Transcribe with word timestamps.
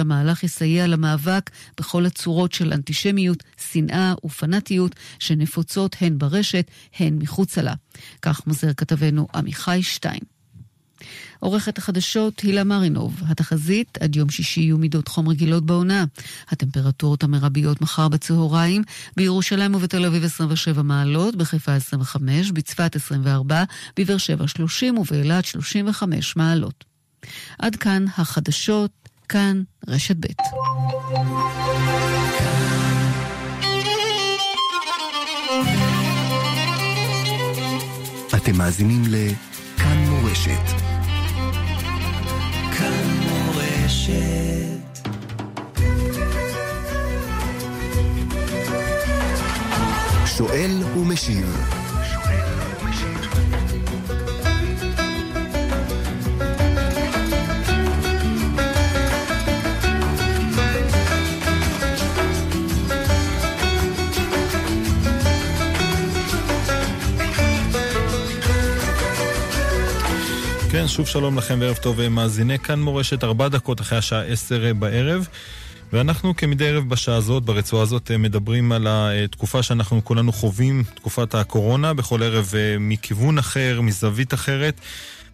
שהמהלך 0.00 0.44
יסייע 0.44 0.86
למאבק 0.86 1.50
בכל 1.78 2.06
הצורות 2.06 2.52
של 2.52 2.72
אנטישמיות, 2.72 3.42
שנאה 3.72 4.14
ופנאטיות 4.24 4.94
שנפוצות 5.18 5.96
הן 6.00 6.18
ברשת, 6.18 6.70
הן 6.98 7.18
מחוצה 7.18 7.62
לה. 7.62 7.74
כך 8.22 8.46
מוזר 8.46 8.72
כתבנו 8.72 9.28
עמיחי 9.34 9.82
שטיין. 9.82 10.20
עורכת 11.40 11.78
החדשות 11.78 12.40
הילה 12.40 12.64
מרינוב, 12.64 13.22
התחזית 13.28 13.98
עד 14.00 14.16
יום 14.16 14.30
שישי 14.30 14.60
יהיו 14.60 14.78
מידות 14.78 15.08
חום 15.08 15.28
רגילות 15.28 15.66
בעונה. 15.66 16.04
הטמפרטורות 16.48 17.22
המרביות 17.22 17.80
מחר 17.80 18.08
בצהריים, 18.08 18.82
בירושלים 19.16 19.74
ובתל 19.74 20.06
אביב 20.06 20.24
27 20.24 20.82
מעלות, 20.82 21.36
בחיפה 21.36 21.74
25, 21.74 22.50
בצפת 22.50 22.96
24, 22.96 23.64
בבאר 23.98 24.18
שבע 24.18 24.46
30 24.46 24.98
ובאילת 24.98 25.44
35 25.44 26.36
מעלות. 26.36 26.84
עד 27.58 27.76
כאן 27.76 28.04
החדשות, 28.16 28.99
כאן 29.30 29.62
רשת 29.88 30.16
ב'. 30.16 30.26
אתם 38.36 38.58
מאזינים 38.58 39.02
לכאן 39.08 39.98
מורשת. 40.08 40.50
מורשת. 43.30 45.10
שואל 50.26 50.82
ומשיב 50.96 51.79
כן, 70.80 70.88
שוב 70.88 71.06
שלום 71.06 71.38
לכם 71.38 71.58
וערב 71.60 71.76
טוב 71.76 72.08
מאזיני 72.08 72.58
כאן 72.58 72.80
מורשת, 72.80 73.24
ארבע 73.24 73.48
דקות 73.48 73.80
אחרי 73.80 73.98
השעה 73.98 74.22
עשר 74.24 74.72
בערב. 74.78 75.28
ואנחנו 75.92 76.36
כמדי 76.36 76.68
ערב 76.68 76.88
בשעה 76.88 77.16
הזאת, 77.16 77.42
ברצועה 77.42 77.82
הזאת, 77.82 78.10
מדברים 78.10 78.72
על 78.72 78.86
התקופה 78.90 79.62
שאנחנו 79.62 80.04
כולנו 80.04 80.32
חווים, 80.32 80.84
תקופת 80.94 81.34
הקורונה, 81.34 81.94
בכל 81.94 82.22
ערב 82.22 82.52
אה, 82.56 82.76
מכיוון 82.80 83.38
אחר, 83.38 83.80
מזווית 83.80 84.34
אחרת. 84.34 84.80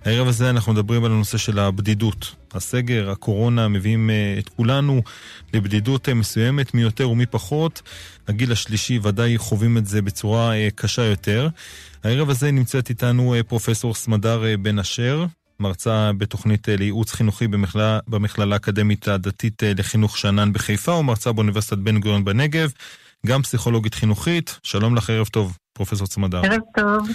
הערב 0.06 0.28
הזה 0.28 0.50
אנחנו 0.50 0.72
מדברים 0.72 1.04
על 1.04 1.12
הנושא 1.12 1.38
של 1.38 1.58
הבדידות. 1.58 2.34
הסגר, 2.52 3.10
הקורונה, 3.10 3.68
מביאים 3.68 4.10
אה, 4.10 4.36
את 4.38 4.48
כולנו 4.48 5.02
לבדידות 5.54 6.08
אה, 6.08 6.14
מסוימת, 6.14 6.74
מי 6.74 6.82
יותר 6.82 7.10
ומי 7.10 7.26
פחות. 7.26 7.82
הגיל 8.28 8.52
השלישי 8.52 8.98
ודאי 9.02 9.38
חווים 9.38 9.78
את 9.78 9.86
זה 9.86 10.02
בצורה 10.02 10.52
קשה 10.74 11.02
יותר. 11.02 11.48
הערב 12.04 12.30
הזה 12.30 12.50
נמצאת 12.50 12.90
איתנו 12.90 13.34
אה, 13.34 13.42
פרופסור 13.42 13.94
סמדר 13.94 14.44
אה, 14.44 14.56
בן 14.56 14.78
אשר, 14.78 15.26
מרצה 15.60 16.10
בתוכנית 16.18 16.68
אה, 16.68 16.76
לייעוץ 16.76 17.12
חינוכי 17.12 17.48
במכללה, 17.48 17.98
במכללה 18.08 18.54
האקדמית 18.54 19.08
הדתית 19.08 19.62
לחינוך 19.78 20.18
שאנן 20.18 20.52
בחיפה, 20.52 20.92
ומרצה 20.92 21.32
באוניברסיטת 21.32 21.78
בן 21.78 22.00
גוריון 22.00 22.24
בנגב, 22.24 22.70
גם 23.26 23.42
פסיכולוגית 23.42 23.94
חינוכית. 23.94 24.58
שלום 24.62 24.96
לך, 24.96 25.10
ערב 25.10 25.26
טוב, 25.26 25.56
פרופסור 25.72 26.06
סמדר. 26.06 26.38
ערב 26.44 26.60
טוב. 26.76 27.08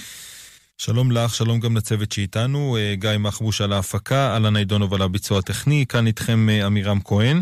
שלום 0.84 1.12
לך, 1.12 1.36
שלום 1.36 1.60
גם 1.60 1.78
לצוות 1.78 2.12
שאיתנו, 2.12 2.78
גיא 2.94 3.10
מחבוש 3.20 3.62
על 3.62 3.74
ההפקה, 3.74 4.34
אהלן 4.34 4.56
עידונוב 4.56 4.94
על 4.94 5.02
הביצוע 5.02 5.40
הטכני, 5.40 5.86
כאן 5.90 6.08
איתכם 6.08 6.48
עמירם 6.66 7.00
כהן. 7.04 7.42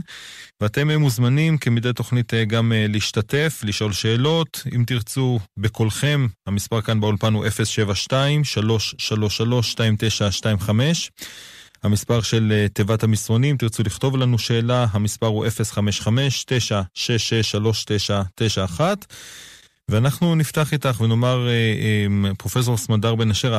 ואתם 0.62 0.92
מוזמנים 0.92 1.58
כמדי 1.58 1.94
תוכנית 1.94 2.34
אה, 2.34 2.46
גם 2.46 2.72
אה, 2.72 2.86
להשתתף, 2.90 3.62
לשאול 3.64 3.94
שאלות, 3.94 4.64
אם 4.76 4.84
תרצו, 4.88 5.40
בקולכם, 5.58 6.28
המספר 6.48 6.82
כאן 6.82 7.00
באולפן 7.00 7.34
הוא 7.34 7.46
072-333-2925. 7.46 7.50
המספר 11.84 12.22
של 12.22 12.52
אה, 12.52 12.68
תיבת 12.74 13.04
המסרונים, 13.04 13.58
תרצו 13.58 13.84
לכתוב 13.84 14.18
לנו 14.18 14.38
שאלה, 14.38 14.86
המספר 14.92 15.28
הוא 15.28 15.46
055-966-3991. 18.66 18.80
ואנחנו 19.90 20.36
נפתח 20.36 20.74
איתך 20.74 21.02
ונאמר, 21.02 21.48
פרופסור 22.38 22.78
סמדר 22.78 23.16
בן 23.16 23.30
אשר, 23.30 23.54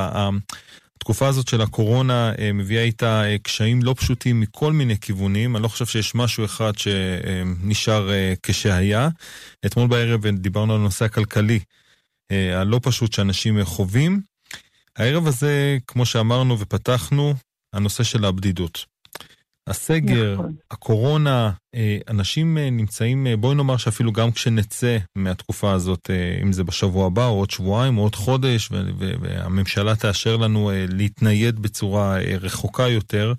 התקופה 1.01 1.29
הזאת 1.29 1.49
של 1.49 1.61
הקורונה 1.61 2.33
אה, 2.39 2.53
מביאה 2.53 2.83
איתה 2.83 3.25
אה, 3.25 3.37
קשיים 3.43 3.83
לא 3.83 3.95
פשוטים 3.99 4.41
מכל 4.41 4.73
מיני 4.73 4.99
כיוונים. 4.99 5.57
אני 5.57 5.63
לא 5.63 5.69
חושב 5.69 5.87
שיש 5.87 6.15
משהו 6.15 6.45
אחד 6.45 6.73
שנשאר 6.79 8.11
אה, 8.11 8.35
כשהיה. 8.43 9.09
אתמול 9.67 9.89
בערב 9.89 10.27
דיברנו 10.27 10.75
על 10.75 10.81
הנושא 10.81 11.05
הכלכלי 11.05 11.61
הלא 12.33 12.81
פשוט 12.83 13.13
שאנשים 13.13 13.65
חווים. 13.65 14.21
הערב 14.97 15.27
הזה, 15.27 15.79
כמו 15.87 16.07
שאמרנו 16.07 16.59
ופתחנו, 16.59 17.35
הנושא 17.73 18.03
של 18.03 18.25
הבדידות. 18.25 18.85
הסגר, 19.71 20.35
נכון. 20.35 20.55
הקורונה, 20.71 21.51
אה, 21.75 21.99
אנשים 22.09 22.59
אה, 22.59 22.71
נמצאים, 22.71 23.27
אה, 23.27 23.37
בואי 23.37 23.55
נאמר 23.55 23.77
שאפילו 23.77 24.13
גם 24.13 24.33
כשנצא 24.33 24.99
מהתקופה 25.17 25.73
הזאת, 25.73 26.11
אם 26.43 26.53
זה 26.53 26.65
בשבוע 26.65 27.07
הבא 27.07 27.27
או 27.27 27.39
עוד 27.39 27.51
שבועיים 27.51 27.99
או 27.99 28.03
עוד 28.03 28.15
חודש, 28.15 28.69
והממשלה 29.21 29.97
תאשר 29.97 30.37
לנו 30.37 30.71
להתנייד 30.89 31.59
בצורה 31.59 32.19
רחוקה 32.41 32.89
יותר, 32.89 33.33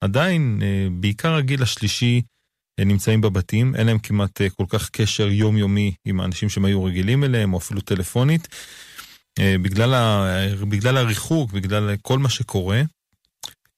עדיין, 0.00 0.62
בעיקר 0.92 1.34
הגיל 1.34 1.62
השלישי, 1.62 2.22
נמצאים 2.80 3.20
בבתים, 3.20 3.74
אין 3.74 3.86
להם 3.86 3.98
כמעט 3.98 4.40
כל 4.56 4.64
כך 4.68 4.90
קשר 4.90 5.28
יומיומי 5.28 5.94
עם 6.04 6.20
האנשים 6.20 6.48
שהם 6.48 6.64
היו 6.64 6.84
רגילים 6.84 7.24
אליהם, 7.24 7.52
או 7.52 7.58
אפילו 7.58 7.80
טלפונית. 7.80 8.48
בגלל, 9.40 9.94
ה... 9.94 10.26
בגלל 10.68 10.96
הריחוק, 10.96 11.52
בגלל 11.52 11.96
כל 12.02 12.18
מה 12.18 12.28
שקורה, 12.28 12.82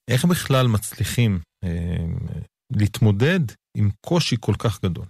איך 0.07 0.25
בכלל 0.25 0.67
מצליחים 0.67 1.39
להתמודד 2.71 3.39
עם 3.77 3.89
קושי 4.01 4.35
כל 4.39 4.53
כך 4.59 4.85
גדול? 4.85 5.05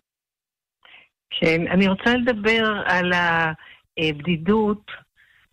כן, 1.29 1.67
אני 1.67 1.87
רוצה 1.87 2.13
לדבר 2.13 2.83
על 2.85 3.11
הבדידות 3.97 4.91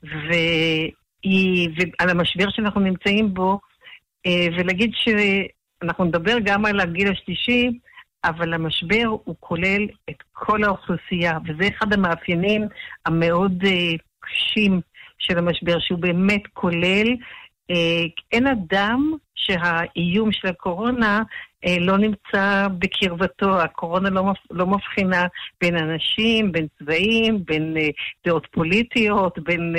ועל 0.02 2.10
המשבר 2.10 2.50
שאנחנו 2.50 2.80
נמצאים 2.80 3.34
בו, 3.34 3.60
אה, 4.26 4.46
ולהגיד 4.58 4.90
שאנחנו 4.94 6.04
נדבר 6.04 6.36
גם 6.44 6.64
על 6.64 6.80
הגיל 6.80 7.12
השלישי, 7.12 7.78
אבל 8.24 8.54
המשבר 8.54 9.04
הוא 9.24 9.36
כולל 9.40 9.88
את 10.10 10.22
כל 10.32 10.64
האוכלוסייה, 10.64 11.38
וזה 11.46 11.68
אחד 11.68 11.92
המאפיינים 11.92 12.62
המאוד 13.06 13.64
אה, 13.64 13.96
קשים 14.20 14.80
של 15.18 15.38
המשבר, 15.38 15.78
שהוא 15.80 15.98
באמת 15.98 16.42
כולל 16.52 17.08
אה, 17.08 17.14
אין 18.32 18.46
אדם 18.46 19.12
שהאיום 19.34 20.32
של 20.32 20.48
הקורונה 20.48 21.22
אה, 21.66 21.76
לא 21.80 21.98
נמצא 21.98 22.68
בקרבתו. 22.78 23.60
הקורונה 23.60 24.10
לא, 24.10 24.32
לא 24.50 24.66
מבחינה 24.66 25.26
בין 25.60 25.76
אנשים, 25.76 26.52
בין 26.52 26.66
צבעים, 26.78 27.44
בין 27.44 27.76
אה, 27.76 27.88
דעות 28.26 28.46
פוליטיות, 28.50 29.38
בין... 29.38 29.74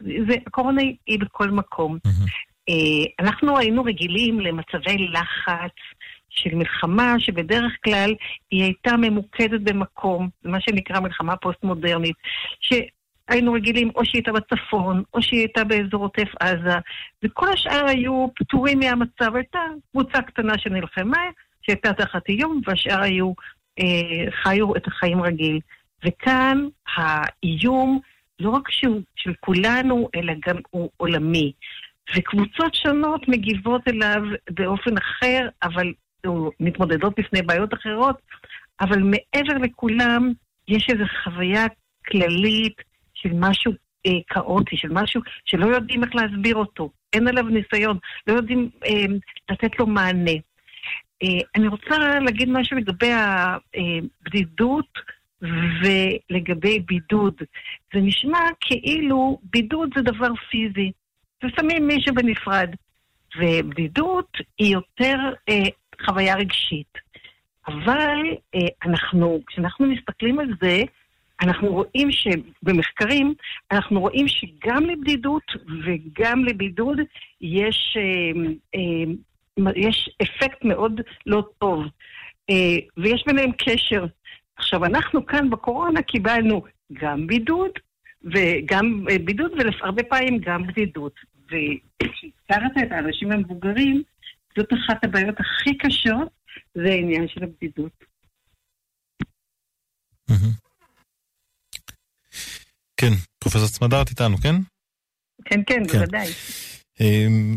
זה, 0.00 0.34
הקורונה 0.46 0.82
היא, 1.06 1.18
בכל 1.20 1.50
מקום. 1.50 1.98
Mm-hmm. 2.06 2.72
אנחנו 3.20 3.58
היינו 3.58 3.84
רגילים 3.84 4.40
למצבי 4.40 5.08
לחץ. 5.08 5.74
של 6.30 6.54
מלחמה 6.54 7.14
שבדרך 7.18 7.72
כלל 7.84 8.14
היא 8.50 8.62
הייתה 8.62 8.96
ממוקדת 8.96 9.60
במקום, 9.60 10.28
מה 10.44 10.60
שנקרא 10.60 11.00
מלחמה 11.00 11.36
פוסט-מודרנית, 11.36 12.16
היינו 13.28 13.52
רגילים 13.52 13.90
או 13.94 14.04
שהיא 14.04 14.22
הייתה 14.26 14.32
בצפון, 14.32 15.02
או 15.14 15.22
שהיא 15.22 15.40
הייתה 15.40 15.64
באזור 15.64 16.02
עוטף 16.02 16.28
עזה, 16.40 16.78
וכל 17.22 17.52
השאר 17.52 17.86
היו 17.86 18.26
פטורים 18.34 18.78
מהמצב. 18.78 19.36
הייתה 19.36 19.60
קבוצה 19.90 20.22
קטנה 20.22 20.58
שנלחמה, 20.58 21.24
שהייתה 21.62 21.92
תחת 21.92 22.28
איום, 22.28 22.60
והשאר 22.66 23.00
היו, 23.00 23.32
אה, 23.78 24.30
חיו 24.42 24.76
את 24.76 24.86
החיים 24.86 25.22
רגיל. 25.22 25.60
וכאן 26.04 26.66
האיום, 26.96 28.00
לא 28.40 28.50
רק 28.50 28.70
שהוא 28.70 29.00
של 29.16 29.32
כולנו, 29.40 30.08
אלא 30.14 30.32
גם 30.46 30.56
הוא 30.70 30.90
עולמי. 30.96 31.52
וקבוצות 32.16 32.74
שונות 32.74 33.28
מגיבות 33.28 33.88
אליו 33.88 34.22
באופן 34.50 34.96
אחר, 34.96 35.48
אבל 35.62 35.92
מתמודדות 36.60 37.12
בפני 37.18 37.42
בעיות 37.42 37.74
אחרות, 37.74 38.16
אבל 38.80 38.98
מעבר 38.98 39.58
לכולם, 39.62 40.32
יש 40.68 40.86
איזו 40.90 41.04
חוויה 41.24 41.66
כללית 42.06 42.87
של 43.22 43.30
משהו 43.32 43.72
אה, 44.06 44.12
כאוטי, 44.28 44.76
של 44.76 44.88
משהו 44.90 45.20
שלא 45.44 45.66
יודעים 45.66 46.04
איך 46.04 46.14
להסביר 46.14 46.56
אותו. 46.56 46.90
אין 47.12 47.28
עליו 47.28 47.44
ניסיון, 47.44 47.98
לא 48.26 48.32
יודעים 48.32 48.70
אה, 48.86 49.04
לתת 49.50 49.78
לו 49.78 49.86
מענה. 49.86 50.36
אה, 51.22 51.40
אני 51.56 51.68
רוצה 51.68 51.98
להגיד 52.20 52.48
משהו 52.48 52.76
לגבי 52.76 53.10
הבדידות 53.12 54.98
ולגבי 55.42 56.80
בידוד. 56.80 57.34
זה 57.94 58.00
נשמע 58.00 58.38
כאילו 58.60 59.38
בידוד 59.42 59.90
זה 59.96 60.02
דבר 60.02 60.34
פיזי. 60.50 60.92
ושמים 61.44 61.86
מישהו 61.86 62.14
בנפרד. 62.14 62.70
ובדידות 63.36 64.36
היא 64.58 64.72
יותר 64.74 65.16
אה, 65.48 65.62
חוויה 66.06 66.36
רגשית. 66.36 66.98
אבל 67.66 68.18
אה, 68.54 68.60
אנחנו, 68.84 69.40
כשאנחנו 69.46 69.86
מסתכלים 69.86 70.38
על 70.38 70.48
זה, 70.60 70.82
אנחנו 71.40 71.68
רואים 71.68 72.08
שבמחקרים, 72.10 73.34
אנחנו 73.70 74.00
רואים 74.00 74.28
שגם 74.28 74.84
לבדידות 74.84 75.42
וגם 75.84 76.44
לבידוד 76.44 76.98
יש, 77.40 77.96
אה, 77.96 78.50
אה, 78.74 79.72
יש 79.76 80.10
אפקט 80.22 80.64
מאוד 80.64 81.00
לא 81.26 81.42
טוב, 81.58 81.84
אה, 82.50 82.76
ויש 82.96 83.24
ביניהם 83.26 83.52
קשר. 83.52 84.06
עכשיו, 84.56 84.84
אנחנו 84.84 85.26
כאן 85.26 85.50
בקורונה 85.50 86.02
קיבלנו 86.02 86.62
גם 86.92 87.26
בידוד, 87.26 87.70
וגם 88.24 89.04
בידוד, 89.24 89.52
והרבה 89.58 90.02
פעמים 90.02 90.38
גם 90.38 90.66
בדידות. 90.66 91.14
וכשהזכרת 91.46 92.72
את 92.82 92.92
האנשים 92.92 93.32
המבוגרים, 93.32 94.02
זאת 94.58 94.72
אחת 94.72 95.04
הבעיות 95.04 95.40
הכי 95.40 95.78
קשות, 95.78 96.28
זה 96.74 96.88
העניין 96.88 97.28
של 97.28 97.44
הבדידות. 97.44 98.04
כן, 103.00 103.12
פרופסור 103.38 103.68
צמדרת 103.68 104.10
איתנו, 104.10 104.38
כן? 104.38 104.56
כן, 105.44 105.60
כן, 105.66 105.82
כן. 105.88 105.98
בוודאי. 105.98 106.32
אמ, 107.00 107.56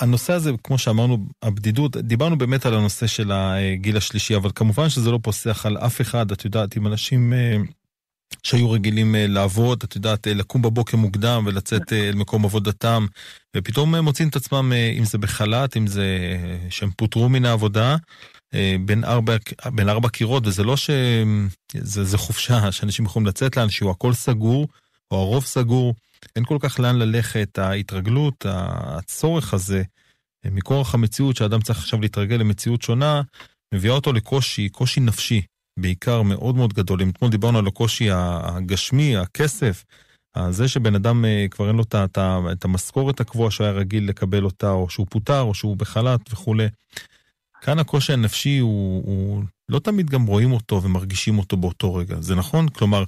הנושא 0.00 0.32
הזה, 0.32 0.50
כמו 0.64 0.78
שאמרנו, 0.78 1.26
הבדידות, 1.42 1.96
דיברנו 1.96 2.38
באמת 2.38 2.66
על 2.66 2.74
הנושא 2.74 3.06
של 3.06 3.32
הגיל 3.32 3.96
השלישי, 3.96 4.36
אבל 4.36 4.50
כמובן 4.54 4.88
שזה 4.88 5.10
לא 5.10 5.18
פוסח 5.22 5.66
על 5.66 5.78
אף 5.78 6.00
אחד, 6.00 6.32
את 6.32 6.44
יודעת, 6.44 6.76
עם 6.76 6.86
אנשים 6.86 7.32
אה, 7.32 7.56
שהיו 8.42 8.70
רגילים 8.70 9.14
אה, 9.14 9.26
לעבוד, 9.26 9.82
את 9.84 9.96
יודעת, 9.96 10.26
אה, 10.26 10.34
לקום 10.34 10.62
בבוקר 10.62 10.96
מוקדם 10.96 11.42
ולצאת 11.46 11.92
אל 11.92 12.14
מקום 12.14 12.44
עבודתם, 12.44 13.06
ופתאום 13.56 13.94
מוצאים 13.94 14.28
את 14.28 14.36
עצמם, 14.36 14.72
אם 14.98 15.04
זה 15.04 15.18
בחל"ת, 15.18 15.76
אם 15.76 15.86
זה 15.86 16.36
שהם 16.70 16.90
פוטרו 16.96 17.28
מן 17.28 17.44
העבודה, 17.44 17.96
בין 18.84 19.04
ארבע, 19.04 19.36
בין 19.66 19.88
ארבע 19.88 20.08
קירות, 20.08 20.46
וזה 20.46 20.64
לא 20.64 20.76
שזה 20.76 22.18
חופשה 22.18 22.72
שאנשים 22.72 23.04
יכולים 23.04 23.26
לצאת 23.26 23.56
לאן 23.56 23.70
שהוא 23.70 23.90
הכל 23.90 24.12
סגור, 24.12 24.66
או 25.10 25.16
הרוב 25.16 25.44
סגור. 25.44 25.94
אין 26.36 26.44
כל 26.44 26.56
כך 26.60 26.80
לאן 26.80 26.96
ללכת, 26.96 27.58
ההתרגלות, 27.58 28.46
הצורך 28.48 29.54
הזה, 29.54 29.82
מכורח 30.46 30.94
המציאות 30.94 31.36
שאדם 31.36 31.60
צריך 31.60 31.78
עכשיו 31.78 32.00
להתרגל 32.00 32.36
למציאות 32.36 32.82
שונה, 32.82 33.22
מביאה 33.74 33.94
אותו 33.94 34.12
לקושי, 34.12 34.68
קושי 34.68 35.00
נפשי, 35.00 35.42
בעיקר 35.80 36.22
מאוד 36.22 36.56
מאוד 36.56 36.72
גדול. 36.72 37.02
אם 37.02 37.10
אתמול 37.10 37.30
דיברנו 37.30 37.58
על 37.58 37.66
הקושי 37.66 38.08
הגשמי, 38.12 39.16
הכסף, 39.16 39.84
זה 40.50 40.68
שבן 40.68 40.94
אדם 40.94 41.24
אה, 41.24 41.46
כבר 41.50 41.68
אין 41.68 41.76
לו 41.76 41.84
את 42.52 42.64
המשכורת 42.64 43.20
הקבועה 43.20 43.50
שהוא 43.50 43.64
היה 43.64 43.74
רגיל 43.74 44.08
לקבל 44.08 44.44
אותה, 44.44 44.70
או 44.70 44.90
שהוא 44.90 45.06
פוטר, 45.10 45.40
או 45.40 45.54
שהוא 45.54 45.76
בחל"ת 45.76 46.32
וכולי. 46.32 46.66
כאן 47.60 47.78
הקושי 47.78 48.12
הנפשי 48.12 48.58
הוא, 48.58 49.02
הוא 49.06 49.42
לא 49.68 49.78
תמיד 49.78 50.10
גם 50.10 50.26
רואים 50.26 50.52
אותו 50.52 50.82
ומרגישים 50.82 51.38
אותו 51.38 51.56
באותו 51.56 51.94
רגע, 51.94 52.20
זה 52.20 52.34
נכון? 52.34 52.68
כלומר, 52.68 53.04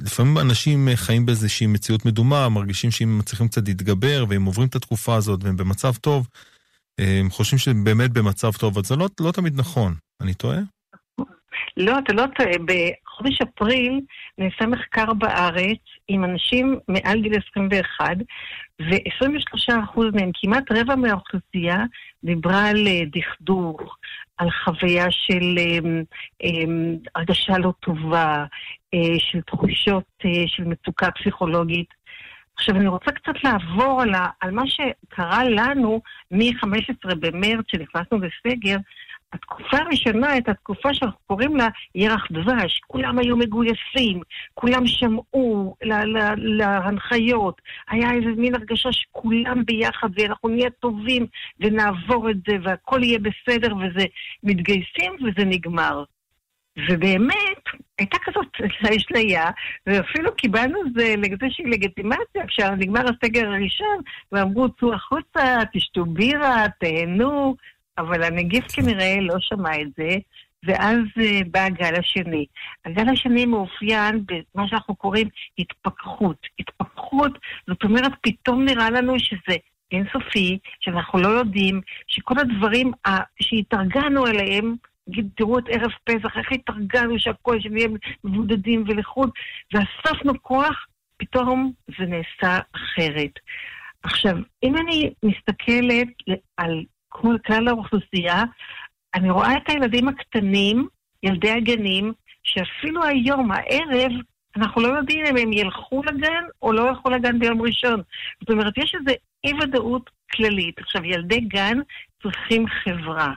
לפעמים 0.00 0.38
אנשים 0.38 0.88
חיים 0.94 1.26
באיזושהי 1.26 1.66
מציאות 1.66 2.04
מדומה, 2.04 2.48
מרגישים 2.48 2.90
שאם 2.90 3.18
מצליחים 3.18 3.48
קצת 3.48 3.68
להתגבר, 3.68 4.24
והם 4.28 4.44
עוברים 4.44 4.68
את 4.68 4.74
התקופה 4.74 5.14
הזאת 5.14 5.44
והם 5.44 5.56
במצב 5.56 5.92
טוב, 5.94 6.28
הם 6.98 7.30
חושבים 7.30 7.58
שהם 7.58 7.84
באמת 7.84 8.10
במצב 8.10 8.52
טוב, 8.52 8.72
אבל 8.74 8.84
זה 8.84 8.96
לא, 8.96 9.08
לא 9.20 9.32
תמיד 9.32 9.60
נכון. 9.60 9.94
אני 10.20 10.34
טועה? 10.34 10.58
לא, 11.76 11.98
אתה 11.98 12.12
לא 12.12 12.24
טועה. 12.36 12.50
בחודש 12.58 13.38
אפריל 13.40 14.00
נעשה 14.38 14.66
מחקר 14.66 15.12
בארץ 15.12 15.78
עם 16.08 16.24
אנשים 16.24 16.78
מעל 16.88 17.20
גיל 17.20 17.32
21, 17.50 18.16
ו-23% 18.80 20.00
מהם, 20.14 20.30
כמעט 20.34 20.64
רבע 20.72 20.96
מהאוכלוסייה, 20.96 21.84
דיברה 22.24 22.68
על 22.68 22.86
אה, 22.86 23.00
דכדוך, 23.12 23.96
על 24.42 24.50
חוויה 24.50 25.06
של 25.10 25.56
um, 25.58 25.86
um, 26.42 27.08
הרגשה 27.14 27.58
לא 27.58 27.72
טובה, 27.80 28.44
uh, 28.94 28.98
של 29.18 29.40
תחושות 29.40 30.04
uh, 30.22 30.28
של 30.46 30.64
מצוקה 30.64 31.10
פסיכולוגית. 31.10 31.88
עכשיו, 32.56 32.76
אני 32.76 32.88
רוצה 32.88 33.10
קצת 33.12 33.44
לעבור 33.44 34.02
על 34.40 34.50
מה 34.50 34.62
שקרה 34.66 35.44
לנו 35.44 36.00
מ-15 36.30 37.14
במרץ, 37.20 37.64
שנכנסנו 37.68 38.18
לסגר, 38.18 38.76
התקופה 39.32 39.76
הראשונה 39.76 40.30
הייתה 40.30 40.54
תקופה 40.54 40.94
שאנחנו 40.94 41.18
קוראים 41.26 41.56
לה 41.56 41.68
ירח 41.94 42.26
דבש. 42.32 42.80
כולם 42.86 43.18
היו 43.18 43.36
מגויסים, 43.36 44.20
כולם 44.54 44.86
שמעו 44.86 45.76
לה, 45.82 46.04
לה, 46.04 46.34
להנחיות. 46.36 47.60
היה 47.90 48.12
איזה 48.12 48.30
מין 48.36 48.54
הרגשה 48.54 48.92
שכולם 48.92 49.64
ביחד 49.64 50.08
ואנחנו 50.16 50.48
נהיה 50.48 50.70
טובים 50.70 51.26
ונעבור 51.60 52.30
את 52.30 52.36
זה 52.48 52.56
והכל 52.62 53.02
יהיה 53.02 53.18
בסדר 53.18 53.76
וזה 53.76 54.04
מתגייסים 54.42 55.12
וזה 55.14 55.44
נגמר. 55.44 56.04
ובאמת, 56.88 57.62
הייתה 57.98 58.16
כזאת 58.24 58.46
אשליה, 58.96 59.50
ואפילו 59.86 60.34
קיבלנו 60.36 60.78
איזושהי 61.42 61.64
לגיטימציה 61.64 62.46
כשנגמר 62.46 63.00
הסגר 63.00 63.48
הראשון, 63.48 63.96
ואמרו, 64.32 64.68
צאו 64.68 64.94
החוצה, 64.94 65.58
תשתו 65.72 66.04
בירה, 66.04 66.66
תהנו, 66.80 67.56
אבל 67.98 68.22
הנגיף 68.22 68.64
כנראה 68.72 69.16
לא 69.20 69.34
שמע 69.40 69.80
את 69.80 69.88
זה, 69.96 70.16
ואז 70.64 70.98
uh, 71.18 71.48
בא 71.50 71.60
הגל 71.60 71.94
השני. 71.98 72.46
הגל 72.84 73.08
השני 73.08 73.46
מאופיין 73.46 74.24
במה 74.26 74.68
שאנחנו 74.68 74.94
קוראים 74.96 75.28
התפכחות. 75.58 76.46
התפכחות, 76.58 77.38
זאת 77.68 77.84
אומרת, 77.84 78.12
פתאום 78.22 78.64
נראה 78.64 78.90
לנו 78.90 79.18
שזה 79.18 79.56
אינסופי, 79.92 80.58
שאנחנו 80.80 81.18
לא 81.18 81.28
יודעים, 81.28 81.80
שכל 82.06 82.34
הדברים 82.38 82.92
שהתארגנו 83.42 84.26
אליהם, 84.26 84.74
נגיד, 85.08 85.28
תראו 85.36 85.58
את 85.58 85.64
ערב 85.68 85.90
פסח, 86.04 86.36
איך 86.36 86.52
התארגנו 86.52 87.18
שהכל, 87.18 87.60
שנהיה 87.60 87.88
מבודדים 88.24 88.84
ולחוד, 88.86 89.30
ואספנו 89.72 90.42
כוח, 90.42 90.86
פתאום 91.16 91.72
זה 91.98 92.04
נעשה 92.06 92.58
אחרת. 92.76 93.38
עכשיו, 94.02 94.36
אם 94.62 94.76
אני 94.76 95.12
מסתכלת 95.22 96.08
על 96.56 96.84
כל 97.12 97.36
כלל 97.46 97.68
האוכלוסייה, 97.68 98.44
אני 99.14 99.30
רואה 99.30 99.56
את 99.56 99.68
הילדים 99.68 100.08
הקטנים, 100.08 100.88
ילדי 101.22 101.50
הגנים, 101.50 102.12
שאפילו 102.42 103.04
היום, 103.04 103.50
הערב, 103.52 104.12
אנחנו 104.56 104.82
לא 104.82 104.88
יודעים 104.88 105.26
אם 105.26 105.36
הם 105.36 105.52
ילכו 105.52 106.02
לגן 106.02 106.44
או 106.62 106.72
לא 106.72 106.88
ילכו 106.88 107.10
לגן 107.10 107.38
ביום 107.38 107.62
ראשון. 107.62 108.02
זאת 108.40 108.50
אומרת, 108.50 108.78
יש 108.78 108.94
איזו 108.94 109.18
אי-ודאות 109.44 110.10
כללית. 110.32 110.78
עכשיו, 110.78 111.04
ילדי 111.04 111.40
גן 111.40 111.78
צריכים 112.22 112.66
חברה. 112.68 113.32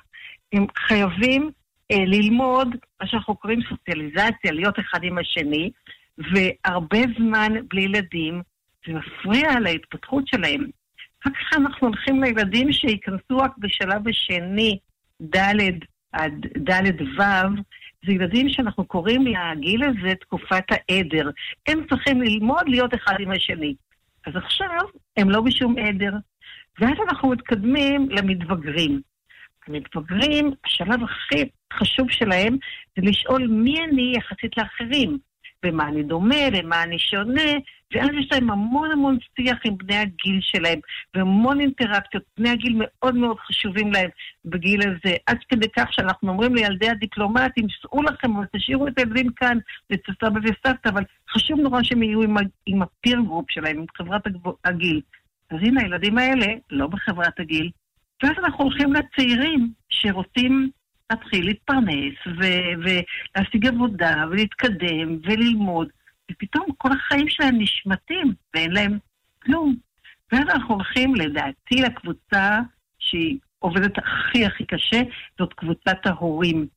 הם 0.53 0.65
חייבים 0.77 1.51
אה, 1.91 2.05
ללמוד 2.05 2.75
מה 3.01 3.07
שאנחנו 3.07 3.35
קוראים 3.35 3.59
סוציאליזציה, 3.69 4.51
להיות 4.51 4.79
אחד 4.79 4.99
עם 5.03 5.17
השני, 5.17 5.71
והרבה 6.17 6.99
זמן 7.17 7.53
בלי 7.67 7.81
ילדים, 7.81 8.41
זה 8.87 8.93
מפריע 8.93 9.59
להתפתחות 9.59 10.27
שלהם. 10.27 10.65
אחר 11.25 11.33
כך 11.33 11.57
אנחנו 11.57 11.87
הולכים 11.87 12.23
לילדים 12.23 12.71
שייכנסו 12.71 13.37
רק 13.37 13.57
בשלב 13.57 14.07
השני, 14.07 14.79
ד' 15.21 15.55
עד 16.11 16.45
ד' 16.69 17.01
ו', 17.01 17.21
זה 18.05 18.11
ילדים 18.11 18.49
שאנחנו 18.49 18.85
קוראים 18.85 19.25
לגיל 19.27 19.83
הזה 19.83 20.15
תקופת 20.15 20.63
העדר. 20.69 21.29
הם 21.67 21.85
צריכים 21.89 22.21
ללמוד 22.21 22.69
להיות 22.69 22.93
אחד 22.93 23.15
עם 23.19 23.31
השני. 23.31 23.75
אז 24.27 24.35
עכשיו 24.35 24.79
הם 25.17 25.29
לא 25.29 25.41
בשום 25.41 25.75
עדר. 25.77 26.13
ואז 26.79 26.93
אנחנו 27.07 27.29
מתקדמים 27.29 28.09
למתבגרים. 28.09 29.01
המתבגרים, 29.67 30.51
השלב 30.65 31.03
הכי 31.03 31.49
חשוב 31.73 32.11
שלהם 32.11 32.57
זה 32.95 33.01
לשאול 33.01 33.47
מי 33.47 33.83
אני 33.83 34.13
יחסית 34.17 34.57
לאחרים. 34.57 35.17
במה 35.63 35.87
אני 35.87 36.03
דומה, 36.03 36.51
במה 36.53 36.83
אני 36.83 36.99
שונה, 36.99 37.51
ואז 37.93 38.09
יש 38.19 38.31
להם 38.31 38.49
המון 38.49 38.91
המון 38.91 39.17
שיח 39.35 39.57
עם 39.65 39.77
בני 39.77 39.95
הגיל 39.95 40.39
שלהם, 40.41 40.79
והמון 41.15 41.59
אינטראקציות. 41.59 42.23
בני 42.37 42.49
הגיל 42.49 42.75
מאוד 42.77 43.15
מאוד 43.15 43.37
חשובים 43.39 43.91
להם 43.91 44.09
בגיל 44.45 44.81
הזה, 44.81 45.15
עד 45.27 45.37
כדי 45.49 45.67
כך 45.77 45.93
שאנחנו 45.93 46.29
אומרים 46.29 46.55
לילדי 46.55 46.89
הדיפלומטים, 46.89 47.67
סעו 47.81 48.03
לכם, 48.03 48.31
תשאירו 48.55 48.87
את 48.87 48.99
הילדים 48.99 49.31
כאן, 49.35 49.57
אצל 49.93 50.11
סבא 50.21 50.39
וסבתא, 50.43 50.89
אבל 50.89 51.03
חשוב 51.29 51.59
נורא 51.59 51.83
שהם 51.83 52.03
יהיו 52.03 52.21
עם, 52.21 52.35
עם 52.65 52.81
ה 52.81 52.89
peer 52.89 53.19
group 53.25 53.51
שלהם, 53.51 53.77
עם 53.77 53.85
חברת 53.97 54.21
הגיל. 54.65 55.01
אז 55.49 55.57
הנה, 55.61 55.81
הילדים 55.81 56.17
האלה 56.17 56.47
לא 56.69 56.87
בחברת 56.87 57.39
הגיל. 57.39 57.69
ואז 58.23 58.33
אנחנו 58.37 58.63
הולכים 58.63 58.93
לצעירים 58.93 59.71
שרוצים 59.89 60.69
להתחיל 61.11 61.45
להתפרנס 61.45 62.15
ו- 62.27 62.83
ולהשיג 62.83 63.67
עבודה 63.67 64.25
ולהתקדם 64.31 65.17
וללמוד, 65.23 65.87
ופתאום 66.31 66.65
כל 66.77 66.89
החיים 66.91 67.29
שלהם 67.29 67.55
נשמטים 67.57 68.33
ואין 68.53 68.71
להם 68.71 68.97
כלום. 69.43 69.75
ואז 70.31 70.41
אנחנו 70.49 70.75
הולכים, 70.75 71.15
לדעתי, 71.15 71.75
לקבוצה 71.81 72.59
שהיא 72.99 73.37
עובדת 73.59 73.97
הכי 73.97 74.45
הכי 74.45 74.65
קשה, 74.65 75.01
זאת 75.39 75.53
קבוצת 75.53 75.97
ההורים. 76.05 76.67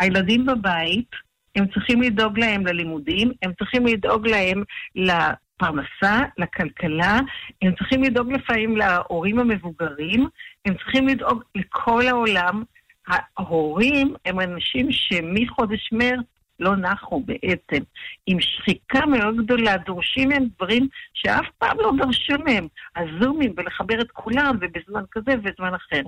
הילדים 0.00 0.46
בבית, 0.46 1.10
הם 1.56 1.66
צריכים 1.66 2.02
לדאוג 2.02 2.38
להם 2.38 2.66
ללימודים, 2.66 3.32
הם 3.42 3.52
צריכים 3.58 3.86
לדאוג 3.86 4.28
להם 4.28 4.62
לפרנסה, 4.94 6.22
לכלכלה, 6.38 7.20
הם 7.62 7.74
צריכים 7.74 8.02
לדאוג 8.02 8.32
לפעמים 8.32 8.76
להורים 8.76 9.38
המבוגרים, 9.38 10.28
הם 10.64 10.74
צריכים 10.74 11.08
לדאוג 11.08 11.42
לכל 11.54 12.02
העולם, 12.06 12.62
ההורים 13.08 14.14
הם 14.24 14.40
אנשים 14.40 14.88
שמחודש 14.90 15.90
מרץ 15.92 16.26
לא 16.60 16.76
נחו 16.76 17.20
בעצם. 17.20 17.82
עם 18.26 18.40
שחיקה 18.40 19.06
מאוד 19.06 19.36
גדולה, 19.36 19.76
דורשים 19.76 20.28
מהם 20.28 20.44
דברים 20.56 20.88
שאף 21.14 21.46
פעם 21.58 21.76
לא 21.80 21.92
דרשו 21.98 22.34
מהם. 22.44 22.66
הזומים 22.96 23.52
ולחבר 23.56 24.00
את 24.00 24.10
כולם, 24.10 24.56
ובזמן 24.60 25.02
כזה 25.10 25.32
ובזמן 25.32 25.74
אחר. 25.74 26.02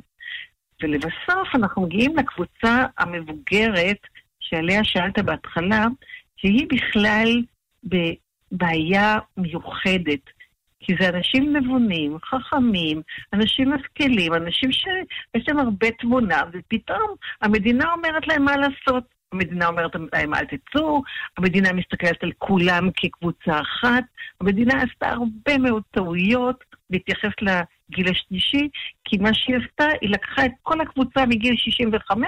ולבסוף 0.82 1.54
אנחנו 1.54 1.82
מגיעים 1.82 2.16
לקבוצה 2.16 2.84
המבוגרת, 2.98 3.98
שעליה 4.40 4.84
שאלת 4.84 5.18
בהתחלה, 5.18 5.86
שהיא 6.36 6.66
בכלל 6.70 7.42
בבעיה 7.84 9.18
מיוחדת. 9.36 10.20
כי 10.80 10.94
זה 11.00 11.08
אנשים 11.08 11.56
נבונים, 11.56 12.18
חכמים, 12.18 13.02
אנשים 13.32 13.72
משכילים, 13.72 14.34
אנשים 14.34 14.72
שיש 14.72 15.48
להם 15.48 15.58
הרבה 15.58 15.90
תמונה, 15.90 16.42
ופתאום 16.52 17.14
המדינה 17.40 17.92
אומרת 17.92 18.26
להם 18.26 18.44
מה 18.44 18.56
לעשות. 18.56 19.17
המדינה 19.32 19.66
אומרת 19.66 19.90
להם 20.12 20.34
אל 20.34 20.44
תצאו, 20.44 21.02
המדינה 21.38 21.72
מסתכלת 21.72 22.22
על 22.22 22.32
כולם 22.38 22.88
כקבוצה 22.96 23.60
אחת, 23.60 24.04
המדינה 24.40 24.82
עשתה 24.82 25.08
הרבה 25.08 25.58
מאוד 25.58 25.82
טעויות 25.90 26.64
בהתייחס 26.90 27.32
לגיל 27.42 28.08
השלישי, 28.08 28.68
כי 29.04 29.18
מה 29.18 29.34
שהיא 29.34 29.56
עשתה, 29.56 29.86
היא 30.00 30.10
לקחה 30.10 30.44
את 30.44 30.52
כל 30.62 30.80
הקבוצה 30.80 31.26
מגיל 31.26 31.56
65 31.56 32.26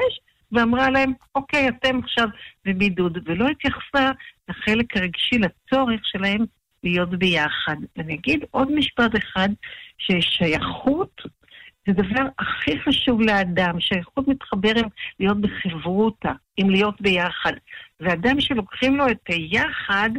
ואמרה 0.53 0.91
להם, 0.91 1.13
אוקיי, 1.35 1.69
אתם 1.69 1.99
עכשיו 2.05 2.29
בבידוד, 2.65 3.19
ולא 3.25 3.49
התייחסה 3.49 4.11
לחלק 4.49 4.97
הרגשי, 4.97 5.39
לצורך 5.39 6.01
שלהם 6.05 6.45
להיות 6.85 7.11
ביחד. 7.11 7.77
אני 7.99 8.15
אגיד 8.15 8.45
עוד 8.51 8.73
משפט 8.73 9.11
אחד, 9.17 9.49
ששייכות 9.99 11.23
זה 11.87 11.93
דבר 11.93 12.23
הכי 12.39 12.81
חשוב 12.81 13.21
לאדם, 13.21 13.81
שייכות 13.81 14.29
מתחבר 14.29 14.73
עם 14.77 14.89
להיות 15.21 15.41
בחברותה, 15.41 16.33
עם 16.57 16.71
להיות 16.71 17.01
ביחד. 17.01 17.53
ואדם 18.01 18.41
שלוקחים 18.41 18.97
לו 18.97 19.11
את 19.11 19.21
היחד, 19.29 20.11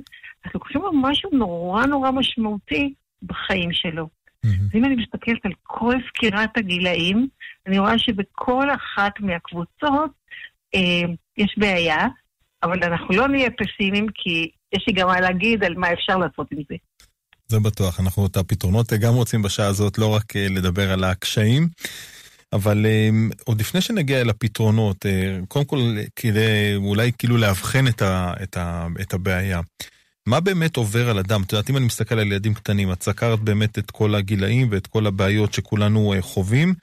אז 0.46 0.52
לוקחים 0.54 0.82
לו 0.82 0.92
משהו 0.94 1.30
נורא 1.34 1.86
נורא 1.86 2.12
משמעותי 2.12 2.94
בחיים 3.24 3.74
שלו. 3.74 4.10
Mm-hmm. 4.46 4.78
אם 4.78 4.86
אני 4.86 4.96
מסתכלת 4.96 5.46
על 5.46 5.52
כל 5.64 5.96
סקירת 6.08 6.58
הגילאים, 6.58 7.28
אני 7.68 7.80
רואה 7.80 8.00
שבכל 8.00 8.68
אחת 8.76 9.20
מהקבוצות 9.20 10.12
אה, 10.76 11.14
יש 11.38 11.56
בעיה, 11.58 12.08
אבל 12.64 12.84
אנחנו 12.84 13.16
לא 13.16 13.28
נהיה 13.28 13.50
פסימיים, 13.52 14.08
כי 14.14 14.52
יש 14.74 14.84
לי 14.88 14.94
גם 14.94 15.08
מה 15.08 15.20
להגיד 15.20 15.64
על 15.64 15.74
מה 15.78 15.94
אפשר 15.94 16.18
לעשות 16.18 16.48
עם 16.52 16.60
זה. 16.70 16.76
זה 17.52 17.60
בטוח, 17.60 18.00
אנחנו 18.00 18.26
את 18.26 18.38
הפתרונות 18.38 18.94
גם 18.94 19.14
רוצים 19.14 19.42
בשעה 19.42 19.68
הזאת 19.68 19.98
לא 19.98 20.08
רק 20.08 20.36
אה, 20.36 20.48
לדבר 20.50 20.92
על 20.92 21.04
הקשיים. 21.04 21.68
אבל 22.54 22.86
אה, 22.86 23.10
עוד 23.44 23.60
לפני 23.60 23.82
שנגיע 23.82 24.22
אל 24.22 24.30
הפתרונות, 24.30 25.06
אה, 25.06 25.40
קודם 25.48 25.66
כל 25.66 25.96
כדי 26.16 26.76
אולי 26.76 27.12
כאילו 27.18 27.38
לאבחן 27.38 27.88
את, 27.88 28.02
ה, 28.02 28.34
את, 28.44 28.58
ה, 28.58 28.88
את 29.02 29.14
הבעיה. 29.14 29.62
מה 30.26 30.40
באמת 30.40 30.78
עובר 30.78 31.10
על 31.10 31.20
אדם? 31.20 31.42
את 31.42 31.52
יודעת, 31.52 31.70
אם 31.70 31.78
אני 31.78 31.86
מסתכל 31.86 32.20
על 32.20 32.28
ילדים 32.28 32.54
קטנים, 32.54 32.92
את 32.92 33.04
סקרת 33.04 33.40
באמת 33.40 33.78
את 33.80 33.92
כל 33.92 34.16
הגילאים 34.16 34.68
ואת 34.72 34.88
כל 34.88 35.08
הבעיות 35.08 35.54
שכולנו 35.54 36.14
חווים. 36.22 36.74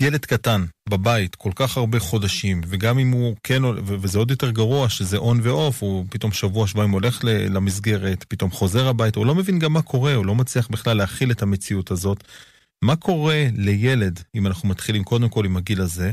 ילד 0.00 0.24
קטן 0.24 0.64
בבית 0.88 1.34
כל 1.34 1.50
כך 1.54 1.76
הרבה 1.76 1.98
חודשים, 2.00 2.60
וגם 2.66 2.98
אם 2.98 3.10
הוא 3.10 3.36
כן, 3.42 3.64
וזה 3.64 4.18
עוד 4.18 4.30
יותר 4.30 4.50
גרוע 4.50 4.88
שזה 4.88 5.16
און 5.16 5.40
ואוף, 5.42 5.82
הוא 5.82 6.06
פתאום 6.10 6.32
שבוע, 6.32 6.66
שבועיים 6.66 6.90
הולך 6.90 7.18
למסגרת, 7.24 8.24
פתאום 8.28 8.50
חוזר 8.50 8.88
הביתה, 8.88 9.18
הוא 9.18 9.26
לא 9.26 9.34
מבין 9.34 9.58
גם 9.58 9.72
מה 9.72 9.82
קורה, 9.82 10.14
הוא 10.14 10.26
לא 10.26 10.34
מצליח 10.34 10.68
בכלל 10.68 10.96
להכיל 10.96 11.30
את 11.30 11.42
המציאות 11.42 11.90
הזאת. 11.90 12.24
מה 12.84 12.96
קורה 12.96 13.44
לילד, 13.56 14.20
אם 14.34 14.46
אנחנו 14.46 14.68
מתחילים 14.68 15.04
קודם 15.04 15.28
כל 15.28 15.44
עם 15.44 15.56
הגיל 15.56 15.80
הזה, 15.80 16.10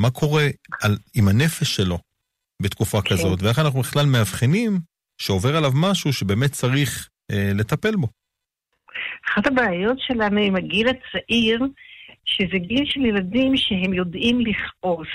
מה 0.00 0.10
קורה 0.10 0.46
על, 0.82 0.96
עם 1.14 1.28
הנפש 1.28 1.76
שלו 1.76 1.98
בתקופה 2.62 3.02
כן. 3.02 3.14
כזאת, 3.14 3.42
ואיך 3.42 3.58
אנחנו 3.58 3.80
בכלל 3.80 4.06
מאבחנים 4.06 4.78
שעובר 5.18 5.56
עליו 5.56 5.70
משהו 5.74 6.12
שבאמת 6.12 6.52
צריך 6.52 7.08
אה, 7.30 7.52
לטפל 7.54 7.96
בו. 7.96 8.08
אחת 9.30 9.46
הבעיות 9.46 9.98
שלנו 10.00 10.40
עם 10.40 10.56
הגיל 10.56 10.88
הצעיר, 10.88 11.60
שזה 12.30 12.58
גיל 12.58 12.84
של 12.84 13.06
ילדים 13.06 13.56
שהם 13.56 13.94
יודעים 13.94 14.40
לכעוס. 14.40 15.08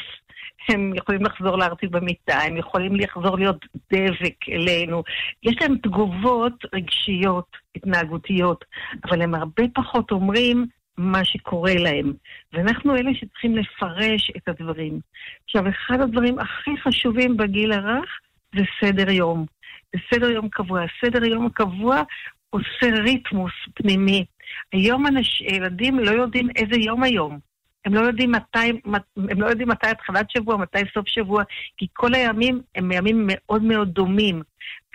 הם 0.70 0.94
יכולים 0.96 1.22
לחזור 1.22 1.58
לארצי 1.58 1.88
במיטה, 1.88 2.38
הם 2.38 2.58
יכולים 2.58 2.96
לחזור 2.96 3.38
להיות 3.38 3.66
דבק 3.94 4.50
אלינו. 4.50 5.04
יש 5.44 5.56
להם 5.62 5.78
תגובות 5.78 6.66
רגשיות, 6.74 7.58
התנהגותיות, 7.76 8.66
אבל 9.06 9.22
הם 9.22 9.36
הרבה 9.36 9.64
פחות 9.74 10.12
אומרים 10.12 10.66
מה 10.98 11.26
שקורה 11.26 11.74
להם. 11.74 12.14
ואנחנו 12.54 12.96
אלה 12.96 13.12
שצריכים 13.14 13.56
לפרש 13.56 14.32
את 14.38 14.48
הדברים. 14.48 15.00
עכשיו, 15.46 15.70
אחד 15.70 16.02
הדברים 16.02 16.40
הכי 16.40 16.72
חשובים 16.84 17.38
בגיל 17.38 17.72
הרך 17.72 18.20
זה 18.56 18.62
סדר 18.82 19.10
יום. 19.10 19.46
זה 19.94 20.02
סדר 20.14 20.30
יום 20.30 20.50
קבוע. 20.50 20.82
סדר 21.06 21.24
יום 21.24 21.46
הקבוע 21.46 22.02
עושה 22.50 23.02
ריתמוס 23.04 23.54
פנימי. 23.74 24.26
היום 24.74 25.08
אנש, 25.08 25.42
ילדים 25.42 26.00
לא 26.00 26.12
יודעים 26.12 26.50
איזה 26.56 26.76
יום 26.76 27.04
היום. 27.04 27.40
הם 27.86 27.94
לא 27.94 28.00
יודעים 28.00 28.32
מתי, 28.32 28.72
הם 29.18 29.42
לא 29.42 29.48
יודעים 29.48 29.70
מתי 29.70 29.88
התחלת 29.88 30.30
שבוע, 30.30 30.58
מתי 30.58 30.80
סוף 30.94 31.08
שבוע, 31.08 31.44
כי 31.78 31.88
כל 31.94 32.14
הימים 32.14 32.62
הם 32.76 32.92
ימים 32.92 33.24
מאוד 33.28 33.64
מאוד 33.64 33.90
דומים. 33.90 34.42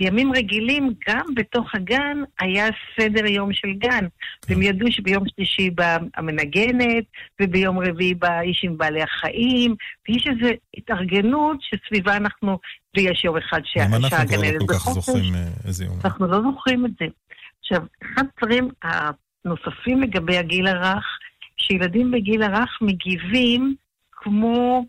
בימים 0.01 0.33
רגילים, 0.33 0.93
גם 1.09 1.27
בתוך 1.37 1.75
הגן, 1.75 2.23
היה 2.41 2.67
סדר 3.01 3.27
יום 3.27 3.53
של 3.53 3.69
גן. 3.79 4.07
והם 4.49 4.63
ידעו 4.63 4.93
שביום 4.93 5.25
שלישי 5.29 5.71
באה 5.71 5.97
המנגנת, 6.17 7.05
וביום 7.41 7.79
רביעי 7.79 8.15
בא 8.15 8.41
איש 8.41 8.61
עם 8.65 8.79
בעלי 8.79 9.03
החיים, 9.03 9.75
ויש 10.09 10.27
איזו 10.27 10.55
התארגנות 10.77 11.59
שסביבה 11.61 12.17
אנחנו, 12.17 12.59
ויש 12.97 13.25
יום 13.25 13.37
אחד 13.37 13.61
שהגננת 13.65 14.13
בחופש. 14.13 14.13
גם 14.13 14.21
אנחנו 14.21 14.29
כבר 14.29 14.53
לא 14.53 14.67
כל 14.67 14.75
כך 14.75 14.91
זוכרים 14.91 15.35
אה, 15.35 15.49
איזה 15.65 15.85
יום. 15.85 15.99
אנחנו 16.05 16.27
לא 16.27 16.41
זוכרים 16.43 16.87
את 16.87 16.91
זה. 17.01 17.07
עכשיו, 17.61 17.83
אחד 18.03 18.23
הדברים 18.37 18.69
נוספים 19.45 20.03
לגבי 20.03 20.39
הגיל 20.39 20.67
הרך, 20.67 21.19
שילדים 21.57 22.11
בגיל 22.11 22.43
הרך 22.43 22.79
מגיבים 22.81 23.75
כמו 24.13 24.85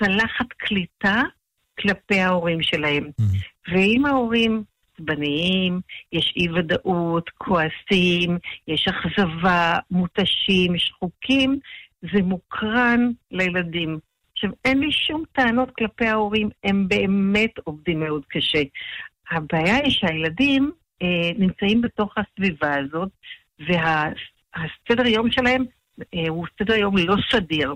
צלחת 0.00 0.52
קליטה 0.56 1.22
כלפי 1.80 2.20
ההורים 2.20 2.62
שלהם. 2.62 3.10
Mm-hmm. 3.20 3.72
ואם 3.72 4.06
ההורים 4.06 4.64
עצבניים, 4.94 5.80
יש 6.12 6.34
אי 6.36 6.48
ודאות, 6.50 7.30
כועסים, 7.30 8.38
יש 8.68 8.88
אכזבה, 8.88 9.78
מותשים, 9.90 10.78
שחוקים, 10.78 11.58
זה 12.02 12.22
מוקרן 12.22 13.10
לילדים. 13.30 13.98
עכשיו, 14.32 14.50
אין 14.64 14.78
לי 14.78 14.92
שום 14.92 15.22
טענות 15.32 15.70
כלפי 15.70 16.06
ההורים, 16.06 16.48
הם 16.64 16.88
באמת 16.88 17.50
עובדים 17.64 18.00
מאוד 18.00 18.22
קשה. 18.28 18.62
הבעיה 19.30 19.76
היא 19.76 19.90
שהילדים 19.90 20.70
אה, 21.02 21.30
נמצאים 21.38 21.80
בתוך 21.80 22.14
הסביבה 22.18 22.74
הזאת, 22.78 23.08
והסדר 23.58 25.06
יום 25.06 25.30
שלהם 25.30 25.64
אה, 26.14 26.28
הוא 26.28 26.46
סדר 26.62 26.74
יום 26.74 26.96
לא 26.96 27.14
סדיר. 27.30 27.74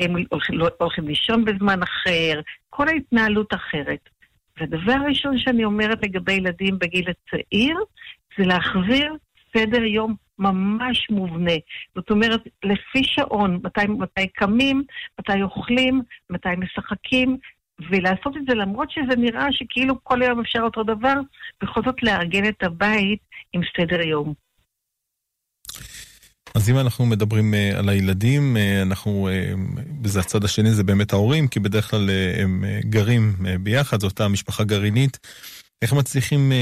הם 0.00 0.14
הולכים, 0.30 0.58
לא, 0.58 0.68
הולכים 0.80 1.08
לישון 1.08 1.44
בזמן 1.44 1.82
אחר, 1.82 2.40
כל 2.70 2.88
ההתנהלות 2.88 3.54
אחרת. 3.54 4.08
והדבר 4.60 4.92
הראשון 4.92 5.38
שאני 5.38 5.64
אומרת 5.64 5.98
לגבי 6.02 6.32
ילדים 6.32 6.78
בגיל 6.78 7.04
הצעיר, 7.10 7.78
זה 8.38 8.44
להחזיר 8.44 9.14
סדר 9.56 9.82
יום 9.84 10.14
ממש 10.38 11.10
מובנה. 11.10 11.52
זאת 11.94 12.10
אומרת, 12.10 12.40
לפי 12.64 13.04
שעון, 13.04 13.60
מתי, 13.64 13.86
מתי 13.86 14.28
קמים, 14.28 14.82
מתי 15.20 15.42
אוכלים, 15.42 16.02
מתי 16.30 16.48
משחקים, 16.58 17.36
ולעשות 17.90 18.36
את 18.36 18.42
זה 18.48 18.54
למרות 18.54 18.90
שזה 18.90 19.16
נראה 19.16 19.52
שכאילו 19.52 20.04
כל 20.04 20.22
היום 20.22 20.40
אפשר 20.40 20.60
אותו 20.60 20.82
דבר, 20.82 21.14
בכל 21.62 21.80
זאת 21.86 22.02
לארגן 22.02 22.48
את 22.48 22.62
הבית 22.62 23.18
עם 23.52 23.60
סדר 23.76 24.00
יום. 24.00 24.34
אז 26.54 26.70
אם 26.70 26.78
אנחנו 26.78 27.06
מדברים 27.06 27.54
uh, 27.54 27.78
על 27.78 27.88
הילדים, 27.88 28.56
uh, 28.56 28.82
אנחנו, 28.82 29.28
uh, 29.28 29.80
וזה 30.02 30.20
הצד 30.20 30.44
השני 30.44 30.70
זה 30.70 30.84
באמת 30.84 31.12
ההורים, 31.12 31.48
כי 31.48 31.60
בדרך 31.60 31.90
כלל 31.90 32.10
הם 32.42 32.64
גרים 32.80 33.36
ביחד, 33.60 34.00
זו 34.00 34.06
אותה 34.06 34.28
משפחה 34.28 34.64
גרעינית. 34.64 35.18
איך 35.82 35.92
מצליחים 35.92 36.52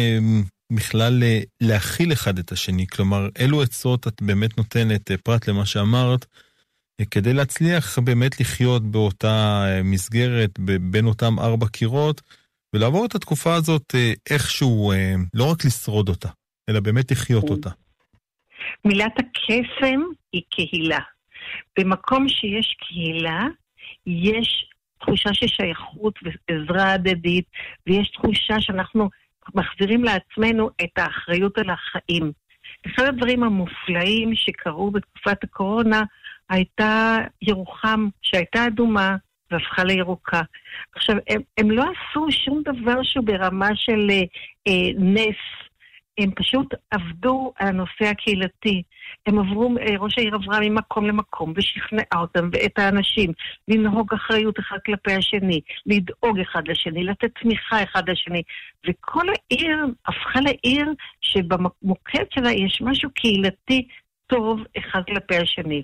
בכלל 0.73 1.23
להכיל 1.61 2.13
אחד 2.13 2.39
את 2.39 2.53
השני? 2.53 2.87
כלומר, 2.87 3.29
אילו 3.39 3.63
עצות 3.63 4.09
את 4.09 4.23
באמת 4.23 4.59
נותנת, 4.59 5.11
פרט 5.23 5.49
למה 5.49 5.67
שאמרת, 5.67 6.27
כדי 7.11 7.33
להצליח 7.33 7.99
באמת 7.99 8.41
לחיות 8.41 8.91
באותה 8.91 9.65
מסגרת, 9.85 10.59
בין 10.91 11.07
אותם 11.07 11.39
ארבע 11.39 11.67
קירות, 11.69 12.23
ולעבור 12.75 13.07
את 13.07 13.15
התקופה 13.15 13.55
הזאת 13.55 13.95
איכשהו, 14.31 14.93
לא 15.35 15.45
רק 15.45 15.65
לשרוד 15.65 16.09
אותה, 16.09 16.29
אלא 16.71 16.81
באמת 16.81 17.11
לחיות. 17.11 17.51
אותה. 17.51 17.71
מילת 18.85 19.19
הקסם 19.19 20.01
היא 20.33 20.43
קהילה. 20.51 21.01
במקום 21.79 22.29
שיש 22.29 22.77
קהילה, 22.81 23.47
יש 24.07 24.71
תחושה 25.01 25.35
של 25.35 25.47
שייכות 25.47 26.19
ועזרה 26.23 26.93
הדדית, 26.93 27.45
ויש 27.87 28.11
תחושה 28.11 28.61
שאנחנו 28.61 29.09
מחזירים 29.55 30.05
לעצמנו 30.05 30.71
את 30.83 30.99
האחריות 30.99 31.59
על 31.59 31.71
החיים. 31.71 32.33
אחד 32.87 33.05
הדברים 33.05 33.43
המופלאים 33.43 34.35
שקרו 34.35 34.91
בתקופת 34.91 35.45
הקורונה, 35.45 36.03
הייתה 36.51 37.19
ירוחם 37.43 38.09
שהייתה 38.23 38.67
אדומה 38.67 39.17
והפכה 39.51 39.85
לירוקה. 39.85 40.43
עכשיו, 40.95 41.17
הם, 41.29 41.41
הם 41.59 41.71
לא 41.71 41.83
עשו 41.83 42.27
שום 42.31 42.63
דבר 42.65 43.03
שהוא 43.03 43.25
ברמה 43.25 43.69
של 43.75 44.07
אה, 44.11 44.23
אה, 44.69 44.91
נס. 44.99 45.68
הם 46.19 46.31
פשוט 46.35 46.75
עבדו 46.91 47.53
על 47.57 47.69
הנושא 47.69 48.05
הקהילתי. 48.05 48.83
הם 49.27 49.39
עברו, 49.39 49.75
אה, 49.81 49.95
ראש 49.99 50.19
העיר 50.19 50.35
עברה 50.35 50.61
ממקום 50.61 51.07
למקום 51.07 51.53
ושכנעה 51.57 52.21
אותם 52.21 52.49
ואת 52.53 52.79
האנשים 52.79 53.33
לנהוג 53.69 54.15
אחריות 54.15 54.59
אחד 54.59 54.79
כלפי 54.87 55.13
השני, 55.13 55.61
לדאוג 55.87 56.41
אחד 56.41 56.69
לשני, 56.69 57.05
לתת 57.05 57.31
תמיכה 57.43 57.83
אחד 57.83 58.11
לשני. 58.11 58.43
וכל 58.89 59.27
העיר 59.29 59.87
הפכה 60.07 60.41
לעיר 60.41 60.93
שבמוקד 61.21 62.25
שלה 62.31 62.53
יש 62.53 62.83
משהו 62.85 63.11
קהילתי 63.11 63.89
טוב 64.27 64.61
אחד 64.79 65.03
כלפי 65.07 65.37
השני. 65.37 65.83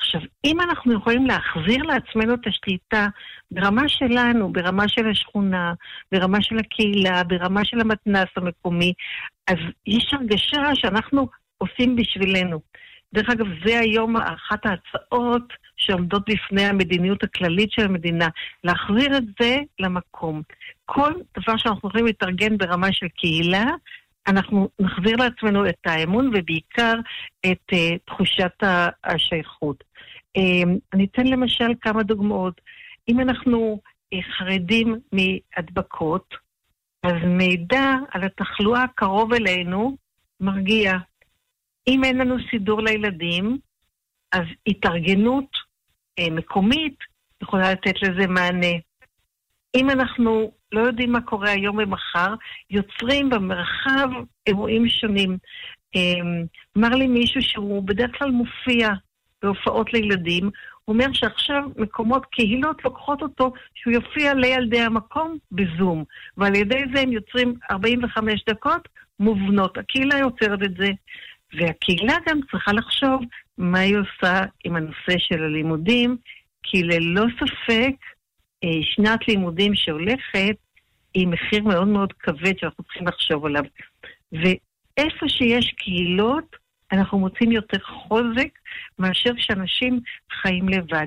עכשיו, 0.00 0.20
אם 0.44 0.60
אנחנו 0.60 0.92
יכולים 0.92 1.26
להחזיר 1.26 1.82
לעצמנו 1.82 2.34
את 2.34 2.46
השליטה 2.46 3.06
ברמה 3.50 3.88
שלנו, 3.88 4.52
ברמה 4.52 4.88
של 4.88 5.08
השכונה, 5.08 5.74
ברמה 6.12 6.42
של 6.42 6.58
הקהילה, 6.58 7.24
ברמה 7.24 7.64
של 7.64 7.80
המתנ"ס 7.80 8.28
המקומי, 8.36 8.92
אז 9.46 9.56
יש 9.86 10.10
הרגשה 10.12 10.74
שאנחנו 10.74 11.28
עושים 11.58 11.96
בשבילנו. 11.96 12.60
דרך 13.14 13.30
אגב, 13.30 13.46
זה 13.66 13.78
היום 13.78 14.16
אחת 14.16 14.66
ההצעות 14.66 15.52
שעומדות 15.76 16.22
בפני 16.28 16.64
המדיניות 16.64 17.22
הכללית 17.24 17.70
של 17.72 17.84
המדינה, 17.84 18.28
להחזיר 18.64 19.16
את 19.16 19.24
זה 19.40 19.58
למקום. 19.78 20.42
כל 20.84 21.12
דבר 21.38 21.56
שאנחנו 21.56 21.88
יכולים 21.88 22.06
להתארגן 22.06 22.58
ברמה 22.58 22.92
של 22.92 23.06
קהילה, 23.08 23.64
אנחנו 24.26 24.68
נחזיר 24.78 25.16
לעצמנו 25.16 25.68
את 25.68 25.86
האמון 25.86 26.30
ובעיקר 26.34 26.94
את 27.46 27.72
uh, 27.72 27.98
תחושת 28.06 28.52
השייכות. 29.04 29.84
Uh, 30.38 30.68
אני 30.92 31.04
אתן 31.04 31.26
למשל 31.26 31.72
כמה 31.80 32.02
דוגמאות. 32.02 32.60
אם 33.08 33.20
אנחנו 33.20 33.80
uh, 34.14 34.18
חרדים 34.38 34.94
מהדבקות, 35.12 36.34
אז 37.02 37.12
מידע 37.24 37.94
על 38.10 38.24
התחלואה 38.24 38.84
קרוב 38.94 39.32
אלינו 39.32 39.96
מרגיע. 40.40 40.92
אם 41.88 42.04
אין 42.04 42.18
לנו 42.18 42.36
סידור 42.50 42.82
לילדים, 42.82 43.58
אז 44.32 44.44
התארגנות 44.66 45.56
uh, 46.20 46.30
מקומית 46.30 46.96
יכולה 47.42 47.72
לתת 47.72 48.02
לזה 48.02 48.26
מענה. 48.26 48.76
אם 49.76 49.90
אנחנו 49.90 50.52
לא 50.72 50.80
יודעים 50.80 51.12
מה 51.12 51.20
קורה 51.20 51.50
היום 51.50 51.78
ומחר, 51.78 52.34
יוצרים 52.70 53.30
במרחב 53.30 54.08
אירועים 54.46 54.88
שונים. 54.88 55.38
אמ, 55.94 56.44
אמר 56.78 56.88
לי 56.88 57.06
מישהו 57.06 57.42
שהוא 57.42 57.82
בדרך 57.82 58.18
כלל 58.18 58.30
מופיע 58.30 58.88
בהופעות 59.42 59.92
לילדים, 59.92 60.50
הוא 60.84 60.94
אומר 60.94 61.12
שעכשיו 61.12 61.62
מקומות, 61.76 62.26
קהילות 62.26 62.84
לוקחות 62.84 63.22
אותו 63.22 63.52
שהוא 63.74 63.92
יופיע 63.92 64.34
לילדי 64.34 64.80
המקום 64.80 65.36
בזום, 65.52 66.04
ועל 66.36 66.54
ידי 66.54 66.82
זה 66.94 67.00
הם 67.00 67.12
יוצרים 67.12 67.54
45 67.70 68.44
דקות 68.48 68.88
מובנות. 69.20 69.78
הקהילה 69.78 70.18
יוצרת 70.18 70.62
את 70.62 70.76
זה, 70.78 70.90
והקהילה 71.54 72.14
גם 72.28 72.40
צריכה 72.50 72.72
לחשוב 72.72 73.22
מה 73.58 73.78
היא 73.78 73.96
עושה 73.96 74.40
עם 74.64 74.76
הנושא 74.76 75.18
של 75.18 75.42
הלימודים, 75.42 76.16
כי 76.62 76.82
ללא 76.82 77.24
ספק 77.38 77.94
שנת 78.82 79.28
לימודים 79.28 79.74
שהולכת 79.74 80.56
היא 81.14 81.28
מחיר 81.28 81.64
מאוד 81.64 81.88
מאוד 81.88 82.12
כבד 82.12 82.58
שאנחנו 82.58 82.84
צריכים 82.84 83.08
לחשוב 83.08 83.46
עליו. 83.46 83.62
ואיפה 84.32 85.28
שיש 85.28 85.74
קהילות, 85.78 86.56
אנחנו 86.92 87.18
מוצאים 87.18 87.52
יותר 87.52 87.78
חוזק 87.84 88.48
מאשר 88.98 89.30
כשאנשים 89.36 90.00
חיים 90.42 90.68
לבד. 90.68 91.06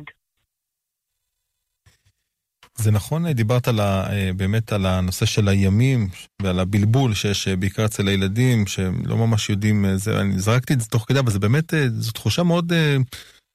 זה 2.76 2.92
נכון, 2.92 3.32
דיברת 3.32 3.68
על 3.68 3.80
ה, 3.80 4.12
אה, 4.12 4.30
באמת 4.36 4.74
על 4.74 4.86
הנושא 4.86 5.26
של 5.26 5.48
הימים 5.48 6.08
ועל 6.42 6.60
הבלבול 6.60 7.14
שיש 7.14 7.48
אה, 7.48 7.56
בעיקר 7.56 7.86
אצל 7.86 8.08
הילדים, 8.08 8.68
שהם 8.68 9.02
לא 9.06 9.18
ממש 9.18 9.50
יודעים, 9.50 9.86
זה, 9.96 10.22
אני 10.22 10.40
זרקתי 10.40 10.74
את 10.74 10.82
זה 10.82 10.90
תוך 10.90 11.06
כדי, 11.08 11.20
אבל 11.20 11.32
זה 11.32 11.40
באמת, 11.40 11.74
זו 11.88 12.12
תחושה 12.12 12.44
מאוד 12.44 12.74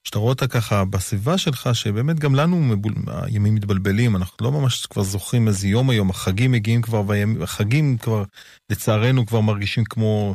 שאתה 0.04 0.18
רואה 0.18 0.30
אותה 0.30 0.46
ככה 0.46 0.84
בסביבה 0.84 1.38
שלך, 1.38 1.68
שבאמת 1.72 2.20
גם 2.20 2.34
לנו 2.34 2.60
מבול... 2.60 2.94
הימים 3.06 3.54
מתבלבלים, 3.54 4.16
אנחנו 4.16 4.36
לא 4.40 4.52
ממש 4.52 4.86
כבר 4.86 5.02
זוכרים 5.02 5.48
איזה 5.48 5.68
יום 5.68 5.90
היום, 5.90 6.10
החגים 6.10 6.52
מגיעים 6.52 6.82
כבר, 6.82 7.02
והחגים 7.06 7.98
כבר, 7.98 8.24
לצערנו, 8.70 9.26
כבר 9.26 9.40
מרגישים 9.40 9.84
כמו 9.84 10.34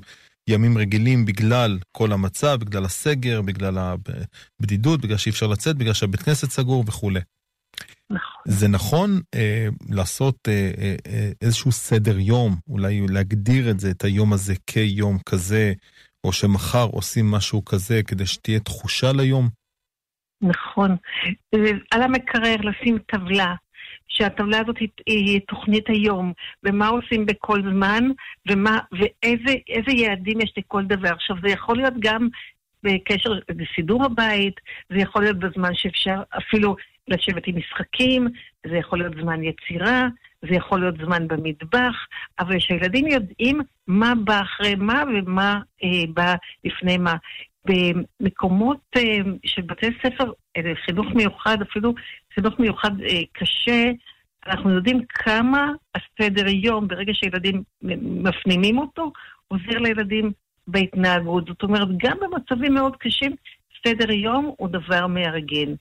ימים 0.49 0.77
רגילים 0.77 1.25
בגלל 1.25 1.79
כל 1.91 2.11
המצב, 2.11 2.57
בגלל 2.59 2.85
הסגר, 2.85 3.41
בגלל 3.41 3.77
הבדידות, 3.77 5.01
בגלל 5.01 5.17
שאי 5.17 5.29
אפשר 5.29 5.47
לצאת, 5.47 5.75
בגלל 5.75 5.93
שהבית 5.93 6.21
כנסת 6.21 6.51
סגור 6.51 6.83
וכולי. 6.87 7.19
נכון. 8.09 8.41
זה 8.47 8.67
נכון 8.67 9.21
אה, 9.35 9.67
לעשות 9.89 10.35
אה, 10.47 10.71
אה, 10.77 10.95
אה, 11.07 11.31
איזשהו 11.41 11.71
סדר 11.71 12.19
יום, 12.19 12.55
אולי 12.67 13.07
להגדיר 13.07 13.71
את 13.71 13.79
זה, 13.79 13.91
את 13.91 14.03
היום 14.03 14.33
הזה 14.33 14.53
כיום 14.67 15.17
כזה, 15.25 15.73
או 16.23 16.33
שמחר 16.33 16.87
עושים 16.91 17.31
משהו 17.31 17.65
כזה 17.65 18.01
כדי 18.07 18.25
שתהיה 18.25 18.59
תחושה 18.59 19.11
ליום? 19.11 19.58
נכון. 20.41 20.95
על 21.91 22.01
המקרר 22.01 22.55
לשים 22.63 22.97
טבלה, 22.97 23.55
שהטבלה 24.07 24.59
הזאת 24.59 24.77
היא, 24.77 24.89
היא 25.05 25.39
תוכנית 25.47 25.89
היום, 25.89 26.33
ומה 26.63 26.87
עושים 26.87 27.25
בכל 27.25 27.61
זמן, 27.61 28.03
ומה, 28.49 28.79
ואיזה 28.91 29.91
יעדים 29.91 30.41
יש 30.41 30.53
לכל 30.57 30.85
דבר. 30.85 31.09
עכשיו, 31.09 31.35
זה 31.43 31.49
יכול 31.49 31.77
להיות 31.77 31.93
גם 31.99 32.27
בקשר 32.83 33.29
לסידור 33.49 34.05
הבית, 34.05 34.55
זה 34.89 34.97
יכול 34.97 35.21
להיות 35.21 35.39
בזמן 35.39 35.75
שאפשר 35.75 36.21
אפילו 36.37 36.75
לשבת 37.07 37.47
עם 37.47 37.57
משחקים, 37.57 38.27
זה 38.67 38.77
יכול 38.77 38.99
להיות 38.99 39.13
זמן 39.21 39.43
יצירה, 39.43 40.07
זה 40.41 40.55
יכול 40.55 40.79
להיות 40.79 40.95
זמן 41.05 41.27
במטבח, 41.27 41.95
אבל 42.39 42.59
שהילדים 42.59 43.07
יודעים 43.07 43.61
מה 43.87 44.13
בא 44.23 44.41
אחרי 44.41 44.75
מה 44.75 45.03
ומה 45.15 45.59
אה, 45.83 46.03
בא 46.13 46.35
לפני 46.63 46.97
מה. 46.97 47.15
במקומות 47.65 48.77
אה, 48.97 49.01
של 49.45 49.61
בתי 49.61 49.87
ספר, 50.03 50.31
אה, 50.57 50.61
חינוך 50.85 51.05
מיוחד, 51.15 51.57
אפילו 51.61 51.93
חינוך 52.33 52.59
מיוחד 52.59 53.01
אה, 53.01 53.21
קשה, 53.31 53.91
אנחנו 54.47 54.69
יודעים 54.69 55.01
כמה 55.09 55.71
הסדר 55.95 56.47
יום, 56.47 56.87
ברגע 56.87 57.13
שילדים 57.13 57.63
מפנימים 58.01 58.77
אותו, 58.77 59.11
עוזר 59.47 59.79
לילדים 59.79 60.31
בהתנהגות. 60.67 61.47
זאת 61.47 61.63
אומרת, 61.63 61.87
גם 61.97 62.17
במצבים 62.21 62.73
מאוד 62.73 62.95
קשים, 62.95 63.35
סדר 63.87 64.11
יום 64.11 64.53
הוא 64.57 64.69
דבר 64.69 65.07
מארגן. 65.07 65.73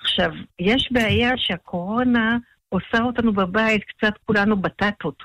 עכשיו, 0.00 0.30
יש 0.58 0.88
בעיה 0.90 1.30
שהקורונה 1.36 2.38
עושה 2.68 3.02
אותנו 3.02 3.32
בבית 3.32 3.84
קצת 3.84 4.12
כולנו 4.26 4.56
בטטות. 4.56 5.22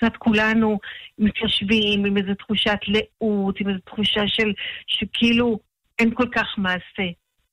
קצת 0.00 0.16
כולנו 0.16 0.78
מתיישבים 1.18 2.04
עם 2.04 2.16
איזו 2.16 2.34
תחושת 2.34 2.78
לאות, 2.86 3.60
עם 3.60 3.68
איזו 3.68 3.80
תחושה 3.84 4.20
של 4.26 4.52
שכאילו 4.86 5.60
אין 5.98 6.14
כל 6.14 6.26
כך 6.32 6.46
מעשה. 6.58 7.08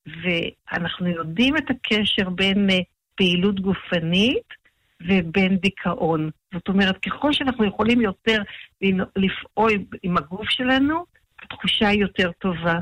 ואנחנו 0.07 1.07
יודעים 1.07 1.57
את 1.57 1.69
הקשר 1.69 2.29
בין 2.29 2.69
uh, 2.69 2.73
פעילות 3.15 3.59
גופנית 3.59 4.53
ובין 5.01 5.57
דיכאון. 5.57 6.29
זאת 6.53 6.67
אומרת, 6.67 6.97
ככל 6.97 7.33
שאנחנו 7.33 7.65
יכולים 7.65 8.01
יותר 8.01 8.41
לפעול 9.15 9.71
עם 10.03 10.17
הגוף 10.17 10.49
שלנו, 10.49 11.05
התחושה 11.43 11.87
היא 11.87 12.01
יותר 12.01 12.31
טובה. 12.31 12.79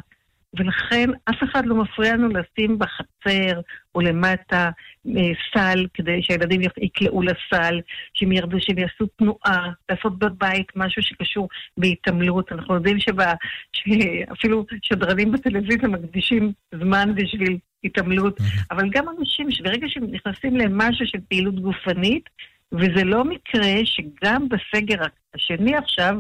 ולכן 0.58 1.10
אף 1.30 1.44
אחד 1.44 1.66
לא 1.66 1.76
מפריע 1.76 2.14
לנו 2.14 2.30
לשים 2.30 2.80
בחצר 2.80 3.62
או 3.96 4.02
למטה 4.02 4.70
אה, 5.08 5.32
סל 5.54 5.86
כדי 5.94 6.24
שהילדים 6.24 6.62
יקלעו 6.78 7.22
לסל, 7.22 7.82
שהם 8.14 8.32
ירדו, 8.32 8.58
שהם 8.60 8.78
יעשו 8.78 9.06
תנועה, 9.06 9.70
לעשות 9.90 10.20
בבית 10.20 10.68
משהו 10.76 11.04
שקשור 11.04 11.50
בהתעמלות. 11.78 12.52
אנחנו 12.52 12.76
יודעים 12.76 13.00
שבא, 13.00 13.34
שאפילו 13.74 14.66
שדרנים 14.82 15.32
בטלוויזיה 15.32 15.88
מקדישים 15.88 16.54
זמן 16.76 17.16
בשביל 17.16 17.58
התעמלות, 17.84 18.38
אבל 18.72 18.90
גם 18.90 19.06
אנשים 19.20 19.52
שברגע 19.52 19.88
שהם 19.90 20.04
נכנסים 20.12 20.58
למשהו 20.58 21.08
של 21.08 21.20
פעילות 21.30 21.60
גופנית, 21.60 22.30
וזה 22.72 23.04
לא 23.04 23.24
מקרה 23.24 23.74
שגם 23.86 24.48
בסגר 24.50 25.02
השני 25.36 25.76
עכשיו, 25.76 26.16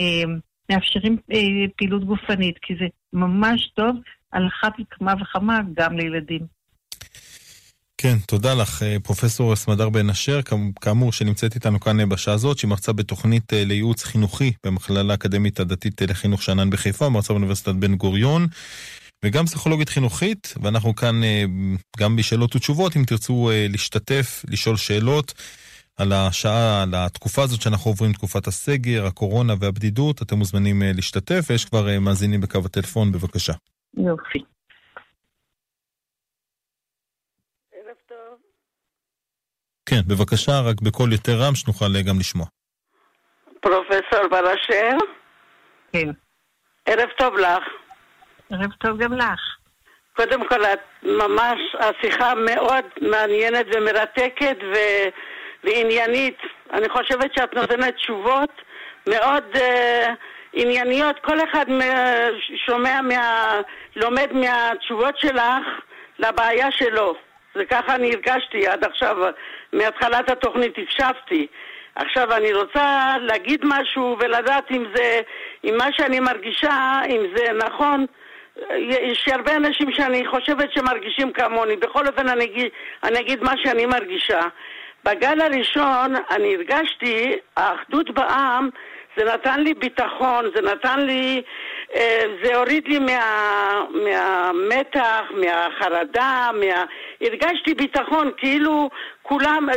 אה, 0.00 0.22
מאפשרים 0.70 1.16
אה, 1.32 1.38
פעילות 1.76 2.04
גופנית, 2.04 2.58
כי 2.62 2.74
זה 2.80 2.86
ממש 3.12 3.70
טוב 3.74 3.96
על 4.32 4.46
אחת 4.46 4.72
כמה 4.90 5.14
וכמה 5.20 5.60
גם 5.74 5.96
לילדים. 5.96 6.60
כן, 8.02 8.18
תודה 8.26 8.54
לך, 8.54 8.82
אה, 8.82 8.96
פרופסור 9.02 9.56
סמדר 9.56 9.88
בן 9.88 10.10
אשר, 10.10 10.40
כאמור 10.80 11.12
שנמצאת 11.12 11.54
איתנו 11.54 11.80
כאן 11.80 12.00
אה, 12.00 12.06
בשעה 12.06 12.34
הזאת, 12.34 12.58
שהיא 12.58 12.68
מרצה 12.68 12.92
בתוכנית 12.92 13.52
אה, 13.52 13.64
לייעוץ 13.64 14.04
חינוכי 14.04 14.52
במכללה 14.64 15.12
האקדמית 15.12 15.60
הדתית 15.60 16.02
לחינוך 16.02 16.42
שאנן 16.42 16.70
בחיפה, 16.70 17.08
מרצה 17.08 17.32
באוניברסיטת 17.32 17.74
בן 17.74 17.94
גוריון, 17.94 18.46
וגם 19.24 19.46
פסיכולוגית 19.46 19.88
חינוכית, 19.88 20.54
ואנחנו 20.62 20.94
כאן 20.94 21.20
גם 21.98 22.16
בשאלות 22.16 22.56
ותשובות, 22.56 22.96
אם 22.96 23.04
תרצו 23.04 23.50
להשתתף, 23.68 24.44
לשאול 24.48 24.76
שאלות. 24.76 25.34
על 26.00 26.12
השעה, 26.12 26.82
על 26.82 26.88
התקופה 26.94 27.42
הזאת 27.42 27.60
שאנחנו 27.60 27.90
עוברים, 27.90 28.12
תקופת 28.12 28.46
הסגר, 28.46 29.06
הקורונה 29.06 29.52
והבדידות. 29.60 30.22
אתם 30.22 30.36
מוזמנים 30.36 30.82
אה, 30.82 30.90
להשתתף, 30.94 31.40
ויש 31.50 31.64
כבר 31.64 31.88
אה, 31.88 31.98
מאזינים 31.98 32.40
בקו 32.40 32.58
הטלפון, 32.64 33.12
בבקשה. 33.12 33.52
יופי. 33.96 34.38
כן, 39.86 40.00
בבקשה, 40.08 40.52
רק 40.60 40.80
בקול 40.80 41.12
יותר 41.12 41.32
רם, 41.40 41.54
שנוכל 41.54 41.96
אה, 41.96 42.02
גם 42.02 42.18
לשמוע. 42.18 42.46
פרופסור 43.60 44.28
בר 44.30 44.54
כן. 45.92 46.08
ערב 46.86 47.08
טוב 47.18 47.34
לך. 47.34 47.64
ערב 48.50 48.72
טוב 48.78 48.98
גם 49.02 49.12
לך. 49.12 49.40
קודם 50.16 50.48
כל, 50.48 50.64
את 50.64 50.80
ממש, 51.02 51.60
השיחה 51.80 52.34
מאוד 52.34 52.84
מעניינת 53.00 53.66
ומרתקת, 53.74 54.56
ו... 54.62 54.76
ועניינית. 55.64 56.38
אני 56.72 56.88
חושבת 56.88 57.34
שאת 57.34 57.54
נותנת 57.54 57.94
תשובות 57.94 58.50
מאוד 59.06 59.44
uh, 59.54 59.58
ענייניות. 60.52 61.18
כל 61.18 61.38
אחד 61.50 61.64
שומע, 62.66 63.00
מה... 63.02 63.60
לומד 63.96 64.32
מהתשובות 64.32 65.18
שלך 65.18 65.66
לבעיה 66.18 66.70
שלו. 66.70 67.14
זה 67.54 67.64
ככה 67.64 67.94
אני 67.94 68.10
הרגשתי 68.14 68.66
עד 68.66 68.84
עכשיו, 68.84 69.16
מהתחלת 69.72 70.30
התוכנית 70.30 70.78
הקשבתי. 70.78 71.46
עכשיו 71.94 72.36
אני 72.36 72.52
רוצה 72.52 73.14
להגיד 73.20 73.60
משהו 73.64 74.16
ולדעת 74.20 74.70
אם 74.70 74.84
זה, 74.94 75.20
אם 75.64 75.74
מה 75.78 75.92
שאני 75.92 76.20
מרגישה, 76.20 77.00
אם 77.08 77.20
זה 77.36 77.52
נכון. 77.52 78.06
יש 78.80 79.28
הרבה 79.28 79.56
אנשים 79.56 79.92
שאני 79.92 80.26
חושבת 80.26 80.72
שמרגישים 80.72 81.32
כמוני. 81.32 81.76
בכל 81.76 82.06
אופן 82.06 82.28
אני 82.28 82.44
אגיד, 82.44 82.68
אני 83.02 83.20
אגיד 83.20 83.42
מה 83.42 83.52
שאני 83.64 83.86
מרגישה. 83.86 84.40
בגל 85.04 85.40
הראשון 85.40 86.14
אני 86.30 86.54
הרגשתי, 86.54 87.36
האחדות 87.56 88.10
בעם 88.10 88.68
זה 89.16 89.24
נתן 89.24 89.60
לי 89.60 89.74
ביטחון, 89.74 90.44
זה 90.54 90.62
נתן 90.62 91.00
לי, 91.00 91.42
אה, 91.94 92.24
זה 92.42 92.56
הוריד 92.56 92.88
לי 92.88 92.98
מה, 92.98 93.84
מהמתח, 93.90 95.22
מהחרדה, 95.30 96.50
מה... 96.54 96.84
הרגשתי 97.20 97.74
ביטחון, 97.74 98.30
כאילו 98.36 98.90
כולם, 99.22 99.68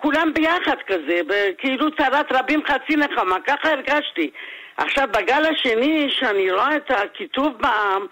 כולם 0.00 0.34
ביחד 0.34 0.76
כזה, 0.86 1.20
כאילו 1.58 1.90
צרת 1.96 2.32
רבים 2.32 2.60
חצי 2.66 2.96
נחמה, 2.96 3.36
ככה 3.46 3.70
הרגשתי. 3.70 4.30
עכשיו, 4.76 5.08
בגל 5.10 5.44
השני, 5.46 6.10
שאני 6.10 6.50
רואה 6.50 6.76
את 6.76 6.90
הכיתוב 6.90 7.52
בעם, 7.60 8.06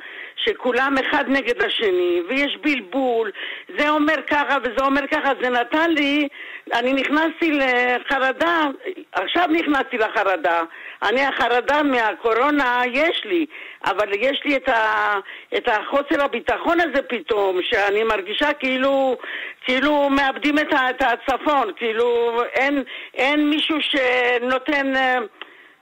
שכולם 0.44 0.94
אחד 0.98 1.24
נגד 1.28 1.62
השני, 1.62 2.22
ויש 2.28 2.56
בלבול, 2.62 3.30
זה 3.78 3.90
אומר 3.90 4.16
ככה 4.26 4.56
וזה 4.62 4.84
אומר 4.84 5.06
ככה, 5.06 5.32
זה 5.42 5.50
נתן 5.50 5.90
לי, 5.90 6.28
אני 6.72 6.92
נכנסתי 6.92 7.52
לחרדה, 7.52 8.66
עכשיו 9.12 9.46
נכנסתי 9.46 9.98
לחרדה. 9.98 10.62
אני, 11.02 11.26
החרדה 11.26 11.82
מהקורונה 11.82 12.82
יש 12.92 13.22
לי, 13.24 13.46
אבל 13.84 14.08
יש 14.14 14.42
לי 14.44 14.56
את, 14.56 14.68
ה, 14.68 15.14
את 15.56 15.68
החוסר 15.68 16.24
הביטחון 16.24 16.80
הזה 16.80 17.02
פתאום, 17.02 17.58
שאני 17.62 18.02
מרגישה 18.02 18.52
כאילו, 18.52 19.16
כאילו 19.64 20.10
מאבדים 20.10 20.58
את, 20.58 20.74
את 20.90 21.02
הצפון, 21.02 21.72
כאילו 21.76 22.42
אין, 22.54 22.82
אין 23.14 23.50
מישהו 23.50 23.76
שנותן... 23.80 24.92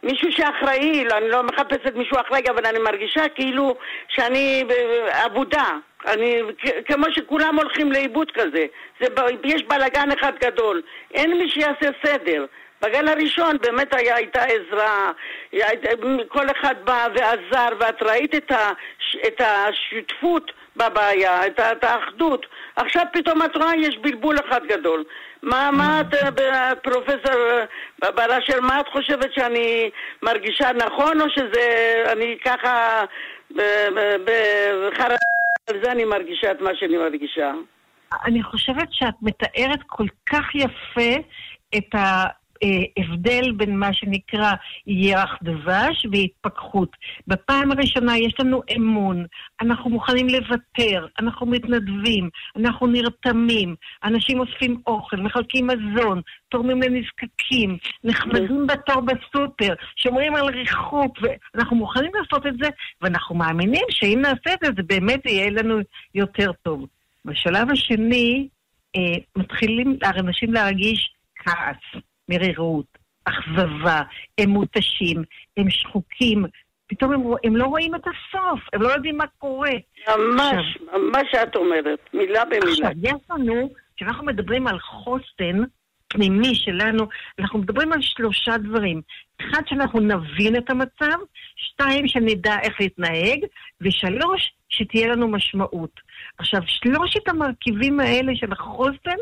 מישהו 0.03 0.33
שאחראי, 0.33 1.05
לא, 1.05 1.17
אני 1.17 1.29
לא 1.29 1.43
מחפשת 1.43 1.95
מישהו 1.95 2.17
אחראי, 2.21 2.43
אבל 2.51 2.67
אני 2.67 2.79
מרגישה 2.79 3.29
כאילו 3.29 3.77
שאני 4.09 4.65
אבודה. 5.27 5.65
אני, 6.07 6.41
כמו 6.85 7.07
שכולם 7.11 7.57
הולכים 7.57 7.93
לאיבוד 7.93 8.31
כזה. 8.31 8.67
זה, 9.01 9.07
יש 9.45 9.63
בלאגן 9.63 10.09
אחד 10.19 10.33
גדול. 10.45 10.83
אין 11.15 11.39
מי 11.39 11.51
שיעשה 11.51 11.89
סדר. 12.05 12.45
בגל 12.83 13.09
הראשון 13.09 13.57
באמת 13.61 13.95
היה, 13.95 14.17
הייתה 14.17 14.43
עזרה, 14.43 15.13
כל 16.29 16.47
אחד 16.51 16.75
בא 16.85 17.09
ועזר, 17.15 17.69
ואת 17.81 18.03
ראית 18.03 18.35
את, 18.35 18.51
ה, 18.51 18.73
את 19.27 19.41
השותפות 19.41 20.53
בבעיה, 20.77 21.47
את, 21.47 21.61
את 21.61 21.85
האחדות. 21.85 22.47
עכשיו 22.77 23.05
פתאום 23.13 23.43
את 23.43 23.57
רואה, 23.57 23.77
יש 23.77 23.99
בלבול 23.99 24.37
אחד 24.49 24.67
גדול. 24.67 25.05
מה, 25.47 25.71
מה 25.73 26.01
את, 26.01 26.41
אה, 26.41 26.73
פרופסור 26.83 27.43
אה, 28.03 28.11
בראשר, 28.11 28.61
מה 28.61 28.81
את 28.81 28.89
חושבת 28.89 29.33
שאני 29.33 29.91
מרגישה 30.23 30.73
נכון, 30.73 31.21
או 31.21 31.27
שזה, 31.31 31.95
אני 32.13 32.37
ככה, 32.45 33.05
בחרדה, 34.25 35.17
על 35.69 35.77
זה 35.85 35.93
אני 35.93 36.05
מרגישה 36.05 36.51
את 36.51 36.61
מה 36.61 36.71
שאני 36.75 36.97
מרגישה? 36.97 37.53
אני 38.25 38.43
חושבת 38.43 38.89
שאת 38.91 39.15
מתארת 39.23 39.81
כל 39.87 40.07
כך 40.27 40.55
יפה 40.55 41.23
את 41.77 41.95
ה... 41.95 42.25
אה, 42.63 43.03
הבדל 43.05 43.53
בין 43.57 43.79
מה 43.79 43.93
שנקרא 43.93 44.53
ירח 44.87 45.39
דבש 45.43 46.07
והתפכחות. 46.13 46.97
בפעם 47.27 47.73
הראשונה 47.73 48.19
יש 48.19 48.35
לנו 48.41 48.63
אמון, 48.77 49.27
אנחנו 49.61 49.91
מוכנים 49.91 50.29
לוותר, 50.29 51.07
אנחנו 51.19 51.47
מתנדבים, 51.47 52.29
אנחנו 52.57 52.87
נרתמים, 52.87 53.75
אנשים 54.05 54.41
אוספים 54.41 54.81
אוכל, 54.87 55.17
מחלקים 55.17 55.67
מזון, 55.67 56.21
תורמים 56.49 56.83
לנזקקים, 56.83 57.77
נחמדים 58.05 58.67
בתור 58.67 59.01
בסופר, 59.01 59.75
שומרים 59.97 60.35
על 60.35 60.47
ריחוק, 60.47 61.19
ואנחנו 61.55 61.77
מוכנים 61.77 62.11
לעשות 62.15 62.47
את 62.47 62.55
זה, 62.63 62.69
ואנחנו 63.03 63.35
מאמינים 63.35 63.85
שאם 63.91 64.19
נעשה 64.23 64.55
את 64.55 64.59
זה, 64.63 64.71
זה 64.77 64.83
באמת 64.83 65.27
יהיה 65.27 65.51
לנו 65.51 65.79
יותר 66.15 66.53
טוב. 66.63 66.87
בשלב 67.25 67.71
השני, 67.71 68.49
אה, 68.97 69.17
מתחילים 69.37 69.99
אנשים 70.19 70.53
להרגיש 70.53 71.15
כעס. 71.37 72.03
מרירות, 72.29 72.99
אכזבה, 73.25 74.03
הם 74.39 74.51
מותשים, 74.51 75.25
הם 75.57 75.71
שחוקים, 75.71 76.45
פתאום 76.87 77.13
הם, 77.13 77.21
הם 77.45 77.57
לא 77.57 77.65
רואים 77.65 77.95
את 77.95 78.01
הסוף, 78.01 78.61
הם 78.73 78.83
לא 78.83 78.89
יודעים 78.89 79.17
מה 79.17 79.27
קורה. 79.39 79.71
ממש, 80.09 80.77
עכשיו, 80.77 81.01
מה 81.13 81.19
שאת 81.31 81.57
אומרת, 81.57 81.99
מילה 82.15 82.45
במילה. 82.45 82.71
עכשיו, 82.71 82.91
יש 83.03 83.31
לנו, 83.31 83.71
כשאנחנו 83.97 84.27
מדברים 84.27 84.67
על 84.67 84.79
חוסן 84.79 85.63
פנימי 86.09 86.55
שלנו, 86.55 87.07
אנחנו 87.39 87.59
מדברים 87.59 87.93
על 87.93 88.03
שלושה 88.03 88.59
דברים. 88.59 89.01
אחד, 89.41 89.63
שאנחנו 89.67 90.01
נבין 90.01 90.57
את 90.57 90.71
המצב, 90.71 91.19
שתיים, 91.57 92.09
שנדע 92.09 92.57
איך 92.63 92.81
להתנהג, 92.81 93.45
ושלוש, 93.81 94.53
שתהיה 94.69 95.09
לנו 95.09 95.29
משמעות. 95.29 96.01
עכשיו, 96.39 96.61
שלושת 96.67 97.29
המרכיבים 97.29 98.01
האלה 98.01 98.33
של 98.37 98.53
החוסן 98.53 99.17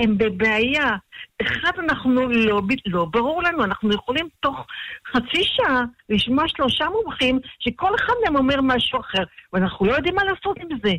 הם 0.00 0.18
בבעיה. 0.18 0.96
אחד, 1.42 1.72
אנחנו 1.78 2.28
לא, 2.30 2.60
לא 2.86 3.04
ברור 3.04 3.42
לנו, 3.42 3.64
אנחנו 3.64 3.94
יכולים 3.94 4.28
תוך 4.40 4.66
חצי 5.06 5.42
שעה 5.44 5.84
לשמוע 6.08 6.44
שלושה 6.48 6.86
מומחים 6.88 7.38
שכל 7.58 7.94
אחד 7.94 8.12
מהם 8.24 8.36
אומר 8.36 8.60
משהו 8.62 9.00
אחר, 9.00 9.22
ואנחנו 9.52 9.86
לא 9.86 9.92
יודעים 9.92 10.14
מה 10.14 10.24
לעשות 10.24 10.56
עם 10.58 10.68
זה. 10.84 10.92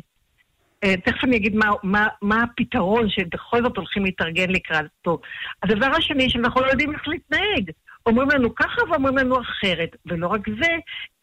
Uh, 0.84 1.00
תכף 1.04 1.24
אני 1.24 1.36
אגיד 1.36 1.56
מה, 1.56 1.66
מה, 1.82 2.08
מה 2.22 2.42
הפתרון 2.42 3.08
שבכל 3.08 3.62
זאת 3.62 3.76
הולכים 3.76 4.04
להתארגן 4.04 4.50
לקראת 4.50 4.84
פה. 5.02 5.18
הדבר 5.62 5.86
השני, 5.86 6.30
שאנחנו 6.30 6.60
לא 6.60 6.66
יודעים 6.66 6.92
איך 6.92 7.08
להתנהג. 7.08 7.70
אומרים 8.06 8.28
לנו 8.30 8.54
ככה 8.54 8.82
ואומרים 8.90 9.16
לנו 9.16 9.40
אחרת. 9.40 9.96
ולא 10.06 10.26
רק 10.26 10.40
זה, 10.62 10.72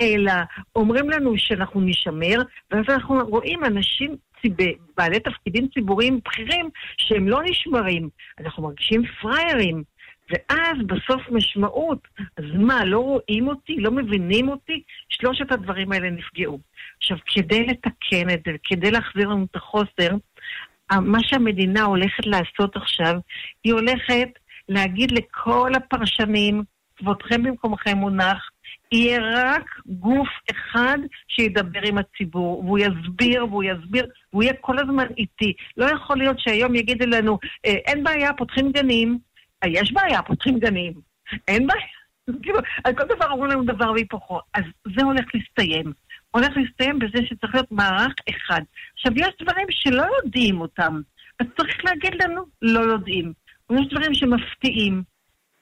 אלא 0.01 0.33
אומרים 0.75 1.09
לנו 1.09 1.33
שאנחנו 1.37 1.81
נשמר, 1.81 2.41
ואז 2.71 2.85
אנחנו 2.89 3.27
רואים 3.27 3.65
אנשים 3.65 4.15
בעלי 4.97 5.19
תפקידים 5.19 5.67
ציבוריים 5.73 6.19
בכירים 6.25 6.69
שהם 6.97 7.27
לא 7.27 7.41
נשמרים. 7.43 8.09
אנחנו 8.39 8.63
מרגישים 8.63 9.03
פראיירים. 9.21 9.83
ואז 10.29 10.77
בסוף 10.85 11.21
משמעות, 11.31 12.07
אז 12.37 12.45
מה, 12.53 12.85
לא 12.85 12.99
רואים 12.99 13.47
אותי? 13.47 13.75
לא 13.77 13.91
מבינים 13.91 14.49
אותי? 14.49 14.83
שלושת 15.09 15.51
הדברים 15.51 15.91
האלה 15.91 16.09
נפגעו. 16.09 16.59
עכשיו, 16.97 17.17
כדי 17.25 17.65
לתקן 17.65 18.29
את 18.33 18.41
זה, 18.45 18.51
כדי 18.63 18.91
להחזיר 18.91 19.29
לנו 19.29 19.45
את 19.51 19.55
החוסר, 19.55 20.09
מה 20.91 21.19
שהמדינה 21.23 21.83
הולכת 21.83 22.25
לעשות 22.25 22.75
עכשיו, 22.75 23.15
היא 23.63 23.73
הולכת 23.73 24.29
להגיד 24.69 25.11
לכל 25.11 25.71
הפרשנים, 25.75 26.63
כבודכם 26.97 27.43
במקומכם 27.43 27.97
מונח, 27.97 28.49
יהיה 28.91 29.19
רק 29.35 29.65
גוף 29.85 30.29
אחד 30.51 30.97
שידבר 31.27 31.79
עם 31.83 31.97
הציבור, 31.97 32.59
והוא 32.59 32.79
יסביר 32.79 33.45
והוא 33.45 33.63
יסביר, 33.63 34.05
והוא 34.33 34.43
יהיה 34.43 34.53
כל 34.61 34.79
הזמן 34.79 35.07
איתי. 35.17 35.53
לא 35.77 35.85
יכול 35.85 36.17
להיות 36.17 36.39
שהיום 36.39 36.75
יגידו 36.75 37.05
לנו, 37.05 37.37
אה, 37.65 37.71
אין 37.71 38.03
בעיה, 38.03 38.33
פותחים 38.33 38.71
גנים. 38.71 39.19
אה, 39.63 39.69
יש 39.69 39.91
בעיה, 39.91 40.21
פותחים 40.21 40.59
גנים. 40.59 40.93
אין 41.47 41.67
בעיה. 41.67 41.81
כאילו, 42.43 42.59
על 42.83 42.93
כל 42.93 43.03
דבר 43.15 43.31
אומרים 43.31 43.51
לנו 43.51 43.63
דבר 43.63 43.91
והיפוכו. 43.91 44.39
אז 44.53 44.63
זה 44.97 45.03
הולך 45.03 45.25
להסתיים. 45.33 45.93
הולך 46.31 46.57
להסתיים 46.57 46.99
בזה 46.99 47.25
שצריך 47.25 47.55
להיות 47.55 47.71
מערך 47.71 48.13
אחד. 48.29 48.61
עכשיו, 48.93 49.11
יש 49.15 49.29
דברים 49.41 49.67
שלא 49.69 50.03
יודעים 50.23 50.61
אותם, 50.61 51.01
אז 51.39 51.47
צריך 51.57 51.85
להגיד 51.85 52.13
לנו, 52.23 52.41
לא 52.61 52.79
יודעים. 52.79 53.33
ויש 53.69 53.87
דברים 53.91 54.13
שמפתיעים. 54.13 55.03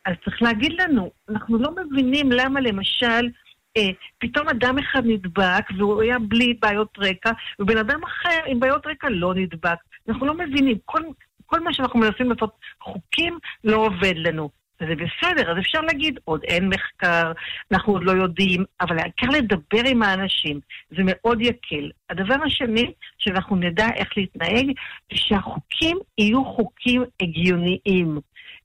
אז 0.06 0.14
צריך 0.26 0.42
להגיד 0.42 0.72
לנו, 0.82 1.12
אנחנו 1.30 1.58
לא 1.58 1.70
מבינים 1.76 2.32
למה 2.32 2.60
למשל 2.60 3.30
אה, 3.78 3.90
פתאום 4.18 4.50
אדם 4.50 4.80
אחד 4.80 5.02
נדבק 5.06 5.64
והוא 5.78 6.02
היה 6.02 6.20
בלי 6.20 6.54
בעיות 6.62 6.98
רקע, 7.00 7.32
ובן 7.60 7.78
אדם 7.78 8.04
אחר 8.04 8.40
עם 8.46 8.60
בעיות 8.60 8.88
רקע 8.88 9.08
לא 9.10 9.34
נדבק. 9.34 9.78
אנחנו 10.10 10.26
לא 10.26 10.34
מבינים. 10.34 10.78
כל, 10.86 11.02
כל 11.46 11.60
מה 11.60 11.74
שאנחנו 11.74 12.00
מנסים 12.00 12.30
לעשות 12.30 12.52
חוקים 12.84 13.40
לא 13.64 13.78
עובד 13.78 14.14
לנו. 14.16 14.50
וזה 14.82 14.94
בסדר, 14.96 15.52
אז 15.52 15.58
אפשר 15.60 15.82
להגיד, 15.82 16.20
עוד 16.24 16.44
אין 16.44 16.70
מחקר, 16.70 17.32
אנחנו 17.72 17.94
עוד 17.94 18.04
לא 18.04 18.12
יודעים, 18.12 18.64
אבל 18.82 19.00
העיקר 19.00 19.28
לדבר 19.28 19.82
עם 19.90 20.04
האנשים, 20.04 20.60
זה 20.90 21.02
מאוד 21.06 21.42
יקל. 21.42 21.90
הדבר 22.10 22.36
השני, 22.46 22.92
שאנחנו 23.18 23.56
נדע 23.56 23.88
איך 23.96 24.10
להתנהג, 24.18 24.68
זה 25.12 25.18
שהחוקים 25.18 25.98
יהיו 26.18 26.46
חוקים 26.46 27.04
הגיוניים. 27.22 28.20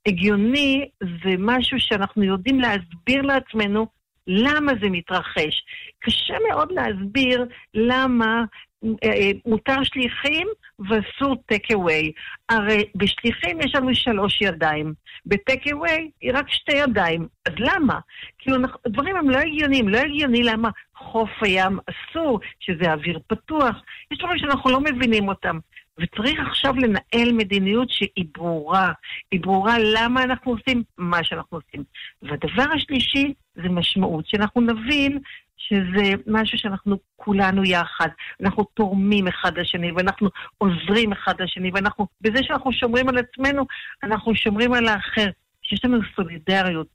הגיוני 0.07 0.89
זה 1.03 1.31
משהו 1.39 1.81
שאנחנו 1.81 2.23
יודעים 2.23 2.61
להסביר 2.61 3.23
לעצמנו 3.23 3.87
למה 4.27 4.73
זה 4.83 4.91
מתרחש. 4.91 5.65
קשה 5.99 6.35
מאוד 6.49 6.73
להסביר 6.73 7.45
למה 7.75 8.45
אה, 8.85 8.89
אה, 9.05 9.31
מותר 9.47 9.83
שליחים 9.83 10.47
ואסור 10.89 11.37
טק 11.47 11.63
אווי. 11.75 12.13
הרי 12.49 12.85
בשליחים 12.95 13.61
יש 13.61 13.75
לנו 13.75 13.95
שלוש 13.95 14.43
ידיים, 14.43 14.95
בטק 15.27 15.61
אווי 15.73 16.11
רק 16.33 16.51
שתי 16.51 16.77
ידיים. 16.77 17.29
אז 17.47 17.53
למה? 17.59 17.99
כאילו, 18.39 18.57
הדברים 18.87 19.17
הם 19.17 19.31
לא 19.31 19.39
הגיוניים. 19.39 19.89
לא 19.89 19.99
הגיוני 19.99 20.43
למה 20.43 20.71
חוף 20.97 21.31
הים 21.41 21.79
אסור, 21.87 22.41
שזה 22.61 22.93
אוויר 22.93 23.21
פתוח. 23.27 23.77
יש 24.11 24.19
דברים 24.19 24.39
שאנחנו 24.39 24.71
לא 24.71 24.81
מבינים 24.81 25.29
אותם. 25.29 25.59
וצריך 26.01 26.41
עכשיו 26.47 26.75
לנהל 26.75 27.33
מדיניות 27.33 27.91
שהיא 27.91 28.25
ברורה. 28.35 28.93
היא 29.31 29.41
ברורה 29.41 29.77
למה 29.79 30.23
אנחנו 30.23 30.53
עושים 30.53 30.83
מה 30.99 31.25
שאנחנו 31.25 31.59
עושים. 31.59 31.85
והדבר 32.23 32.73
השלישי 32.75 33.33
זה 33.55 33.69
משמעות, 33.69 34.27
שאנחנו 34.27 34.61
נבין 34.61 35.19
שזה 35.57 36.13
משהו 36.27 36.59
שאנחנו 36.59 36.99
כולנו 37.17 37.65
יחד. 37.65 38.09
אנחנו 38.43 38.65
תורמים 38.65 39.29
אחד 39.29 39.59
לשני, 39.59 39.93
ואנחנו 39.93 40.29
עוזרים 40.59 41.13
אחד 41.13 41.43
לשני, 41.43 41.71
ואנחנו, 41.75 42.07
בזה 42.21 42.43
שאנחנו 42.43 42.73
שומרים 42.73 43.09
על 43.09 43.19
עצמנו, 43.19 43.67
אנחנו 44.03 44.35
שומרים 44.35 44.73
על 44.73 44.89
האחר. 44.89 45.31
שיש 45.71 45.85
לנו 45.85 45.99
סולידריות. 46.17 46.87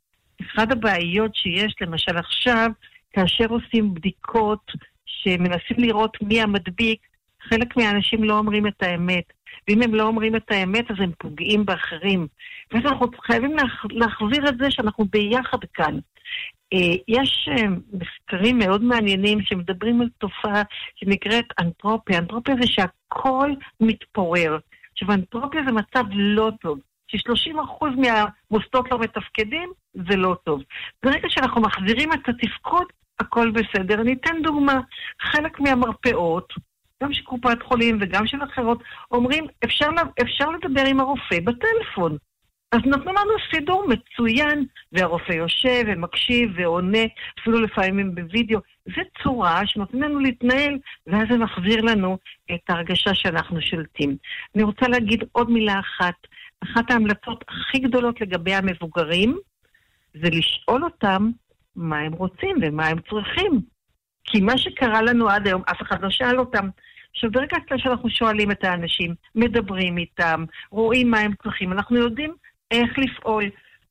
אחת 0.41 0.71
הבעיות 0.71 1.35
שיש, 1.35 1.75
למשל 1.81 2.17
עכשיו, 2.17 2.69
כאשר 3.13 3.45
עושים 3.49 3.93
בדיקות 3.93 4.71
שמנסים 5.05 5.77
לראות 5.77 6.17
מי 6.21 6.41
המדביק, 6.41 6.99
חלק 7.49 7.77
מהאנשים 7.77 8.23
לא 8.23 8.37
אומרים 8.37 8.67
את 8.67 8.83
האמת. 8.83 9.23
ואם 9.67 9.81
הם 9.81 9.95
לא 9.95 10.03
אומרים 10.03 10.35
את 10.35 10.51
האמת, 10.51 10.91
אז 10.91 10.97
הם 10.99 11.11
פוגעים 11.17 11.65
באחרים. 11.65 12.27
ואז 12.71 12.83
אנחנו 12.85 13.07
חייבים 13.21 13.55
להחזיר 13.89 14.49
את 14.49 14.57
זה 14.57 14.71
שאנחנו 14.71 15.05
ביחד 15.05 15.57
כאן. 15.73 15.99
אה, 16.73 16.95
יש 17.07 17.49
אה, 17.51 17.67
מחקרים 17.93 18.57
מאוד 18.57 18.83
מעניינים 18.83 19.41
שמדברים 19.41 20.01
על 20.01 20.07
תופעה 20.17 20.63
שנקראת 20.95 21.45
אנטרופיה. 21.59 22.17
אנטרופיה 22.17 22.55
זה 22.61 22.67
שהכל 22.67 23.51
מתפורר. 23.79 24.57
עכשיו, 24.91 25.11
אנטרופיה 25.11 25.61
זה 25.65 25.71
מצב 25.71 26.03
לא 26.11 26.51
טוב. 26.61 26.79
ש-30% 27.07 27.85
מהמוסדות 27.85 28.91
לא 28.91 28.99
מתפקדים, 28.99 29.71
זה 29.93 30.15
לא 30.15 30.35
טוב. 30.43 30.61
ברגע 31.03 31.29
שאנחנו 31.29 31.61
מחזירים 31.61 32.13
את 32.13 32.29
התפקוד, 32.29 32.85
הכל 33.19 33.51
בסדר. 33.51 34.01
אני 34.01 34.13
אתן 34.13 34.41
דוגמה. 34.43 34.79
חלק 35.21 35.59
מהמרפאות, 35.59 36.53
גם 37.05 37.13
של 37.13 37.23
קופת 37.23 37.63
חולים 37.63 37.97
וגם 38.01 38.27
של 38.27 38.37
אחרות, 38.43 38.83
אומרים, 39.11 39.45
אפשר, 39.63 39.87
אפשר 40.21 40.49
לדבר 40.49 40.83
עם 40.85 40.99
הרופא 40.99 41.39
בטלפון. 41.43 42.17
אז 42.71 42.79
נתנו 42.85 43.11
לנו 43.13 43.31
סידור 43.51 43.87
מצוין, 43.87 44.65
והרופא 44.91 45.31
יושב 45.31 45.83
ומקשיב 45.87 46.51
ועונה, 46.55 47.03
אפילו 47.39 47.61
לפעמים 47.61 48.15
בווידאו. 48.15 48.59
זו 48.85 49.01
צורה 49.23 49.61
שנותנים 49.65 50.03
לנו 50.03 50.19
להתנהל, 50.19 50.77
ואז 51.07 51.27
זה 51.31 51.37
מחזיר 51.37 51.81
לנו 51.81 52.17
את 52.51 52.69
ההרגשה 52.69 53.13
שאנחנו 53.13 53.61
שולטים. 53.61 54.17
אני 54.55 54.63
רוצה 54.63 54.87
להגיד 54.87 55.23
עוד 55.31 55.51
מילה 55.51 55.79
אחת. 55.79 56.15
אחת 56.63 56.91
ההמלצות 56.91 57.45
הכי 57.47 57.79
גדולות 57.79 58.21
לגבי 58.21 58.53
המבוגרים, 58.53 59.37
זה 60.13 60.29
לשאול 60.29 60.83
אותם 60.83 61.29
מה 61.75 61.97
הם 61.97 62.13
רוצים 62.13 62.57
ומה 62.61 62.87
הם 62.87 62.97
צריכים. 63.09 63.61
כי 64.23 64.41
מה 64.41 64.57
שקרה 64.57 65.01
לנו 65.01 65.29
עד 65.29 65.47
היום, 65.47 65.61
אף 65.71 65.81
אחד 65.81 66.01
לא 66.01 66.09
שאל 66.09 66.39
אותם. 66.39 66.69
עכשיו, 67.15 67.31
ברגע 67.31 67.57
שאנחנו 67.77 68.09
שואלים 68.09 68.51
את 68.51 68.63
האנשים, 68.63 69.15
מדברים 69.35 69.97
איתם, 69.97 70.43
רואים 70.71 71.11
מה 71.11 71.19
הם 71.19 71.31
צריכים, 71.43 71.71
אנחנו 71.71 71.97
יודעים 71.97 72.33
איך 72.71 72.97
לפעול. 72.97 73.43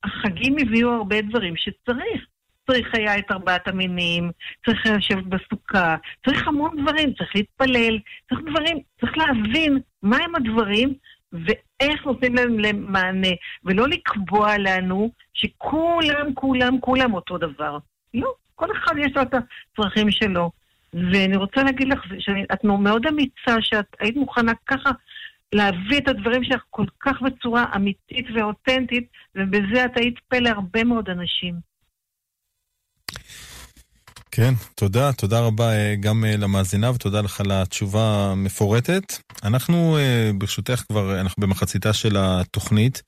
החגים 0.04 0.56
הביאו 0.60 0.90
הרבה 0.90 1.20
דברים 1.20 1.54
שצריך. 1.56 2.26
צריך 2.66 2.88
היה 2.92 3.18
את 3.18 3.30
ארבעת 3.30 3.68
המינים, 3.68 4.30
צריך 4.66 4.87
לשבת 4.87 5.24
בסוכה, 5.24 5.96
צריך 6.26 6.48
המון 6.48 6.82
דברים, 6.82 7.12
צריך 7.12 7.30
להתפלל, 7.34 7.98
צריך 8.28 8.40
דברים, 8.50 8.78
צריך 9.00 9.18
להבין 9.18 9.78
מהם 10.02 10.34
הדברים 10.34 10.94
ואיך 11.32 12.06
נותנים 12.06 12.34
להם 12.34 12.92
מענה, 12.92 13.28
ולא 13.64 13.88
לקבוע 13.88 14.58
לנו 14.58 15.10
שכולם, 15.34 16.34
כולם, 16.34 16.80
כולם 16.80 17.14
אותו 17.14 17.38
דבר. 17.38 17.78
לא, 18.14 18.34
כל 18.54 18.66
אחד 18.72 18.94
יש 18.98 19.16
לו 19.16 19.22
את 19.22 19.34
הצרכים 19.34 20.10
שלו. 20.10 20.50
ואני 20.94 21.37
רוצה 21.37 21.62
להגיד 21.62 21.88
לך 21.88 22.00
שאת 22.18 22.64
מאוד 22.64 23.07
אמיצה, 23.07 23.57
שאת 23.61 23.87
היית 24.00 24.16
מוכנה 24.16 24.52
ככה 24.66 24.90
להביא 25.52 25.98
את 25.98 26.09
הדברים 26.09 26.44
שלך 26.44 26.62
כל 26.70 26.87
כך 27.00 27.22
בצורה 27.22 27.64
אמיתית 27.76 28.26
ואותנטית, 28.35 29.09
ובזה 29.35 29.85
את 29.85 29.90
היית 29.96 30.18
פה 30.28 30.38
להרבה 30.38 30.85
מאוד 30.85 31.11
אנשים. 31.11 31.54
כן, 34.30 34.54
תודה, 34.74 35.12
תודה 35.12 35.40
רבה 35.40 35.72
אה, 35.72 35.94
גם 36.00 36.24
אה, 36.24 36.37
למאזינה 36.37 36.90
ותודה 36.90 37.20
לך 37.20 37.40
על 37.40 37.50
התשובה 37.50 38.30
המפורטת. 38.33 39.02
אנחנו 39.44 39.98
אה, 39.98 40.30
ברשותך 40.38 40.83
כבר, 40.88 41.20
אנחנו 41.20 41.42
במחציתה 41.42 41.92
של 41.92 42.16
התוכנית. 42.18 43.02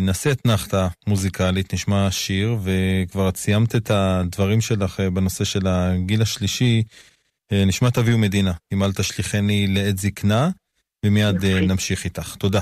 נעשה 0.00 0.32
אתנחתא 0.32 0.86
מוזיקלית, 1.06 1.74
נשמע 1.74 2.10
שיר, 2.10 2.56
וכבר 2.62 3.28
את 3.28 3.36
סיימת 3.36 3.76
את 3.76 3.90
הדברים 3.90 4.60
שלך 4.60 5.00
בנושא 5.00 5.44
של 5.44 5.66
הגיל 5.66 6.22
השלישי. 6.22 6.82
נשמע 7.52 7.90
תביאו 7.90 8.18
מדינה, 8.18 8.52
אם 8.72 8.82
אל 8.82 8.92
תשליכני 8.92 9.66
לעת 9.66 9.98
זקנה. 9.98 10.50
ומיד 11.06 11.44
אה, 11.44 11.60
נמשיך 11.60 12.04
איתך. 12.04 12.34
תודה. 12.38 12.60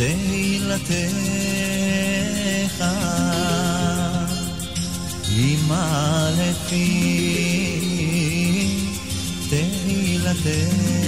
תהילתך 0.00 1.18
ימלא 5.30 6.52
פי 6.68 6.86
תהילתך 9.50 10.99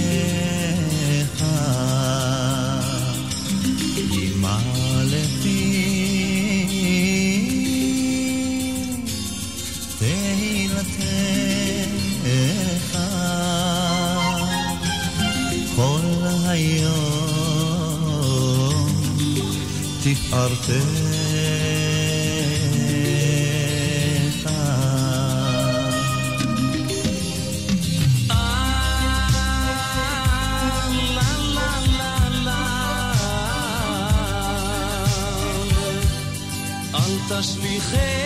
כוחי, 37.78 38.21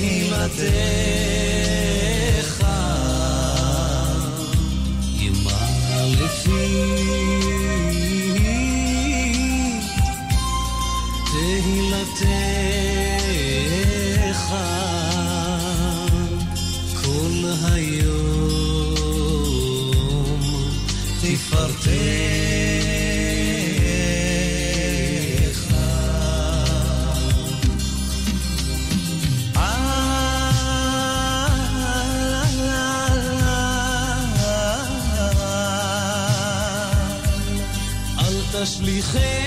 להימצא 0.00 1.25
אל 38.66 39.45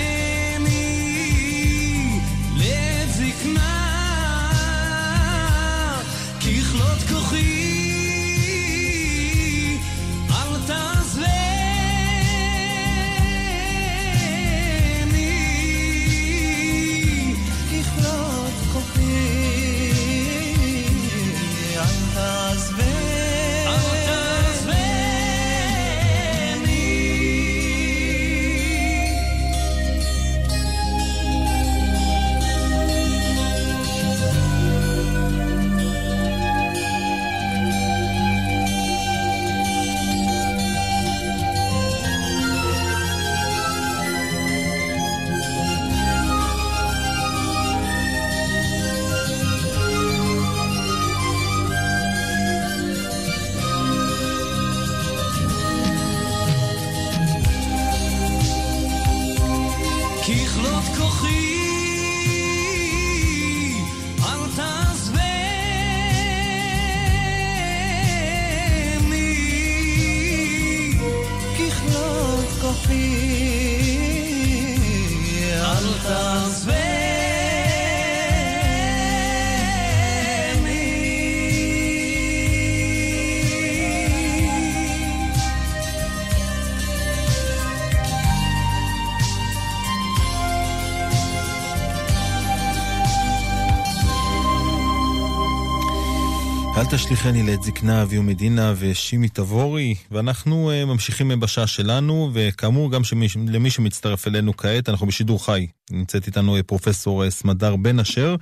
תשליכני 96.92 97.42
לעת 97.42 97.62
זקנה 97.62 98.02
אביהו 98.02 98.22
מדינה 98.22 98.74
ושימי 98.76 99.28
תבורי, 99.28 99.94
ואנחנו 100.10 100.70
uh, 100.70 100.84
ממשיכים 100.84 101.40
בשעה 101.40 101.66
שלנו, 101.66 102.30
וכאמור 102.32 102.90
גם 102.90 103.04
שמי, 103.04 103.26
למי 103.48 103.70
שמצטרף 103.70 104.26
אלינו 104.26 104.56
כעת, 104.56 104.88
אנחנו 104.88 105.06
בשידור 105.06 105.44
חי. 105.44 105.66
נמצאת 105.90 106.26
איתנו 106.26 106.58
uh, 106.58 106.62
פרופסור 106.62 107.24
uh, 107.24 107.30
סמדר 107.30 107.76
בן 107.76 107.98
אשר, 107.98 108.36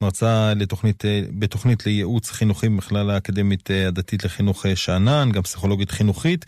מרצה 0.00 0.54
לתוכנית, 0.54 1.04
בתוכנית 1.30 1.86
לייעוץ 1.86 2.30
חינוכי 2.30 2.68
במכללה 2.68 3.14
האקדמית 3.14 3.70
הדתית 3.88 4.24
לחינוך 4.24 4.66
שאנן, 4.74 5.30
גם 5.32 5.42
פסיכולוגית 5.42 5.90
חינוכית. 5.90 6.44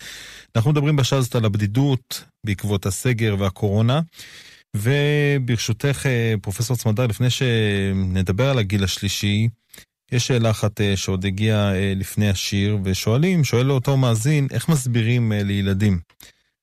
אנחנו 0.56 0.70
מדברים 0.70 0.96
בשעה 0.96 1.18
הזאת 1.18 1.34
על 1.34 1.44
הבדידות 1.44 2.24
בעקבות 2.46 2.86
הסגר 2.86 3.36
והקורונה. 3.38 4.00
וברשותך, 4.76 6.06
פרופסור 6.42 6.76
סמדר, 6.76 7.06
לפני 7.06 7.30
שנדבר 7.30 8.50
על 8.50 8.58
הגיל 8.58 8.84
השלישי, 8.84 9.48
יש 10.12 10.26
שאלה 10.26 10.50
אחת 10.50 10.80
אה, 10.80 10.96
שעוד 10.96 11.24
הגיעה 11.24 11.74
אה, 11.74 11.92
לפני 11.96 12.28
השיר, 12.28 12.78
ושואלים, 12.84 13.44
שואל 13.44 13.70
אותו 13.70 13.96
מאזין, 13.96 14.46
איך 14.52 14.68
מסבירים 14.68 15.32
אה, 15.32 15.42
לילדים 15.42 15.98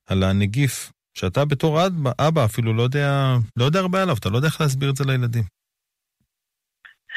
על 0.07 0.23
הנגיף, 0.23 0.91
שאתה 1.13 1.45
בתור 1.45 1.87
אבא, 1.87 2.11
אבא 2.19 2.45
אפילו 2.45 2.73
לא 2.73 2.83
יודע, 2.83 3.35
לא 3.57 3.65
יודע 3.65 3.79
הרבה 3.79 4.01
עליו, 4.01 4.15
אתה 4.19 4.29
לא 4.29 4.35
יודע 4.35 4.47
איך 4.47 4.61
להסביר 4.61 4.89
את 4.89 4.95
זה 4.95 5.03
לילדים. 5.07 5.43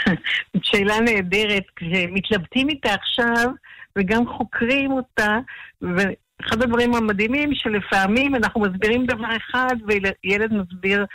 שאלה 0.62 1.00
נהדרת, 1.00 1.64
כשמתלבטים 1.76 2.68
איתה 2.68 2.94
עכשיו 2.94 3.50
וגם 3.98 4.26
חוקרים 4.26 4.92
אותה, 4.92 5.38
ואחד 5.82 6.62
הדברים 6.62 6.94
המדהימים 6.94 7.50
שלפעמים 7.54 8.34
אנחנו 8.34 8.60
מסבירים 8.60 9.06
דבר 9.06 9.36
אחד 9.36 9.74
וילד 9.86 10.52
מסביר, 10.52 11.06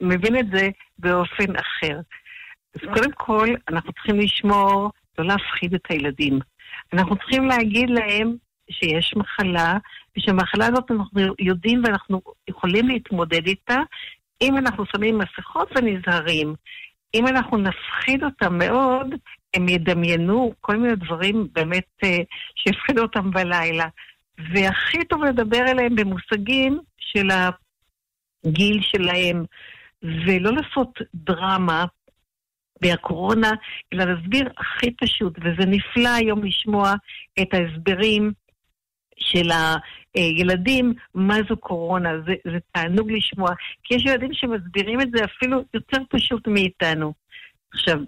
מבין 0.00 0.38
את 0.38 0.46
זה 0.54 0.68
באופן 0.98 1.56
אחר. 1.56 2.00
אז 2.74 2.80
קודם 2.94 3.12
כל, 3.12 3.48
אנחנו 3.68 3.92
צריכים 3.92 4.18
לשמור, 4.20 4.90
לא 5.18 5.24
להפחיד 5.24 5.74
את 5.74 5.84
הילדים. 5.88 6.38
אנחנו 6.92 7.16
צריכים 7.16 7.46
להגיד 7.46 7.90
להם 7.90 8.36
שיש 8.70 9.14
מחלה, 9.16 9.78
ושהמחלה 10.16 10.66
הזאת 10.66 10.90
אנחנו 10.90 11.20
יודעים 11.38 11.82
ואנחנו 11.84 12.20
יכולים 12.48 12.88
להתמודד 12.88 13.46
איתה, 13.46 13.78
אם 14.40 14.56
אנחנו 14.56 14.84
שמים 14.86 15.18
מסכות 15.18 15.68
ונזהרים. 15.76 16.54
אם 17.14 17.26
אנחנו 17.26 17.56
נפחיד 17.56 18.24
אותם 18.24 18.58
מאוד, 18.58 19.14
הם 19.54 19.68
ידמיינו 19.68 20.52
כל 20.60 20.76
מיני 20.76 20.96
דברים 20.96 21.48
באמת 21.52 21.86
אה, 22.04 22.18
שיפחידו 22.56 23.02
אותם 23.02 23.30
בלילה. 23.30 23.86
והכי 24.38 25.04
טוב 25.04 25.24
לדבר 25.24 25.60
אליהם 25.68 25.96
במושגים 25.96 26.80
של 26.98 27.28
הגיל 28.44 28.80
שלהם, 28.82 29.44
ולא 30.02 30.52
לעשות 30.52 30.98
דרמה 31.14 31.84
מהקורונה, 32.86 33.50
אלא 33.92 34.04
להסביר 34.04 34.48
הכי 34.58 34.90
פשוט, 34.90 35.38
וזה 35.38 35.66
נפלא 35.66 36.08
היום 36.08 36.44
לשמוע 36.44 36.94
את 37.42 37.54
ההסברים 37.54 38.32
של 39.16 39.50
הילדים, 40.14 40.94
מה 41.14 41.36
זו 41.48 41.56
קורונה, 41.56 42.10
זה, 42.26 42.34
זה 42.52 42.58
תענוג 42.72 43.12
לשמוע, 43.12 43.50
כי 43.84 43.94
יש 43.94 44.04
ילדים 44.06 44.30
שמסבירים 44.32 45.00
את 45.00 45.08
זה 45.14 45.24
אפילו 45.24 45.64
יותר 45.74 45.98
פשוט 46.10 46.48
מאיתנו. 46.48 47.12
עכשיו, 47.72 47.98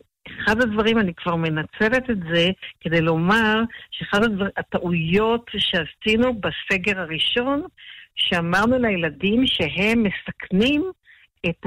אחד 0.45 0.61
הדברים, 0.61 0.99
אני 0.99 1.15
כבר 1.15 1.37
מנצלת 1.37 2.11
את 2.11 2.19
זה 2.33 2.51
כדי 2.81 3.01
לומר 3.01 3.63
שאחד 3.91 4.23
הדבר, 4.23 4.47
הטעויות 4.57 5.51
שעשינו 5.59 6.41
בסגר 6.41 7.01
הראשון, 7.01 7.63
שאמרנו 8.15 8.79
לילדים 8.79 9.47
שהם 9.47 10.03
מסכנים 10.03 10.91
את 11.47 11.67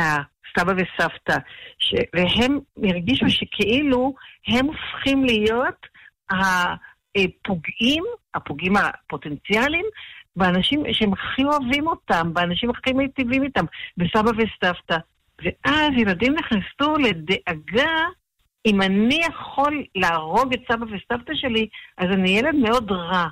הסבא 0.58 0.74
וסבתא, 0.78 1.38
ש... 1.80 1.94
והם 2.16 2.60
הרגישו 2.84 3.30
שכאילו 3.30 4.14
הם 4.48 4.66
הופכים 4.66 5.26
להיות 5.26 5.88
הפוגעים, 6.30 8.04
הפוגעים 8.34 8.74
הפוטנציאליים, 8.76 9.86
באנשים 10.36 10.84
שהם 10.92 11.14
הכי 11.14 11.44
אוהבים 11.44 11.88
אותם, 11.88 12.34
באנשים 12.34 12.70
הכי 12.70 12.94
מיטיבים 12.94 13.44
איתם, 13.44 13.66
בסבא 13.98 14.32
וסבתא. 14.38 14.98
ואז 15.44 15.90
ילדים 15.98 16.34
נכנסו 16.34 16.98
לדאגה, 16.98 17.96
אם 18.66 18.82
אני 18.82 19.22
יכול 19.30 19.84
להרוג 19.96 20.54
את 20.54 20.60
סבא 20.72 20.86
וסבתא 20.86 21.34
שלי, 21.36 21.68
אז 21.98 22.08
אני 22.12 22.30
ילד 22.30 22.56
מאוד 22.56 22.92
רע. 22.92 23.28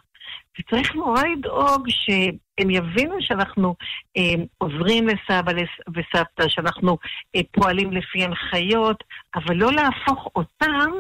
וצריך 0.60 0.96
נורא 0.96 1.24
לדאוג 1.24 1.88
שהם 1.90 2.70
יבינו 2.70 3.16
שאנחנו 3.20 3.76
אה, 4.18 4.44
עוזרים 4.58 5.08
לסבא 5.08 5.52
וסבתא, 5.88 6.48
שאנחנו 6.48 6.98
אה, 7.36 7.42
פועלים 7.52 7.92
לפי 7.92 8.24
הנחיות, 8.24 9.04
אבל 9.36 9.56
לא 9.56 9.72
להפוך 9.72 10.28
אותם 10.36 10.92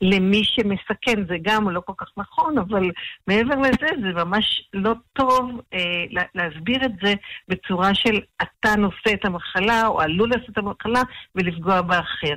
למי 0.00 0.44
שמסכן. 0.44 1.26
זה 1.28 1.36
גם 1.42 1.70
לא 1.70 1.80
כל 1.80 1.92
כך 1.96 2.08
נכון, 2.16 2.58
אבל 2.58 2.90
מעבר 3.26 3.54
לזה, 3.54 3.86
זה 4.02 4.24
ממש 4.24 4.68
לא 4.74 4.92
טוב 5.12 5.60
אה, 5.74 6.22
להסביר 6.34 6.84
את 6.84 6.92
זה 7.02 7.14
בצורה 7.48 7.94
של 7.94 8.20
אתה 8.42 8.76
נושא 8.76 9.14
את 9.14 9.24
המחלה, 9.24 9.86
או 9.86 10.00
עלול 10.00 10.28
לעשות 10.28 10.50
את 10.50 10.58
המחלה, 10.58 11.02
ולפגוע 11.34 11.80
באחר. 11.80 12.34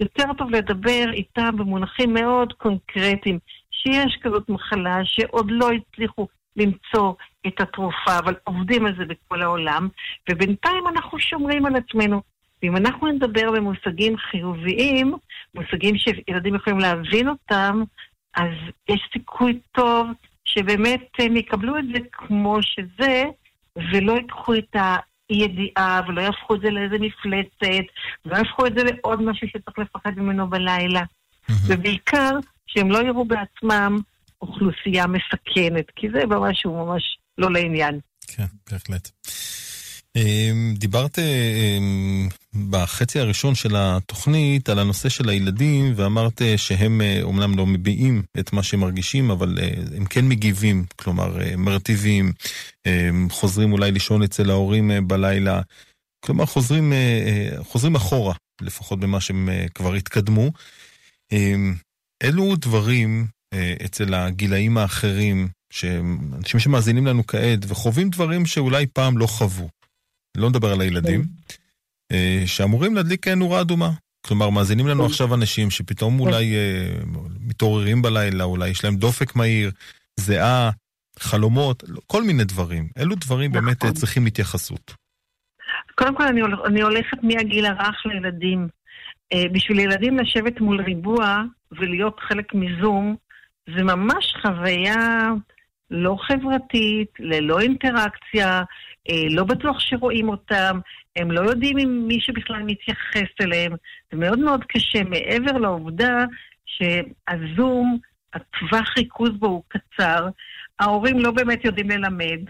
יותר 0.00 0.32
טוב 0.38 0.50
לדבר 0.50 1.04
איתם 1.12 1.56
במונחים 1.56 2.14
מאוד 2.14 2.52
קונקרטיים, 2.52 3.38
שיש 3.82 4.18
כזאת 4.22 4.48
מחלה 4.48 4.98
שעוד 5.04 5.46
לא 5.50 5.70
הצליחו 5.72 6.28
למצוא 6.56 7.12
את 7.46 7.60
התרופה, 7.60 8.18
אבל 8.18 8.34
עובדים 8.44 8.86
על 8.86 8.96
זה 8.96 9.04
בכל 9.04 9.42
העולם, 9.42 9.88
ובינתיים 10.30 10.88
אנחנו 10.88 11.18
שומרים 11.18 11.66
על 11.66 11.76
עצמנו. 11.76 12.22
ואם 12.62 12.76
אנחנו 12.76 13.06
נדבר 13.06 13.50
במושגים 13.50 14.16
חיוביים, 14.16 15.14
מושגים 15.54 15.94
שילדים 15.98 16.54
יכולים 16.54 16.78
להבין 16.78 17.28
אותם, 17.28 17.82
אז 18.36 18.52
יש 18.88 19.08
סיכוי 19.12 19.58
טוב 19.72 20.06
שבאמת 20.44 21.08
הם 21.18 21.36
יקבלו 21.36 21.78
את 21.78 21.84
זה 21.94 21.98
כמו 22.12 22.58
שזה, 22.62 23.24
ולא 23.76 24.12
ייקחו 24.12 24.54
את 24.54 24.76
הידיעה, 25.28 26.00
ולא 26.08 26.20
יהפכו 26.20 26.54
את 26.54 26.60
זה 26.60 26.70
לאיזה 26.70 26.96
מפלצת, 26.98 27.84
ולא 28.24 28.36
יהפכו 28.36 28.66
את 28.66 28.72
זה 28.78 28.84
לעוד 28.84 29.22
משהו 29.22 29.48
שצריך 29.48 29.78
לפחד 29.78 30.18
ממנו 30.18 30.50
בלילה. 30.50 31.02
ובעיקר, 31.66 32.30
שהם 32.66 32.90
לא 32.90 32.98
יראו 32.98 33.24
בעצמם 33.24 33.98
אוכלוסייה 34.42 35.06
מסכנת, 35.06 35.84
כי 35.96 36.06
זה 36.14 36.26
ממש 36.26 36.62
הוא 36.64 36.86
ממש 36.86 37.02
לא 37.38 37.52
לעניין. 37.52 38.00
כן, 38.26 38.46
בהחלט. 38.70 39.10
אמ, 40.16 40.74
דיברת 40.76 41.18
אמ, 41.18 42.28
בחצי 42.70 43.20
הראשון 43.20 43.54
של 43.54 43.76
התוכנית 43.76 44.68
על 44.68 44.78
הנושא 44.78 45.08
של 45.08 45.28
הילדים 45.28 45.92
ואמרת 45.96 46.42
שהם 46.56 47.00
אומנם 47.22 47.52
אה, 47.52 47.56
לא 47.56 47.66
מביעים 47.66 48.22
את 48.38 48.52
מה 48.52 48.62
שהם 48.62 48.80
מרגישים 48.80 49.30
אבל 49.30 49.58
אה, 49.62 49.70
הם 49.96 50.04
כן 50.04 50.28
מגיבים, 50.28 50.84
כלומר 50.96 51.40
אה, 51.40 51.56
מרטיבים, 51.56 52.32
חוזרים 53.30 53.72
אולי 53.72 53.92
לישון 53.92 54.22
אצל 54.22 54.50
ההורים 54.50 54.90
בלילה, 55.06 55.60
כלומר 56.24 56.46
חוזרים, 56.46 56.92
חוזרים 57.62 57.94
אחורה 57.94 58.34
לפחות 58.62 59.00
במה 59.00 59.20
שהם 59.20 59.48
כבר 59.74 59.94
התקדמו. 59.94 60.50
אילו 62.24 62.56
דברים 62.56 63.26
אצל 63.84 64.14
הגילאים 64.14 64.78
האחרים, 64.78 65.48
שאנשים 65.70 66.60
שמאזינים 66.60 67.06
לנו 67.06 67.26
כעת 67.26 67.58
וחווים 67.68 68.10
דברים 68.10 68.46
שאולי 68.46 68.86
פעם 68.86 69.18
לא 69.18 69.26
חוו. 69.26 69.68
לא 70.36 70.48
נדבר 70.48 70.72
על 70.72 70.80
הילדים. 70.80 71.24
אה, 72.12 72.42
שאמורים 72.46 72.94
להדליק 72.94 73.28
נורה 73.28 73.60
אדומה. 73.60 73.90
כלומר, 74.26 74.50
מאזינים 74.50 74.86
לנו. 74.86 75.06
עכשיו 75.06 75.34
אנשים 75.34 75.70
שפתאום. 75.70 76.20
אולי 76.20 76.54
אה, 76.54 76.94
מתעוררים 77.40 78.02
בלילה, 78.02 78.44
אולי 78.44 78.68
יש 78.68 78.84
להם 78.84 78.96
דופק 78.96 79.36
מהיר, 79.36 79.70
זיעה, 80.20 80.70
חלומות, 81.18 81.84
כל 82.06 82.22
מיני 82.22 82.44
דברים. 82.44 82.88
אילו 82.98 83.14
דברים 83.14 83.52
באמת 83.52 83.84
אה, 83.84 83.88
נכון. 83.88 84.00
צריכים 84.00 84.26
התייחסות? 84.26 84.94
קודם 85.94 86.16
כל, 86.16 86.24
אני 86.66 86.82
הולכת 86.82 87.18
מהגיל 87.22 87.66
הרך 87.66 88.06
לילדים. 88.06 88.68
בשביל 89.52 89.78
ילדים 89.78 90.18
לשבת 90.18 90.60
מול 90.60 90.80
ריבוע 90.80 91.42
ולהיות 91.76 92.20
חלק 92.20 92.54
מזום, 92.54 93.16
זה 93.76 93.82
ממש 93.82 94.34
חוויה 94.42 95.30
לא 95.90 96.16
חברתית, 96.20 97.10
ללא 97.18 97.60
אינטראקציה, 97.60 98.62
אה, 99.10 99.24
לא 99.30 99.44
בטוח 99.44 99.80
שרואים 99.80 100.28
אותם, 100.28 100.80
הם 101.16 101.30
לא 101.30 101.40
יודעים 101.40 101.78
אם 101.78 102.04
מישהו 102.08 102.34
בכלל 102.34 102.62
מתייחס 102.62 103.30
אליהם. 103.40 103.72
זה 104.12 104.18
מאוד 104.18 104.38
מאוד 104.38 104.64
קשה, 104.64 105.04
מעבר 105.04 105.58
לעובדה 105.58 106.24
שהזום, 106.66 107.98
הטווח 108.34 108.88
ריכוז 108.98 109.30
בו 109.38 109.46
הוא 109.46 109.62
קצר, 109.68 110.28
ההורים 110.80 111.18
לא 111.18 111.30
באמת 111.30 111.64
יודעים 111.64 111.90
ללמד, 111.90 112.40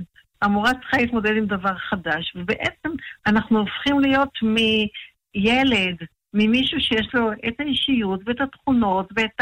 המורה 0.43 0.71
צריכה 0.75 0.97
להתמודד 0.97 1.37
עם 1.37 1.47
דבר 1.47 1.75
חדש, 1.75 2.33
ובעצם 2.37 2.91
אנחנו 3.27 3.59
הופכים 3.59 4.01
להיות 4.01 4.39
מילד, 4.43 5.97
ממישהו 6.35 6.81
שיש 6.81 7.15
לו 7.15 7.33
את 7.33 7.61
האישיות 7.61 8.21
ואת 8.27 8.41
התכונות 8.41 9.13
ואת 9.17 9.41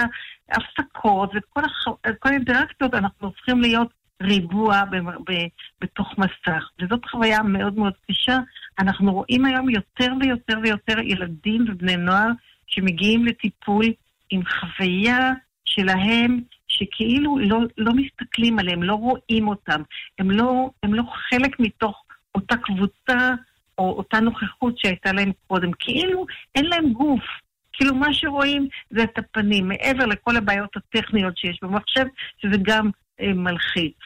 ההפסקות 0.48 1.34
ואת 1.34 1.44
כל, 1.52 1.64
הח... 1.64 1.84
כל 2.18 2.28
האינטראקציות, 2.28 2.94
אנחנו 2.94 3.26
הופכים 3.26 3.60
להיות 3.60 3.88
ריבוע 4.22 4.84
ב, 4.84 4.96
ב, 4.96 5.32
בתוך 5.80 6.18
מסך. 6.18 6.68
וזאת 6.80 7.04
חוויה 7.10 7.42
מאוד 7.42 7.78
מאוד 7.78 7.92
קשה. 8.10 8.38
אנחנו 8.78 9.12
רואים 9.12 9.44
היום 9.44 9.70
יותר 9.70 10.12
ויותר 10.20 10.58
ויותר 10.62 10.98
ילדים 10.98 11.64
ובני 11.68 11.96
נוער 11.96 12.28
שמגיעים 12.66 13.24
לטיפול 13.24 13.84
עם 14.30 14.42
חוויה 14.44 15.32
שלהם, 15.64 16.40
שכאילו 16.68 17.38
לא, 17.38 17.58
לא 17.78 17.92
מסתכלים 17.92 18.58
עליהם, 18.58 18.82
לא 18.82 18.94
רואים 18.94 19.48
אותם. 19.48 19.82
הם 20.18 20.30
לא, 20.30 20.70
הם 20.82 20.94
לא 20.94 21.02
חלק 21.30 21.60
מתוך 21.60 22.04
אותה 22.34 22.56
קבוצה 22.56 23.34
או 23.78 23.94
אותה 23.98 24.20
נוכחות 24.20 24.78
שהייתה 24.78 25.12
להם 25.12 25.32
קודם. 25.46 25.70
כאילו 25.78 26.26
אין 26.54 26.64
להם 26.64 26.92
גוף. 26.92 27.24
כאילו 27.72 27.94
מה 27.94 28.12
שרואים 28.12 28.68
זה 28.90 29.02
את 29.02 29.18
הפנים, 29.18 29.68
מעבר 29.68 30.06
לכל 30.06 30.36
הבעיות 30.36 30.76
הטכניות 30.76 31.38
שיש 31.38 31.58
במחשב, 31.62 32.04
שזה 32.42 32.56
גם 32.62 32.90
אה, 33.20 33.32
מלחיץ. 33.34 33.96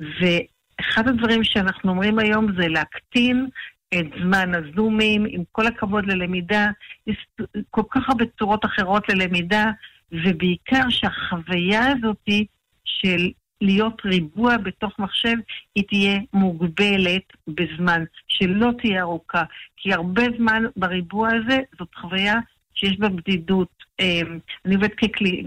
ואחד 0.00 1.08
הדברים 1.08 1.44
שאנחנו 1.44 1.90
אומרים 1.90 2.18
היום 2.18 2.46
זה 2.56 2.68
להקטין 2.68 3.48
את 3.94 4.06
זמן 4.22 4.52
הזומים, 4.54 5.24
עם 5.28 5.42
כל 5.52 5.66
הכבוד 5.66 6.06
ללמידה, 6.06 6.70
יש 7.06 7.26
כל 7.70 7.82
כך 7.90 8.08
הרבה 8.08 8.24
צורות 8.38 8.64
אחרות 8.64 9.08
ללמידה, 9.08 9.70
ובעיקר 10.12 10.88
שהחוויה 10.88 11.86
הזאת 11.86 12.28
של 12.84 13.30
להיות 13.62 14.02
ריבוע 14.04 14.56
בתוך 14.56 14.98
מחשב, 14.98 15.36
היא 15.74 15.84
תהיה 15.88 16.18
מוגבלת 16.32 17.22
בזמן, 17.48 18.04
שלא 18.28 18.70
תהיה 18.78 19.00
ארוכה. 19.00 19.42
כי 19.76 19.92
הרבה 19.92 20.22
זמן 20.38 20.64
בריבוע 20.76 21.28
הזה 21.32 21.58
זאת 21.78 21.94
חוויה 21.94 22.34
שיש 22.74 22.98
בה 22.98 23.08
בדידות. 23.08 23.68
אמ, 24.00 24.38
אני 24.64 24.74
עובדת 24.74 24.92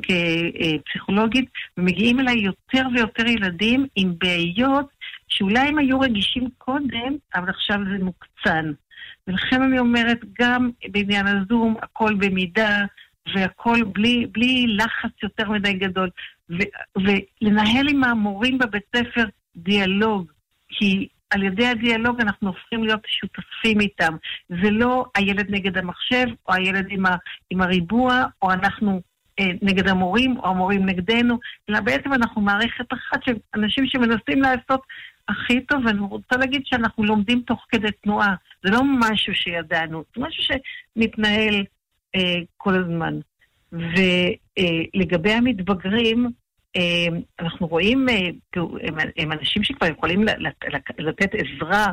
כפסיכולוגית, 0.02 1.50
ומגיעים 1.78 2.20
אליי 2.20 2.40
יותר 2.40 2.88
ויותר 2.96 3.28
ילדים 3.28 3.88
עם 3.96 4.14
בעיות 4.18 4.86
שאולי 5.28 5.60
הם 5.60 5.78
היו 5.78 6.00
רגישים 6.00 6.50
קודם, 6.58 7.16
אבל 7.36 7.50
עכשיו 7.50 7.78
זה 7.92 8.04
מוקצן. 8.04 8.72
ולכן 9.28 9.62
אני 9.62 9.80
אומרת, 9.80 10.20
גם 10.40 10.70
בעניין 10.92 11.28
הזום, 11.28 11.76
הכל 11.82 12.14
במידה, 12.14 12.86
והכל 13.36 13.84
בלי, 13.84 14.28
בלי 14.32 14.66
לחץ 14.68 15.24
יותר 15.24 15.50
מדי 15.50 15.74
גדול. 15.74 16.10
ולנהל 16.96 17.90
עם 17.90 18.04
המורים 18.04 18.58
בבית 18.58 18.84
ספר 18.96 19.24
דיאלוג, 19.56 20.32
כי 20.70 21.08
על 21.30 21.44
ידי 21.44 21.68
הדיאלוג 21.68 22.22
אנחנו 22.22 22.48
הופכים 22.48 22.84
להיות 22.84 23.02
שותפים 23.08 23.80
איתם. 23.80 24.16
זה 24.50 24.72
לא 24.72 25.06
הילד 25.16 25.46
נגד 25.50 25.78
המחשב, 25.78 26.26
או 26.48 26.54
הילד 26.54 26.86
עם, 26.90 27.06
ה, 27.06 27.16
עם 27.50 27.62
הריבוע, 27.62 28.24
או 28.42 28.52
אנחנו 28.52 29.02
אה, 29.40 29.46
נגד 29.62 29.88
המורים, 29.88 30.38
או 30.40 30.50
המורים 30.50 30.86
נגדנו, 30.86 31.40
אלא 31.70 31.80
בעצם 31.80 32.14
אנחנו 32.14 32.42
מערכת 32.42 32.94
אחת 32.94 33.24
של 33.24 33.36
אנשים 33.56 33.88
שמנסים 33.88 34.42
לעשות 34.42 34.82
הכי 35.28 35.62
טוב, 35.62 35.86
ואני 35.86 36.00
רוצה 36.00 36.38
להגיד 36.38 36.62
שאנחנו 36.66 37.04
לומדים 37.04 37.42
תוך 37.42 37.66
כדי 37.70 37.92
תנועה. 38.04 38.36
זה 38.64 38.72
לא 38.72 38.82
משהו 39.00 39.36
שידענו, 39.36 40.04
זה 40.16 40.24
משהו 40.24 40.44
שמתנהל 40.44 41.64
אה, 42.16 42.36
כל 42.58 42.76
הזמן. 42.76 43.20
ולגבי 43.72 45.30
אה, 45.30 45.38
המתבגרים, 45.38 46.30
אמ, 46.76 47.22
אנחנו 47.40 47.68
רואים, 47.68 48.10
אה, 48.10 48.30
הם 49.18 49.32
אנשים 49.32 49.64
שכבר 49.64 49.88
יכולים 49.88 50.26
לתת 50.98 51.30
עזרה. 51.34 51.88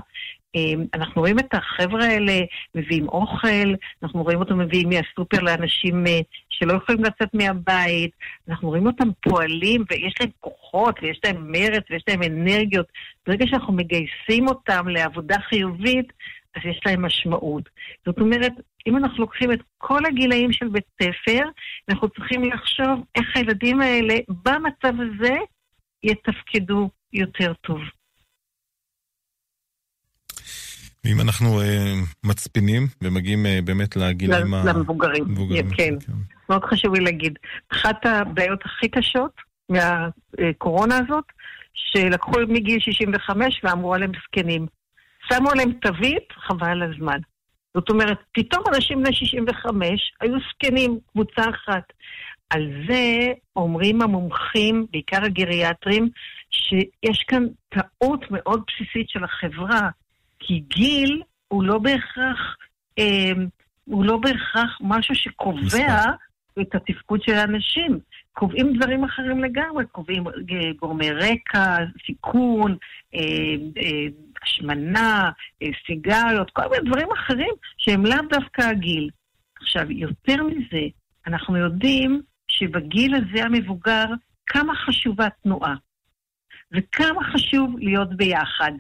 אמ, 0.54 0.84
אנחנו 0.94 1.20
רואים 1.22 1.38
את 1.38 1.54
החבר'ה 1.54 2.04
האלה 2.04 2.40
מביאים 2.74 3.08
אוכל, 3.08 3.74
אנחנו 4.02 4.22
רואים 4.22 4.38
אותם 4.38 4.58
מביאים 4.58 4.88
מהסופר 4.88 5.40
לאנשים 5.40 6.06
אה, 6.06 6.20
שלא 6.48 6.72
יכולים 6.72 7.04
לצאת 7.04 7.34
מהבית, 7.34 8.10
אנחנו 8.48 8.68
רואים 8.68 8.86
אותם 8.86 9.08
פועלים 9.22 9.84
ויש 9.90 10.14
להם 10.20 10.30
כוחות 10.40 10.96
ויש 11.02 11.20
להם 11.24 11.52
מרץ 11.52 11.84
ויש 11.90 12.04
להם 12.08 12.22
אנרגיות. 12.22 12.86
ברגע 13.26 13.46
שאנחנו 13.46 13.72
מגייסים 13.72 14.48
אותם 14.48 14.88
לעבודה 14.88 15.36
חיובית, 15.40 16.12
אז 16.56 16.62
יש 16.64 16.80
להם 16.86 17.04
משמעות. 17.04 17.68
זאת 18.06 18.18
אומרת, 18.18 18.52
אם 18.86 18.96
אנחנו 18.96 19.18
לוקחים 19.18 19.52
את 19.52 19.60
כל 19.78 20.06
הגילאים 20.06 20.52
של 20.52 20.68
בית 20.68 20.84
ספר, 21.02 21.42
אנחנו 21.88 22.08
צריכים 22.08 22.44
לחשוב 22.44 23.04
איך 23.14 23.36
הילדים 23.36 23.80
האלה 23.80 24.14
במצב 24.28 24.94
הזה 25.00 25.34
יתפקדו 26.02 26.90
יותר 27.12 27.52
טוב. 27.60 27.78
ואם 31.04 31.20
אנחנו 31.20 31.60
uh, 31.60 31.64
מצפינים 32.24 32.86
ומגיעים 33.02 33.46
uh, 33.46 33.64
באמת 33.64 33.96
לגילאים 33.96 34.54
ה... 34.54 34.64
למבוגרים, 34.64 35.24
כן. 35.76 35.94
כן. 36.06 36.12
מאוד 36.48 36.64
חשוב 36.64 36.94
לי 36.94 37.04
להגיד. 37.04 37.38
אחת 37.72 38.06
הבעיות 38.06 38.60
הכי 38.64 38.88
קשות 38.88 39.32
מהקורונה 39.68 40.98
הזאת, 40.98 41.24
שלקחו 41.74 42.32
מגיל 42.48 42.80
65 42.80 43.60
ואמרו 43.64 43.94
עליהם 43.94 44.12
זקנים. 44.24 44.66
שמו 45.34 45.50
עליהם 45.50 45.72
תווית, 45.72 46.32
חבל 46.32 46.82
הזמן. 46.82 47.18
זאת 47.74 47.90
אומרת, 47.90 48.18
פתאום 48.32 48.64
אנשים 48.74 49.02
בני 49.02 49.14
65 49.14 50.12
היו 50.20 50.34
זקנים, 50.50 50.98
קבוצה 51.12 51.42
אחת. 51.50 51.92
על 52.50 52.70
זה 52.88 53.32
אומרים 53.56 54.02
המומחים, 54.02 54.86
בעיקר 54.90 55.24
הגריאטרים, 55.24 56.08
שיש 56.50 57.24
כאן 57.28 57.46
טעות 57.68 58.24
מאוד 58.30 58.62
בסיסית 58.66 59.08
של 59.08 59.24
החברה, 59.24 59.88
כי 60.38 60.62
גיל 60.68 61.22
הוא 61.48 61.64
לא 61.64 61.78
בהכרח 61.78 62.56
אה, 62.98 63.32
הוא 63.84 64.04
לא 64.04 64.16
בהכרח 64.16 64.78
משהו 64.80 65.14
שקובע 65.14 65.56
מספר. 65.62 66.10
את 66.60 66.74
התפקוד 66.74 67.22
של 67.22 67.32
האנשים. 67.32 67.98
קובעים 68.32 68.76
דברים 68.76 69.04
אחרים 69.04 69.44
לגמרי, 69.44 69.84
קובעים 69.92 70.28
אה, 70.28 70.32
גורמי 70.80 71.10
רקע, 71.10 71.76
סיכון, 72.06 72.76
אה, 73.14 73.20
אה, 73.76 74.06
השמנה, 74.42 75.30
אה, 75.62 75.68
סיגריות, 75.86 76.50
כל 76.50 76.62
מיני 76.70 76.90
דברים 76.90 77.12
אחרים 77.12 77.54
שהם 77.78 78.06
לאו 78.06 78.22
דווקא 78.30 78.62
הגיל. 78.62 79.10
עכשיו, 79.60 79.92
יותר 79.92 80.42
מזה, 80.42 80.86
אנחנו 81.26 81.56
יודעים 81.56 82.22
שבגיל 82.48 83.14
הזה 83.14 83.44
המבוגר, 83.44 84.06
כמה 84.46 84.74
חשובה 84.74 85.28
תנועה, 85.42 85.74
וכמה 86.72 87.24
חשוב 87.24 87.78
להיות 87.78 88.16
ביחד, 88.16 88.72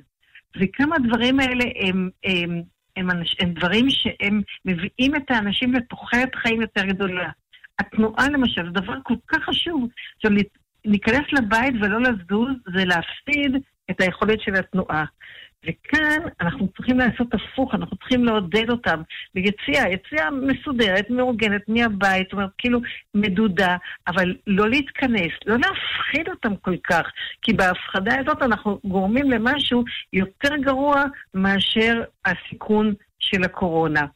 וכמה 0.60 0.96
הדברים 0.96 1.40
האלה 1.40 1.64
הם, 1.80 2.10
הם, 2.24 2.62
הם, 2.96 3.10
אנש, 3.10 3.36
הם 3.40 3.52
דברים 3.52 3.90
שהם 3.90 4.42
מביאים 4.64 5.16
את 5.16 5.30
האנשים 5.30 5.72
לתוחלת 5.72 6.34
חיים 6.34 6.60
יותר 6.60 6.84
גדולה. 6.84 7.28
התנועה 7.78 8.28
למשל, 8.28 8.64
זה 8.64 8.80
דבר 8.80 8.94
כל 9.02 9.14
כך 9.28 9.38
חשוב. 9.44 9.88
עכשיו, 10.16 10.30
להיכנס 10.84 11.32
לבית 11.32 11.74
ולא 11.80 12.00
לזוז, 12.00 12.54
זה 12.74 12.84
להפסיד 12.84 13.62
את 13.90 14.00
היכולת 14.00 14.40
של 14.40 14.54
התנועה. 14.54 15.04
וכאן 15.64 16.20
אנחנו 16.40 16.68
צריכים 16.76 16.98
לעשות 16.98 17.26
הפוך, 17.34 17.74
אנחנו 17.74 17.96
צריכים 17.96 18.24
לעודד 18.24 18.70
אותם 18.70 19.02
ביציאה, 19.34 19.88
יציאה 19.88 20.30
מסודרת, 20.30 21.10
מאורגנת, 21.10 21.68
מהבית, 21.68 22.22
זאת 22.22 22.32
אומרת, 22.32 22.50
כאילו 22.58 22.80
מדודה, 23.14 23.76
אבל 24.08 24.34
לא 24.46 24.68
להתכנס, 24.68 25.32
לא 25.46 25.56
להפחיד 25.56 26.28
אותם 26.28 26.56
כל 26.56 26.76
כך, 26.76 27.10
כי 27.42 27.52
בהפחדה 27.52 28.14
הזאת 28.20 28.42
אנחנו 28.42 28.78
גורמים 28.84 29.30
למשהו 29.30 29.84
יותר 30.12 30.56
גרוע 30.56 31.04
מאשר 31.34 32.02
הסיכון 32.24 32.94
של 33.18 33.44
הקורונה. 33.44 34.06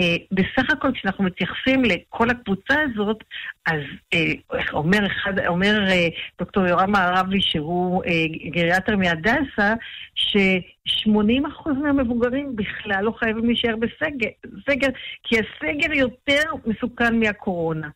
Uh, 0.00 0.02
בסך 0.32 0.70
הכל 0.70 0.92
כשאנחנו 0.94 1.24
מתייחסים 1.24 1.84
לכל 1.84 2.30
הקבוצה 2.30 2.74
הזאת, 2.82 3.24
אז 3.66 3.80
uh, 4.14 4.72
אומר, 4.72 5.06
אחד, 5.06 5.46
אומר 5.46 5.78
uh, 5.88 5.92
דוקטור 6.38 6.66
יורם 6.66 6.90
מערבי, 6.90 7.40
שהוא 7.40 8.04
uh, 8.04 8.08
גריאטר 8.50 8.96
מהדסה, 8.96 9.74
ש-80% 10.14 11.70
מהמבוגרים 11.82 12.56
בכלל 12.56 13.04
לא 13.04 13.12
חייבים 13.18 13.44
להישאר 13.44 13.76
בסגר, 13.76 14.28
סגר, 14.70 14.88
כי 15.22 15.36
הסגר 15.38 15.92
יותר 15.92 16.42
מסוכן 16.66 17.20
מהקורונה. 17.20 17.88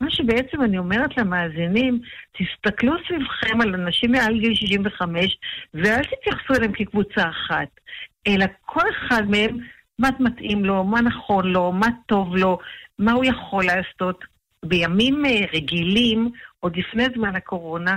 מה 0.00 0.10
שבעצם 0.10 0.62
אני 0.62 0.78
אומרת 0.78 1.16
למאזינים, 1.16 2.00
תסתכלו 2.32 2.92
סביבכם 3.08 3.60
על 3.60 3.74
אנשים 3.74 4.12
מעל 4.12 4.38
גיל 4.38 4.54
65, 4.54 5.38
ואל 5.74 6.02
תתייחסו 6.02 6.54
אליהם 6.54 6.72
כקבוצה 6.72 7.28
אחת, 7.28 7.68
אלא 8.26 8.46
כל 8.64 8.84
אחד 8.90 9.22
מהם 9.30 9.58
מה 9.98 10.08
מתאים 10.20 10.64
לו, 10.64 10.84
מה 10.84 11.00
נכון 11.00 11.52
לו, 11.52 11.72
מה 11.72 11.86
טוב 12.06 12.36
לו, 12.36 12.58
מה 12.98 13.12
הוא 13.12 13.24
יכול 13.24 13.64
לעשות. 13.64 14.24
בימים 14.64 15.26
אה, 15.26 15.40
רגילים, 15.52 16.30
עוד 16.60 16.76
לפני 16.76 17.04
זמן 17.16 17.36
הקורונה, 17.36 17.96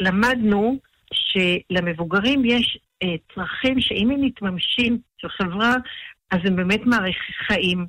למדנו 0.00 0.78
שלמבוגרים 1.12 2.44
יש 2.44 2.78
אה, 3.02 3.14
צרכים 3.34 3.80
שאם 3.80 4.10
הם 4.10 4.20
מתממשים 4.20 4.98
של 5.18 5.28
חברה, 5.28 5.74
אז 6.30 6.38
הם 6.44 6.56
באמת 6.56 6.80
מאריכי 6.86 7.32
חיים. 7.32 7.86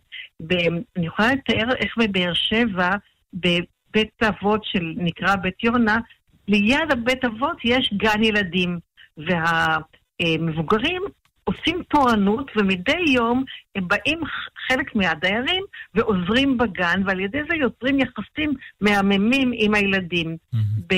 אני 0.97 1.05
יכולה 1.07 1.33
לתאר 1.33 1.75
איך 1.75 1.97
בבאר 1.97 2.33
שבע, 2.33 2.89
בבית 3.33 4.23
אבות 4.23 4.65
שנקרא 4.65 5.35
בית 5.35 5.63
יונה, 5.63 5.99
ליד 6.47 6.91
הבית 6.91 7.25
אבות 7.25 7.57
יש 7.63 7.93
גן 7.93 8.23
ילדים. 8.23 8.79
והמבוגרים 9.17 11.01
עושים 11.45 11.83
תורנות, 11.89 12.51
ומדי 12.55 13.03
יום 13.07 13.43
הם 13.75 13.87
באים 13.87 14.19
חלק 14.67 14.95
מהדיירים 14.95 15.63
ועוזרים 15.93 16.57
בגן, 16.57 17.01
ועל 17.05 17.19
ידי 17.19 17.39
זה 17.49 17.55
יוצרים 17.55 17.99
יחסים 17.99 18.53
מהממים 18.81 19.51
עם 19.53 19.75
הילדים. 19.75 20.37
Mm-hmm. 20.55 20.95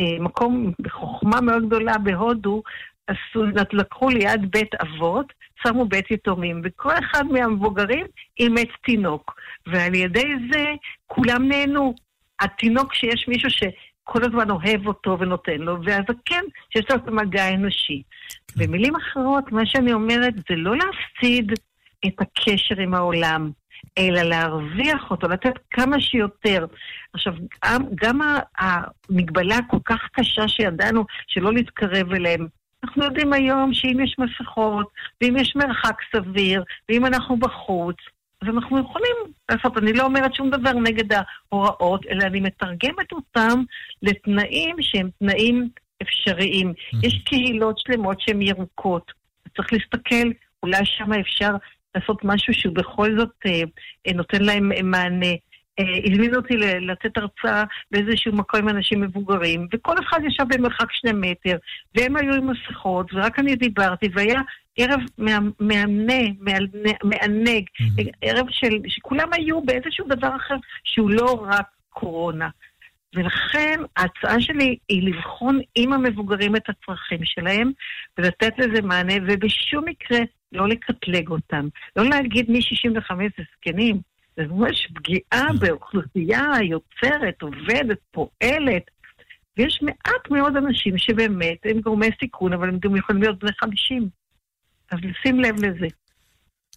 במקום, 0.00 0.72
בחוכמה 0.80 1.40
מאוד 1.40 1.66
גדולה 1.66 1.98
בהודו, 1.98 2.62
עשו, 3.06 3.44
לקחו 3.72 4.08
ליד 4.08 4.50
בית 4.50 4.74
אבות, 4.74 5.32
שמו 5.62 5.84
בית 5.84 6.10
יתומים, 6.10 6.60
וכל 6.64 6.92
אחד 6.98 7.24
מהמבוגרים 7.26 8.06
אימץ 8.40 8.68
תינוק. 8.84 9.34
ועל 9.66 9.94
ידי 9.94 10.32
זה 10.52 10.64
כולם 11.06 11.48
נהנו. 11.48 11.94
התינוק 12.40 12.94
שיש 12.94 13.28
מישהו 13.28 13.50
ש... 13.50 13.62
כל 14.12 14.24
הזמן 14.24 14.50
אוהב 14.50 14.86
אותו 14.86 15.16
ונותן 15.20 15.58
לו, 15.58 15.84
והזקן 15.84 16.44
שיש 16.70 16.90
לו 16.90 16.96
את 16.96 17.08
המגע 17.08 17.42
האנושי. 17.42 18.02
כן. 18.48 18.64
במילים 18.64 18.96
אחרות, 18.96 19.52
מה 19.52 19.66
שאני 19.66 19.92
אומרת 19.92 20.34
זה 20.34 20.56
לא 20.56 20.74
להפסיד 20.76 21.52
את 22.06 22.14
הקשר 22.20 22.80
עם 22.80 22.94
העולם, 22.94 23.50
אלא 23.98 24.22
להרוויח 24.22 25.10
אותו, 25.10 25.28
לתת 25.28 25.54
כמה 25.70 26.00
שיותר. 26.00 26.66
עכשיו, 27.12 27.34
גם, 27.64 27.82
גם 27.94 28.20
המגבלה 28.58 29.56
הכל 29.56 29.78
כך 29.84 30.08
קשה 30.12 30.48
שידענו 30.48 31.04
שלא 31.26 31.52
להתקרב 31.52 32.12
אליהם, 32.12 32.46
אנחנו 32.84 33.04
יודעים 33.04 33.32
היום 33.32 33.74
שאם 33.74 34.00
יש 34.04 34.16
מסכות, 34.18 34.86
ואם 35.20 35.36
יש 35.36 35.56
מרחק 35.56 35.96
סביר, 36.16 36.64
ואם 36.88 37.06
אנחנו 37.06 37.36
בחוץ, 37.36 37.96
אז 38.42 38.48
אנחנו 38.48 38.78
יכולים 38.78 39.16
לעשות, 39.50 39.78
אני 39.78 39.92
לא 39.92 40.04
אומרת 40.04 40.34
שום 40.34 40.50
דבר 40.50 40.72
נגד 40.72 41.04
ההוראות, 41.52 42.06
אלא 42.10 42.22
אני 42.24 42.40
מתרגמת 42.40 43.12
אותם 43.12 43.62
לתנאים 44.02 44.76
שהם 44.80 45.08
תנאים 45.18 45.68
אפשריים. 46.02 46.72
Mm-hmm. 46.72 47.06
יש 47.06 47.22
קהילות 47.24 47.78
שלמות 47.78 48.20
שהן 48.20 48.42
ירוקות. 48.42 49.12
צריך 49.56 49.72
להסתכל, 49.72 50.30
אולי 50.62 50.84
שם 50.84 51.12
אפשר 51.12 51.50
לעשות 51.94 52.24
משהו 52.24 52.54
שהוא 52.54 52.74
בכל 52.74 53.18
זאת 53.18 53.30
אה, 53.46 53.62
אה 54.06 54.12
נותן 54.12 54.42
להם 54.42 54.90
מענה. 54.90 55.34
אה, 55.80 56.12
הזמינו 56.12 56.36
אותי 56.36 56.56
לתת 56.56 57.16
הרצאה 57.16 57.64
באיזשהו 57.90 58.32
מקום 58.32 58.60
עם 58.60 58.68
אנשים 58.68 59.00
מבוגרים, 59.00 59.66
וכל 59.72 59.94
אחד 59.98 60.20
ישב 60.26 60.44
במרחק 60.48 60.92
שני 60.92 61.12
מטר, 61.14 61.56
והם 61.94 62.16
היו 62.16 62.34
עם 62.34 62.50
מסכות, 62.50 63.14
ורק 63.14 63.38
אני 63.38 63.56
דיברתי, 63.56 64.08
והיה 64.12 64.40
ערב 64.76 65.00
מהנה, 65.60 66.22
מענג, 67.04 67.64
ערב 68.22 68.46
של, 68.50 68.78
שכולם 68.86 69.28
היו 69.32 69.62
באיזשהו 69.62 70.06
דבר 70.08 70.36
אחר 70.36 70.56
שהוא 70.84 71.10
לא 71.10 71.46
רק 71.50 71.66
קורונה. 71.88 72.48
ולכן 73.14 73.80
ההצעה 73.96 74.40
שלי 74.40 74.76
היא 74.88 75.08
לבחון 75.08 75.60
עם 75.74 75.92
המבוגרים 75.92 76.56
את 76.56 76.68
הצרכים 76.68 77.20
שלהם 77.24 77.72
ולתת 78.18 78.52
לזה 78.58 78.82
מענה, 78.82 79.14
ובשום 79.26 79.84
מקרה 79.86 80.18
לא 80.52 80.68
לקטלג 80.68 81.28
אותם. 81.28 81.68
לא 81.96 82.04
להגיד 82.04 82.50
מ-65 82.50 83.14
זה 83.38 83.44
זקנים, 83.56 84.00
זה 84.36 84.46
ממש 84.46 84.86
פגיעה 84.94 85.52
באוכלוסייה 85.60 86.46
יוצרת, 86.62 87.42
עובדת, 87.42 87.98
פועלת. 88.10 88.82
ויש 89.56 89.82
מעט 89.82 90.30
מאוד 90.30 90.56
אנשים 90.56 90.98
שבאמת 90.98 91.58
הם 91.64 91.80
גורמי 91.80 92.08
סיכון, 92.20 92.52
אבל 92.52 92.68
הם 92.68 92.78
גם 92.78 92.96
יכולים 92.96 93.22
להיות 93.22 93.38
בני 93.38 93.52
50. 93.60 94.08
אז 94.90 94.98
לשים 95.02 95.40
לב 95.40 95.64
לזה. 95.64 95.86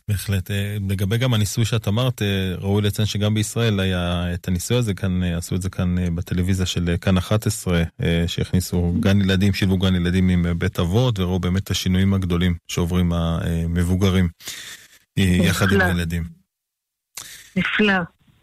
בהחלט. 0.07 0.51
אה, 0.51 0.77
לגבי 0.89 1.17
גם 1.17 1.33
הניסוי 1.33 1.65
שאת 1.65 1.87
אמרת, 1.87 2.21
אה, 2.21 2.55
ראוי 2.57 2.81
לציין 2.81 3.05
שגם 3.05 3.33
בישראל 3.33 3.79
היה 3.79 4.33
את 4.33 4.47
הניסוי 4.47 4.77
הזה, 4.77 4.93
כאן 4.93 5.23
אה, 5.23 5.37
עשו 5.37 5.55
את 5.55 5.61
זה 5.61 5.69
כאן 5.69 6.15
בטלוויזיה 6.15 6.65
של 6.65 6.95
כאן 7.01 7.17
11, 7.17 7.83
שהכניסו 8.27 8.93
גן 8.99 9.21
ילדים, 9.21 9.53
שילבו 9.53 9.77
גן 9.77 9.95
ילדים 9.95 10.29
עם 10.29 10.45
בית 10.59 10.79
אבות, 10.79 11.19
וראו 11.19 11.39
באמת 11.39 11.63
את 11.63 11.71
השינויים 11.71 12.13
הגדולים 12.13 12.55
שעוברים 12.67 13.13
המבוגרים 13.13 14.29
יחד 15.17 15.71
עם 15.71 15.81
הילדים. 15.81 16.42
נפלא. 17.55 17.93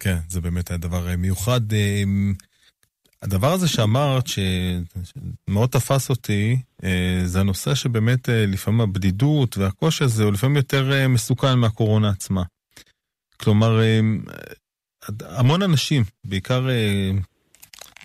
כן, 0.00 0.16
זה 0.28 0.40
באמת 0.40 0.70
היה 0.70 0.78
דבר 0.78 1.16
מיוחד. 1.18 1.60
הדבר 3.22 3.52
הזה 3.52 3.68
שאמרת, 3.68 4.24
שמאוד 4.26 5.68
תפס 5.70 6.10
אותי, 6.10 6.58
אה, 6.84 7.22
זה 7.24 7.40
הנושא 7.40 7.74
שבאמת 7.74 8.28
אה, 8.28 8.46
לפעמים 8.46 8.80
הבדידות 8.80 9.58
והקושי 9.58 10.04
הזה 10.04 10.24
הוא 10.24 10.32
לפעמים 10.32 10.56
יותר 10.56 10.92
אה, 10.92 11.08
מסוכן 11.08 11.58
מהקורונה 11.58 12.08
עצמה. 12.10 12.42
כלומר, 13.36 13.80
המון 15.20 15.62
אנשים, 15.62 16.04
בעיקר 16.24 16.68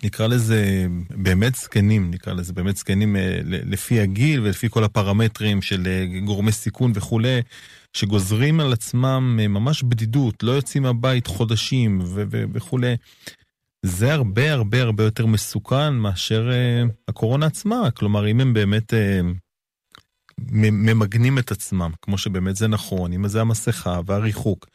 נקרא 0.04 0.26
לזה 0.26 0.86
באמת 1.10 1.54
זקנים, 1.54 2.10
נקרא 2.10 2.32
לזה 2.32 2.52
באמת 2.52 2.76
זקנים 2.76 3.16
לפי 3.44 4.00
הגיל 4.00 4.40
ולפי 4.40 4.68
כל 4.70 4.84
הפרמטרים 4.84 5.62
של 5.62 5.86
גורמי 6.24 6.52
סיכון 6.52 6.92
וכולי, 6.94 7.40
שגוזרים 7.92 8.60
על 8.60 8.72
עצמם 8.72 9.36
ממש 9.48 9.82
בדידות, 9.82 10.42
לא 10.42 10.52
יוצאים 10.52 10.82
מהבית 10.82 11.26
חודשים 11.26 12.00
וכולי. 12.52 12.96
זה 13.82 14.14
הרבה 14.14 14.52
הרבה 14.52 14.82
הרבה 14.82 15.04
יותר 15.04 15.26
מסוכן 15.26 15.94
מאשר 15.94 16.50
uh, 16.50 16.90
הקורונה 17.08 17.46
עצמה. 17.46 17.90
כלומר, 17.90 18.28
אם 18.28 18.40
הם 18.40 18.54
באמת 18.54 18.92
uh, 18.92 18.96
ממגנים 20.50 21.38
את 21.38 21.50
עצמם, 21.50 21.90
כמו 22.02 22.18
שבאמת 22.18 22.56
זה 22.56 22.68
נכון, 22.68 23.12
עם 23.12 23.28
זה 23.28 23.40
המסכה 23.40 24.00
והריחוק. 24.06 24.66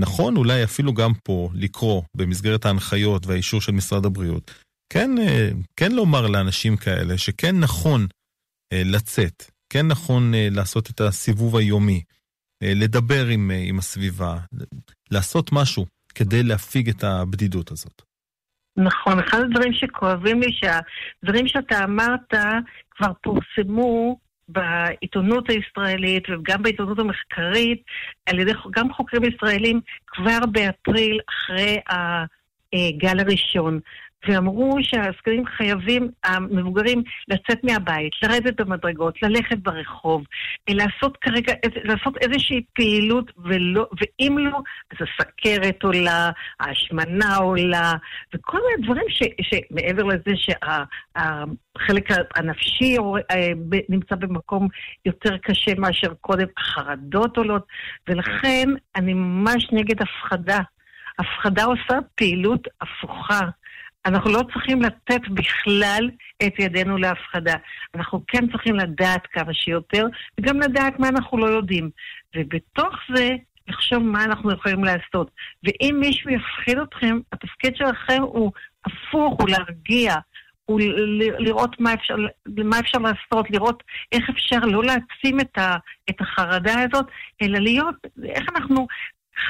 נכון 0.00 0.36
אולי 0.36 0.64
אפילו 0.64 0.94
גם 0.94 1.10
פה 1.24 1.48
לקרוא 1.54 2.02
במסגרת 2.16 2.64
ההנחיות 2.64 3.26
והאישור 3.26 3.60
של 3.60 3.72
משרד 3.72 4.06
הבריאות, 4.06 4.50
כן, 4.92 5.10
uh, 5.18 5.56
כן 5.76 5.92
לומר 5.92 6.26
לאנשים 6.26 6.76
כאלה 6.76 7.18
שכן 7.18 7.60
נכון 7.60 8.02
uh, 8.04 8.76
לצאת, 8.84 9.42
כן 9.72 9.86
נכון 9.86 10.34
uh, 10.34 10.36
לעשות 10.54 10.90
את 10.90 11.00
הסיבוב 11.00 11.56
היומי, 11.56 12.02
לדבר 12.64 13.26
עם, 13.26 13.50
עם 13.54 13.78
הסביבה, 13.78 14.36
לעשות 15.10 15.52
משהו 15.52 15.86
כדי 16.14 16.42
להפיג 16.42 16.88
את 16.88 17.04
הבדידות 17.04 17.70
הזאת. 17.70 18.02
נכון, 18.76 19.18
אחד 19.18 19.38
הדברים 19.40 19.72
שכואבים 19.72 20.40
לי, 20.40 20.52
שהדברים 20.52 21.48
שאתה 21.48 21.84
אמרת 21.84 22.34
כבר 22.90 23.12
פורסמו 23.22 24.18
בעיתונות 24.52 25.50
הישראלית 25.50 26.24
וגם 26.30 26.62
בעיתונות 26.62 26.98
המחקרית 26.98 27.82
על 28.26 28.38
ידי 28.38 28.52
גם 28.70 28.92
חוקרים 28.92 29.24
ישראלים 29.24 29.80
כבר 30.06 30.38
באפריל 30.52 31.20
אחרי 31.28 31.78
הגל 32.72 33.20
הראשון. 33.20 33.80
ואמרו 34.28 34.78
שהזקנים 34.82 35.46
חייבים, 35.46 36.08
המבוגרים, 36.24 37.02
לצאת 37.28 37.64
מהבית, 37.64 38.12
לרדת 38.22 38.60
במדרגות, 38.60 39.22
ללכת 39.22 39.58
ברחוב, 39.58 40.24
לעשות 40.70 41.16
כרגע, 41.16 41.52
לעשות 41.84 42.16
איזושהי 42.16 42.62
פעילות, 42.72 43.32
ולא, 43.38 43.86
ואם 44.00 44.38
לא, 44.38 44.58
אז 44.90 45.06
הסכרת 45.08 45.82
עולה, 45.82 46.30
ההשמנה 46.60 47.36
עולה, 47.36 47.92
וכל 48.34 48.58
מיני 48.58 48.86
דברים 48.86 49.06
ש, 49.08 49.22
שמעבר 49.42 50.02
לזה 50.02 50.32
שהחלק 50.36 52.08
הנפשי 52.36 52.96
אה, 53.30 53.52
נמצא 53.88 54.14
במקום 54.14 54.68
יותר 55.04 55.38
קשה 55.38 55.74
מאשר 55.78 56.14
קודם, 56.20 56.46
החרדות 56.56 57.36
עולות, 57.36 57.66
ולכן 58.08 58.68
אני 58.96 59.14
ממש 59.14 59.68
נגד 59.72 60.02
הפחדה. 60.02 60.58
הפחדה 61.18 61.64
עושה 61.64 61.98
פעילות 62.14 62.68
הפוכה. 62.80 63.40
אנחנו 64.06 64.30
לא 64.30 64.42
צריכים 64.52 64.82
לתת 64.82 65.20
בכלל 65.28 66.10
את 66.46 66.58
ידינו 66.58 66.96
להפחדה. 66.96 67.54
אנחנו 67.94 68.22
כן 68.26 68.50
צריכים 68.50 68.74
לדעת 68.74 69.26
כמה 69.26 69.54
שיותר, 69.54 70.06
וגם 70.40 70.60
לדעת 70.60 70.98
מה 70.98 71.08
אנחנו 71.08 71.38
לא 71.38 71.46
יודעים. 71.46 71.90
ובתוך 72.36 72.94
זה, 73.14 73.28
לחשוב 73.68 74.02
מה 74.02 74.24
אנחנו 74.24 74.52
יכולים 74.52 74.84
לעשות. 74.84 75.30
ואם 75.64 75.96
מישהו 76.00 76.30
יפחיד 76.30 76.78
אתכם, 76.78 77.18
התפקיד 77.32 77.76
שלכם 77.76 78.22
הוא 78.22 78.52
הפוך, 78.84 79.40
הוא 79.40 79.48
להרגיע. 79.48 80.14
הוא 80.64 80.80
לראות 81.38 81.80
מה 81.80 81.94
אפשר, 81.94 82.16
מה 82.64 82.80
אפשר 82.80 82.98
לעשות, 82.98 83.50
לראות 83.50 83.82
איך 84.12 84.30
אפשר 84.30 84.58
לא 84.58 84.84
להעצים 84.84 85.40
את, 85.40 85.58
את 86.10 86.20
החרדה 86.20 86.74
הזאת, 86.80 87.06
אלא 87.42 87.58
להיות, 87.58 87.94
איך 88.24 88.48
אנחנו 88.56 88.86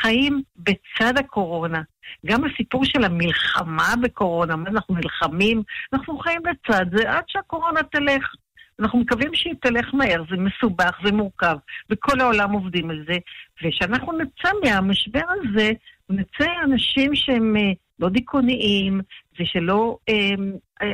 חיים 0.01 0.43
בצד 0.57 1.19
הקורונה. 1.19 1.83
גם 2.27 2.45
הסיפור 2.45 2.85
של 2.85 3.05
המלחמה 3.05 3.95
בקורונה, 4.03 4.57
מה 4.57 4.71
אנחנו 4.71 4.95
נלחמים, 4.95 5.63
אנחנו 5.93 6.19
חיים 6.19 6.41
לצד 6.47 6.87
זה 6.97 7.11
עד 7.11 7.25
שהקורונה 7.27 7.83
תלך. 7.83 8.35
אנחנו 8.81 8.99
מקווים 8.99 9.35
שהיא 9.35 9.55
תלך 9.61 9.95
מהר, 9.95 10.23
זה 10.31 10.37
מסובך, 10.37 10.99
זה 11.05 11.13
מורכב, 11.13 11.57
וכל 11.91 12.21
העולם 12.21 12.53
עובדים 12.53 12.91
על 12.91 13.05
זה, 13.09 13.19
ושאנחנו 13.63 14.13
נצא 14.13 14.49
מהמשבר 14.65 15.25
הזה, 15.31 15.71
נצא 16.11 16.51
אנשים 16.65 17.15
שהם 17.15 17.57
אה, 17.57 17.73
לא 18.01 18.09
דיכאוניים, 18.09 19.01
ושלא 19.41 19.99
אה, 20.09 20.15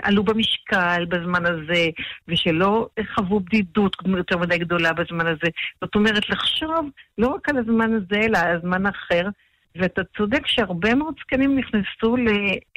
עלו 0.02 0.24
במשקל 0.24 1.04
בזמן 1.08 1.46
הזה, 1.46 1.88
ושלא 2.28 2.88
חוו 3.14 3.40
בדידות 3.40 3.96
יותר 4.06 4.38
מדי 4.38 4.58
גדולה 4.58 4.92
בזמן 4.92 5.26
הזה. 5.26 5.48
זאת 5.80 5.94
אומרת, 5.94 6.30
לחשוב 6.30 6.90
לא 7.18 7.28
רק 7.28 7.48
על 7.48 7.58
הזמן 7.58 7.94
הזה, 7.94 8.20
אלא 8.20 8.38
על 8.38 8.56
הזמן 8.56 8.86
האחר. 8.86 9.28
ואתה 9.76 10.02
צודק 10.16 10.46
שהרבה 10.46 10.94
מאוד 10.94 11.14
זקנים 11.20 11.58
נכנסו 11.58 12.16
ל, 12.16 12.28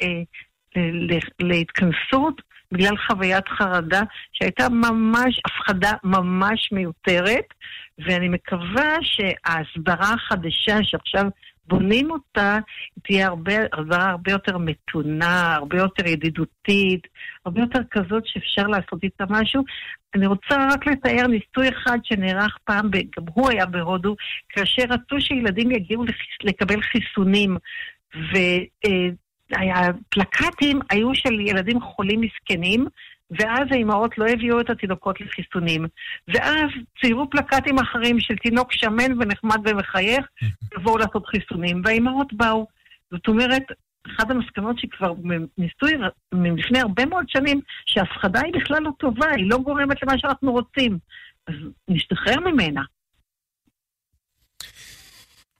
אה, 0.02 0.22
ל, 0.76 1.14
ל, 1.14 1.18
להתכנסות 1.40 2.42
בגלל 2.72 2.96
חוויית 2.96 3.48
חרדה 3.48 4.02
שהייתה 4.32 4.68
ממש, 4.68 5.40
הפחדה 5.46 5.92
ממש 6.04 6.72
מיותרת, 6.72 7.54
ואני 7.98 8.28
מקווה 8.28 8.96
שההסברה 9.02 10.14
החדשה 10.14 10.78
שעכשיו 10.82 11.24
בונים 11.70 12.10
אותה, 12.10 12.58
תהיה 13.02 13.26
הרבה, 13.26 13.52
הסברה 13.72 14.10
הרבה 14.10 14.32
יותר 14.32 14.58
מתונה, 14.58 15.54
הרבה 15.54 15.78
יותר 15.78 16.06
ידידותית, 16.06 17.08
הרבה 17.46 17.60
יותר 17.60 17.80
כזאת 17.90 18.26
שאפשר 18.26 18.66
לעשות 18.66 19.02
איתה 19.02 19.24
משהו. 19.30 19.64
אני 20.14 20.26
רוצה 20.26 20.68
רק 20.72 20.86
לתאר 20.86 21.26
ניסוי 21.26 21.68
אחד 21.68 21.98
שנערך 22.02 22.58
פעם, 22.64 22.90
גם 22.90 23.24
הוא 23.34 23.50
היה 23.50 23.66
בהודו, 23.66 24.16
כאשר 24.48 24.82
רצו 24.90 25.20
שילדים 25.20 25.70
יגיעו 25.70 26.04
לקבל 26.44 26.80
חיסונים. 26.82 27.56
ו... 28.14 28.36
הפלקטים 29.52 30.80
היו 30.90 31.14
של 31.14 31.40
ילדים 31.40 31.80
חולים 31.80 32.20
מסכנים, 32.20 32.86
ואז 33.30 33.62
האימהות 33.70 34.18
לא 34.18 34.26
הביאו 34.26 34.60
את 34.60 34.70
התינוקות 34.70 35.20
לחיסונים. 35.20 35.86
ואז 36.28 36.70
ציירו 37.00 37.30
פלקטים 37.30 37.78
אחרים 37.78 38.20
של 38.20 38.36
תינוק 38.36 38.72
שמן 38.72 39.12
ונחמד 39.20 39.68
ומחייך, 39.68 40.26
תבואו 40.70 40.98
לעשות 40.98 41.26
חיסונים, 41.26 41.82
והאימהות 41.84 42.32
באו. 42.32 42.66
זאת 43.10 43.28
אומרת, 43.28 43.62
אחת 44.06 44.30
המסקנות 44.30 44.78
שכבר 44.78 45.12
ניסוי 45.58 45.92
מלפני 46.34 46.80
הרבה 46.80 47.06
מאוד 47.06 47.24
שנים, 47.28 47.60
שההפחדה 47.86 48.40
היא 48.40 48.52
בכלל 48.60 48.82
לא 48.82 48.90
טובה, 48.98 49.30
היא 49.30 49.50
לא 49.50 49.58
גורמת 49.58 50.02
למה 50.02 50.18
שאנחנו 50.18 50.52
רוצים. 50.52 50.98
אז 51.46 51.54
נשתחרר 51.88 52.40
ממנה. 52.40 52.82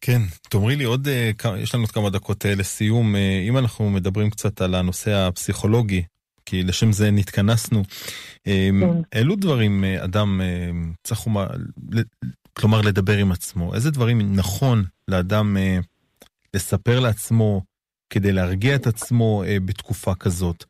כן, 0.00 0.20
תאמרי 0.48 0.76
לי 0.76 0.84
עוד, 0.84 1.08
אה, 1.08 1.30
יש 1.58 1.74
לנו 1.74 1.82
עוד 1.82 1.90
כמה 1.90 2.10
דקות 2.10 2.46
אה, 2.46 2.54
לסיום, 2.54 3.16
אה, 3.16 3.44
אם 3.48 3.58
אנחנו 3.58 3.90
מדברים 3.90 4.30
קצת 4.30 4.60
על 4.60 4.74
הנושא 4.74 5.10
הפסיכולוגי, 5.10 6.02
כי 6.50 6.62
לשם 6.62 6.92
זה 6.92 7.10
נתכנסנו, 7.10 7.82
כן. 8.44 8.74
אילו 9.14 9.36
דברים 9.36 9.84
אדם 9.84 10.40
צריך, 11.04 11.20
כלומר, 12.52 12.80
לדבר 12.80 13.16
עם 13.16 13.32
עצמו? 13.32 13.74
איזה 13.74 13.90
דברים 13.90 14.36
נכון 14.36 14.84
לאדם 15.08 15.56
לספר 16.54 17.00
לעצמו 17.00 17.62
כדי 18.12 18.32
להרגיע 18.32 18.74
את 18.74 18.86
עצמו 18.86 19.42
בתקופה 19.64 20.14
כזאת? 20.14 20.64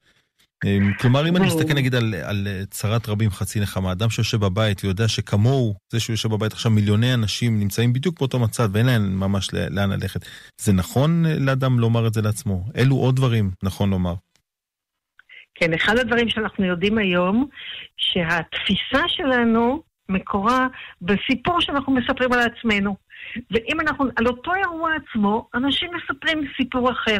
אמ, 0.64 0.92
כלומר, 1.00 1.28
אם 1.28 1.36
אני 1.36 1.46
מסתכל 1.46 1.74
נגיד 1.74 1.94
על, 1.94 2.14
על 2.14 2.48
צרת 2.70 3.08
רבים 3.08 3.30
חצי 3.30 3.60
נחמה, 3.60 3.92
אדם 3.92 4.10
שיושב 4.10 4.40
בבית 4.40 4.84
ויודע 4.84 5.08
שכמוהו, 5.08 5.74
זה 5.92 6.00
שהוא 6.00 6.14
יושב 6.14 6.28
בבית 6.28 6.52
עכשיו, 6.52 6.72
מיליוני 6.72 7.14
אנשים 7.14 7.60
נמצאים 7.60 7.92
בדיוק 7.92 8.18
באותו 8.18 8.38
מצב 8.38 8.70
ואין 8.72 8.86
להם 8.86 9.20
ממש 9.20 9.48
לאן 9.52 9.90
ללכת. 9.90 10.24
זה 10.60 10.72
נכון 10.72 11.26
לאדם 11.26 11.78
לומר 11.78 12.06
את 12.06 12.14
זה 12.14 12.22
לעצמו? 12.22 12.64
אילו 12.74 12.96
עוד 12.96 13.16
דברים 13.16 13.50
נכון 13.62 13.90
לומר? 13.90 14.14
כן, 15.60 15.74
אחד 15.74 15.98
הדברים 15.98 16.28
שאנחנו 16.28 16.64
יודעים 16.64 16.98
היום, 16.98 17.46
שהתפיסה 17.96 19.08
שלנו 19.08 19.82
מקורה 20.08 20.66
בסיפור 21.02 21.60
שאנחנו 21.60 21.92
מספרים 21.92 22.32
על 22.32 22.40
עצמנו. 22.40 22.96
ואם 23.50 23.80
אנחנו, 23.80 24.04
על 24.16 24.26
אותו 24.26 24.54
אירוע 24.54 24.90
עצמו, 24.94 25.48
אנשים 25.54 25.90
מספרים 25.94 26.44
סיפור 26.56 26.90
אחר. 26.90 27.18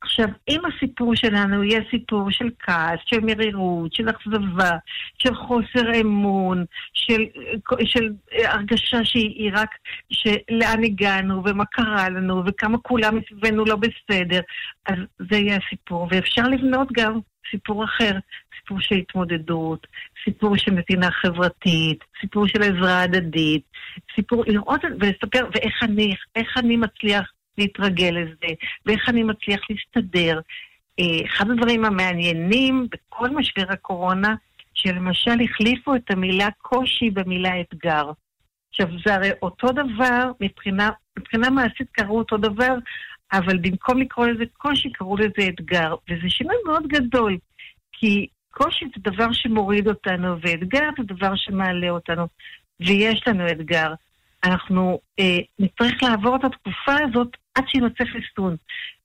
עכשיו, 0.00 0.26
אם 0.48 0.60
הסיפור 0.64 1.14
שלנו 1.14 1.64
יהיה 1.64 1.80
סיפור 1.90 2.30
של 2.30 2.50
כעס, 2.58 2.98
של 3.06 3.20
מרירות, 3.20 3.94
של 3.94 4.10
אכזבה, 4.10 4.70
של 5.18 5.34
חוסר 5.34 6.00
אמון, 6.00 6.64
של, 6.94 7.24
של 7.84 8.12
הרגשה 8.44 9.04
שהיא 9.04 9.50
רק, 9.54 9.68
שלאן 10.10 10.84
הגענו 10.84 11.42
ומה 11.44 11.64
קרה 11.64 12.08
לנו 12.08 12.42
וכמה 12.46 12.78
כולם 12.78 13.16
מסביבנו 13.16 13.64
לא 13.64 13.76
בסדר, 13.76 14.40
אז 14.86 14.96
זה 15.30 15.36
יהיה 15.36 15.58
הסיפור. 15.66 16.08
ואפשר 16.10 16.42
לבנות 16.42 16.88
גם 16.92 17.20
סיפור 17.50 17.84
אחר, 17.84 18.12
סיפור 18.60 18.80
של 18.80 18.94
התמודדות, 18.94 19.86
סיפור 20.24 20.56
של 20.56 20.70
נתינה 20.70 21.10
חברתית, 21.10 22.04
סיפור 22.20 22.46
של 22.46 22.62
עזרה 22.62 23.02
הדדית, 23.02 23.62
סיפור, 24.14 24.44
לראות 24.46 24.80
ולספר, 25.00 25.48
ואיך 25.54 25.82
אני, 25.82 26.14
איך 26.36 26.48
אני 26.56 26.76
מצליח 26.76 27.32
להתרגל 27.58 28.10
לזה, 28.10 28.54
ואיך 28.86 29.08
אני 29.08 29.22
מצליח 29.22 29.60
להסתדר. 29.70 30.40
אה, 31.00 31.26
אחד 31.26 31.50
הדברים 31.50 31.84
המעניינים 31.84 32.88
בכל 32.90 33.30
משבר 33.30 33.64
הקורונה, 33.68 34.34
שלמשל 34.74 35.36
החליפו 35.44 35.94
את 35.94 36.10
המילה 36.10 36.48
קושי 36.58 37.10
במילה 37.10 37.60
אתגר. 37.60 38.10
עכשיו, 38.70 38.86
זה 39.06 39.14
הרי 39.14 39.30
אותו 39.42 39.68
דבר, 39.72 40.30
מבחינה, 40.40 40.90
מבחינה 41.18 41.50
מעשית 41.50 41.90
קראו 41.92 42.18
אותו 42.18 42.36
דבר, 42.36 42.74
אבל 43.32 43.58
במקום 43.58 43.98
לקרוא 43.98 44.26
לזה 44.26 44.44
קושי, 44.56 44.92
קראו 44.92 45.16
לזה 45.16 45.48
אתגר. 45.48 45.94
וזה 46.10 46.28
שינוי 46.28 46.56
מאוד 46.66 46.86
גדול, 46.86 47.36
כי 47.92 48.26
קושי 48.50 48.84
זה 48.84 49.10
דבר 49.10 49.32
שמוריד 49.32 49.88
אותנו, 49.88 50.40
ואתגר 50.40 50.88
זה 50.98 51.14
דבר 51.14 51.36
שמעלה 51.36 51.90
אותנו. 51.90 52.26
ויש 52.80 53.22
לנו 53.26 53.48
אתגר. 53.48 53.94
אנחנו 54.44 55.00
אה, 55.18 55.38
נצטרך 55.58 56.02
לעבור 56.02 56.36
את 56.36 56.44
התקופה 56.44 56.94
הזאת 57.08 57.28
עד 57.54 57.64
שימצא 57.68 58.04
חיסון. 58.04 58.56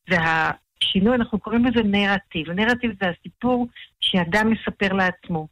והשינוי, 0.08 1.16
אנחנו 1.16 1.40
קוראים 1.40 1.66
לזה 1.66 1.84
נרטיב. 1.84 2.52
נרטיב 2.52 2.92
זה 3.02 3.10
הסיפור 3.10 3.68
שאדם 4.02 4.52
מספר 4.52 4.94
לעצמו. 4.94 5.48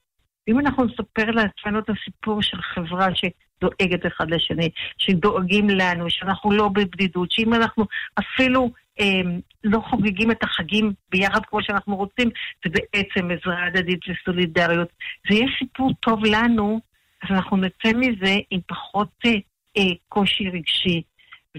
אם 0.50 0.60
אנחנו 0.60 0.86
נספר 0.86 1.32
לעצמנו 1.32 1.80
את 1.80 1.89
הסיפור 1.89 2.41
של 2.41 2.62
חברה 2.62 3.08
שדואגת 3.16 4.06
אחד 4.08 4.32
לשני, 4.32 4.70
שדואגים 4.97 5.70
לנו, 5.70 6.10
שאנחנו 6.10 6.52
לא 6.52 6.68
בבדידות, 6.68 7.32
שאם 7.32 7.54
אנחנו 7.54 7.86
אפילו 8.20 8.72
אה, 9.00 9.22
לא 9.64 9.80
חוגגים 9.89 10.32
את 10.32 10.43
החגים 10.43 10.93
ביחד 11.12 11.45
כמו 11.45 11.64
שאנחנו 11.64 11.95
רוצים, 11.95 12.30
זה 12.66 12.70
בעצם 12.74 13.32
עזרה 13.32 13.66
הדדית 13.66 14.00
וסולידריות. 14.08 14.89
זה 15.30 15.36
יהיה 15.36 15.47
סיפור 15.60 15.93
טוב 16.00 16.26
לנו, 16.26 16.80
אז 17.24 17.30
אנחנו 17.32 17.58
נצא 17.58 17.89
מזה 17.95 18.36
עם 18.52 18.60
פחות 18.68 19.10
אה, 19.26 19.32
אה, 19.78 19.93
קושי 20.08 20.50
רגשי. 20.50 21.02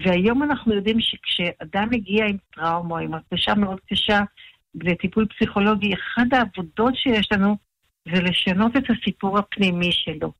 והיום 0.03 0.43
אנחנו 0.43 0.73
יודעים 0.73 0.97
שכשאדם 0.99 1.87
מגיע 1.91 2.25
עם 2.25 2.37
טראומה, 2.55 2.99
עם 2.99 3.11
הרגשה 3.13 3.55
מאוד 3.55 3.79
קשה 3.89 4.19
לטיפול 4.75 5.25
פסיכולוגי, 5.25 5.93
אחת 5.93 6.33
העבודות 6.33 6.95
שיש 6.95 7.31
לנו 7.31 7.57
זה 8.05 8.21
לשנות 8.21 8.77
את 8.77 8.83
הסיפור 8.89 9.37
הפנימי 9.37 9.91
שלו. 9.91 10.31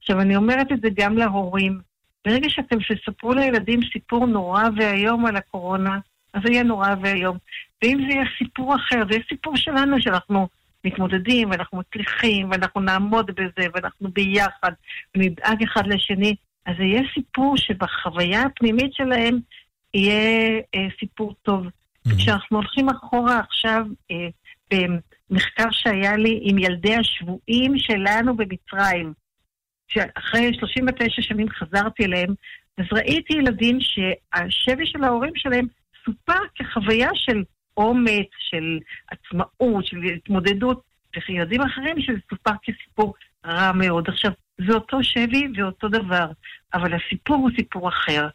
עכשיו, 0.00 0.20
אני 0.20 0.36
אומרת 0.36 0.72
את 0.72 0.80
זה 0.80 0.88
גם 0.94 1.18
להורים. 1.18 1.80
ברגע 2.26 2.48
שאתם 2.50 2.76
תספרו 2.88 3.32
לילדים 3.32 3.80
סיפור 3.92 4.26
נורא 4.26 4.62
ואיום 4.76 5.26
על 5.26 5.36
הקורונה, 5.36 5.98
אז 6.32 6.42
זה 6.44 6.52
יהיה 6.52 6.62
נורא 6.62 6.88
ואיום. 7.02 7.36
ואם 7.82 7.98
זה 8.08 8.14
יהיה 8.14 8.24
סיפור 8.38 8.74
אחר, 8.74 9.02
זה 9.08 9.14
יהיה 9.14 9.24
סיפור 9.28 9.56
שלנו, 9.56 10.00
שאנחנו 10.00 10.48
מתמודדים, 10.84 11.50
ואנחנו 11.50 11.78
מצליחים, 11.78 12.50
ואנחנו 12.50 12.80
נעמוד 12.80 13.26
בזה, 13.26 13.68
ואנחנו 13.74 14.08
ביחד, 14.12 14.72
ונדאג 15.16 15.62
אחד 15.62 15.86
לשני, 15.86 16.34
אז 16.66 16.74
זה 16.78 16.84
יהיה 16.84 17.02
סיפור 17.14 17.56
שבחוויה 17.56 18.42
הפנימית 18.42 18.94
שלהם 18.94 19.38
יהיה 19.94 20.60
אה, 20.74 20.86
סיפור 21.00 21.34
טוב. 21.42 21.66
Mhm. 21.66 22.16
כשאנחנו 22.18 22.56
הולכים 22.56 22.88
אחורה 22.88 23.38
עכשיו, 23.38 23.86
אה, 24.10 24.28
במחקר 25.30 25.70
שהיה 25.70 26.16
לי 26.16 26.40
עם 26.42 26.58
ילדי 26.58 26.94
השבויים 26.94 27.78
שלנו 27.78 28.36
במצרים, 28.36 29.12
שאחרי 29.88 30.54
39 30.58 31.22
שנים 31.22 31.48
חזרתי 31.50 32.04
אליהם, 32.04 32.34
אז 32.78 32.84
ראיתי 32.92 33.32
ילדים 33.32 33.78
שהשבי 33.80 34.86
של 34.86 35.04
ההורים 35.04 35.32
שלהם 35.36 35.66
סופר 36.04 36.38
כחוויה 36.54 37.10
של 37.14 37.42
אומץ, 37.76 38.28
של 38.38 38.78
עצמאות, 39.10 39.86
של 39.86 39.96
התמודדות, 40.16 40.82
וילדים 41.28 41.60
אחרים 41.60 42.00
שזה 42.00 42.18
סופר 42.30 42.50
כסיפור 42.62 43.14
רע 43.46 43.72
מאוד. 43.72 44.08
עכשיו, 44.08 44.30
זה 44.58 44.74
אותו 44.74 45.04
שבי 45.04 45.48
ואותו 45.56 45.88
דבר, 45.88 46.26
אבל 46.74 46.90
הסיפור 46.94 47.36
הוא 47.36 47.50
סיפור 47.56 47.88
אחר. 47.88 48.28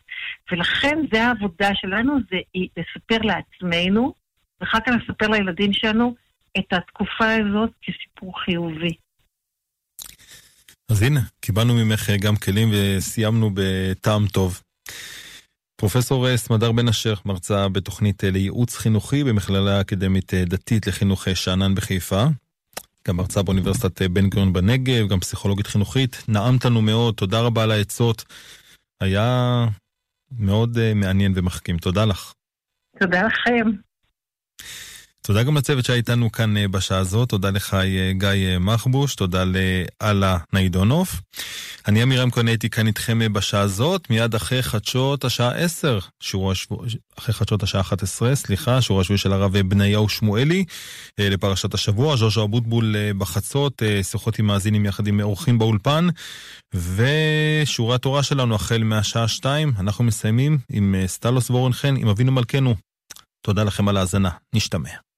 ולכן 0.52 0.98
זה 1.14 1.24
העבודה 1.24 1.70
שלנו, 1.76 2.18
זה 2.32 2.38
לספר 2.56 3.18
לעצמנו, 3.24 4.14
ואחר 4.62 4.80
כך 4.80 4.92
לספר 5.04 5.28
לילדים 5.28 5.74
שלנו 5.74 6.16
את 6.58 6.74
התקופה 6.74 7.34
הזאת 7.34 7.70
כסיפור 7.82 8.39
חיובי. 8.45 8.95
אז 10.91 11.02
הנה, 11.02 11.20
קיבלנו 11.41 11.74
ממך 11.74 12.10
גם 12.22 12.36
כלים 12.36 12.70
וסיימנו 12.74 13.49
בטעם 13.54 14.28
טוב. 14.28 14.62
פרופסור 15.76 16.38
סמדר 16.38 16.72
בן 16.72 16.88
אשר, 16.88 17.14
מרצה 17.26 17.70
בתוכנית 17.70 18.24
לייעוץ 18.24 18.78
חינוכי 18.78 19.24
במכללה 19.24 19.78
האקדמית 19.78 20.34
דתית 20.34 20.88
לחינוך 20.88 21.28
שאנן 21.34 21.76
בחיפה. 21.76 22.24
גם 23.08 23.18
מרצה 23.18 23.43
באוניברסיטת 23.43 24.02
בן 24.02 24.30
גוריון 24.30 24.54
בנגב, 24.54 25.08
גם 25.08 25.20
פסיכולוגית 25.20 25.68
חינוכית. 25.68 26.24
נעמת 26.28 26.66
לנו 26.66 26.82
מאוד, 26.82 27.16
תודה 27.16 27.41
רבה 27.41 27.64
על 27.64 27.72
העצות. 27.72 28.26
היה 29.02 29.66
מאוד 30.39 30.93
מעניין 30.95 31.34
ומחכים. 31.36 31.78
תודה 31.78 32.06
לך. 32.06 32.34
תודה 32.99 33.22
לכם. 33.22 33.91
תודה 35.24 35.43
גם 35.43 35.57
לצוות 35.57 35.86
שהיה 35.86 35.97
איתנו 35.97 36.32
כאן 36.32 36.72
בשעה 36.72 36.97
הזאת, 36.97 37.30
תודה 37.30 37.49
לך 37.49 37.78
גיא 38.11 38.57
מחבוש, 38.59 39.15
תודה 39.15 39.43
לאללה 39.43 40.38
ניידונוף. 40.53 41.22
אני 41.88 42.03
אמירם 42.03 42.32
כהן 42.32 42.47
הייתי 42.47 42.69
כאן 42.69 42.88
איתכם 42.88 43.34
בשעה 43.34 43.61
הזאת, 43.61 44.09
מיד 44.09 44.36
אחרי 44.36 44.63
חדשות 44.63 45.26
השעה 45.26 45.51
10, 45.51 45.99
שיעור 46.19 46.51
השבוע, 46.51 46.86
אחרי 47.19 47.34
חדשות 47.34 47.63
השעה 47.63 47.82
11, 47.82 48.36
סליחה, 48.36 48.82
שיעור 48.82 49.01
השבועי 49.01 49.17
של 49.17 49.34
הרב 49.34 49.57
בניהו 49.57 50.09
שמואלי 50.09 50.65
לפרשת 51.17 51.74
השבוע, 51.74 52.15
ז'וז'ו 52.15 52.43
אבוטבול 52.43 52.95
בחצות, 53.17 53.82
שיחות 54.03 54.39
עם 54.39 54.45
מאזינים 54.45 54.86
יחד 54.86 55.07
עם 55.07 55.22
אורחים 55.22 55.59
באולפן, 55.59 56.07
ושיעורי 56.74 57.95
התורה 57.95 58.24
שלנו 58.24 58.55
החל 58.55 58.84
מהשעה 58.84 59.28
2, 59.28 59.74
אנחנו 59.80 60.03
מסיימים 60.03 60.57
עם 60.72 60.95
סטלוס 61.05 61.49
וורנכן, 61.49 61.95
עם 61.95 62.07
אבינו 62.07 62.32
מלכנו. 62.32 62.76
תודה 63.45 63.63
לכם 63.63 63.88
על 63.88 63.97
ההאזנה, 63.97 64.30
נשתמע. 64.53 65.11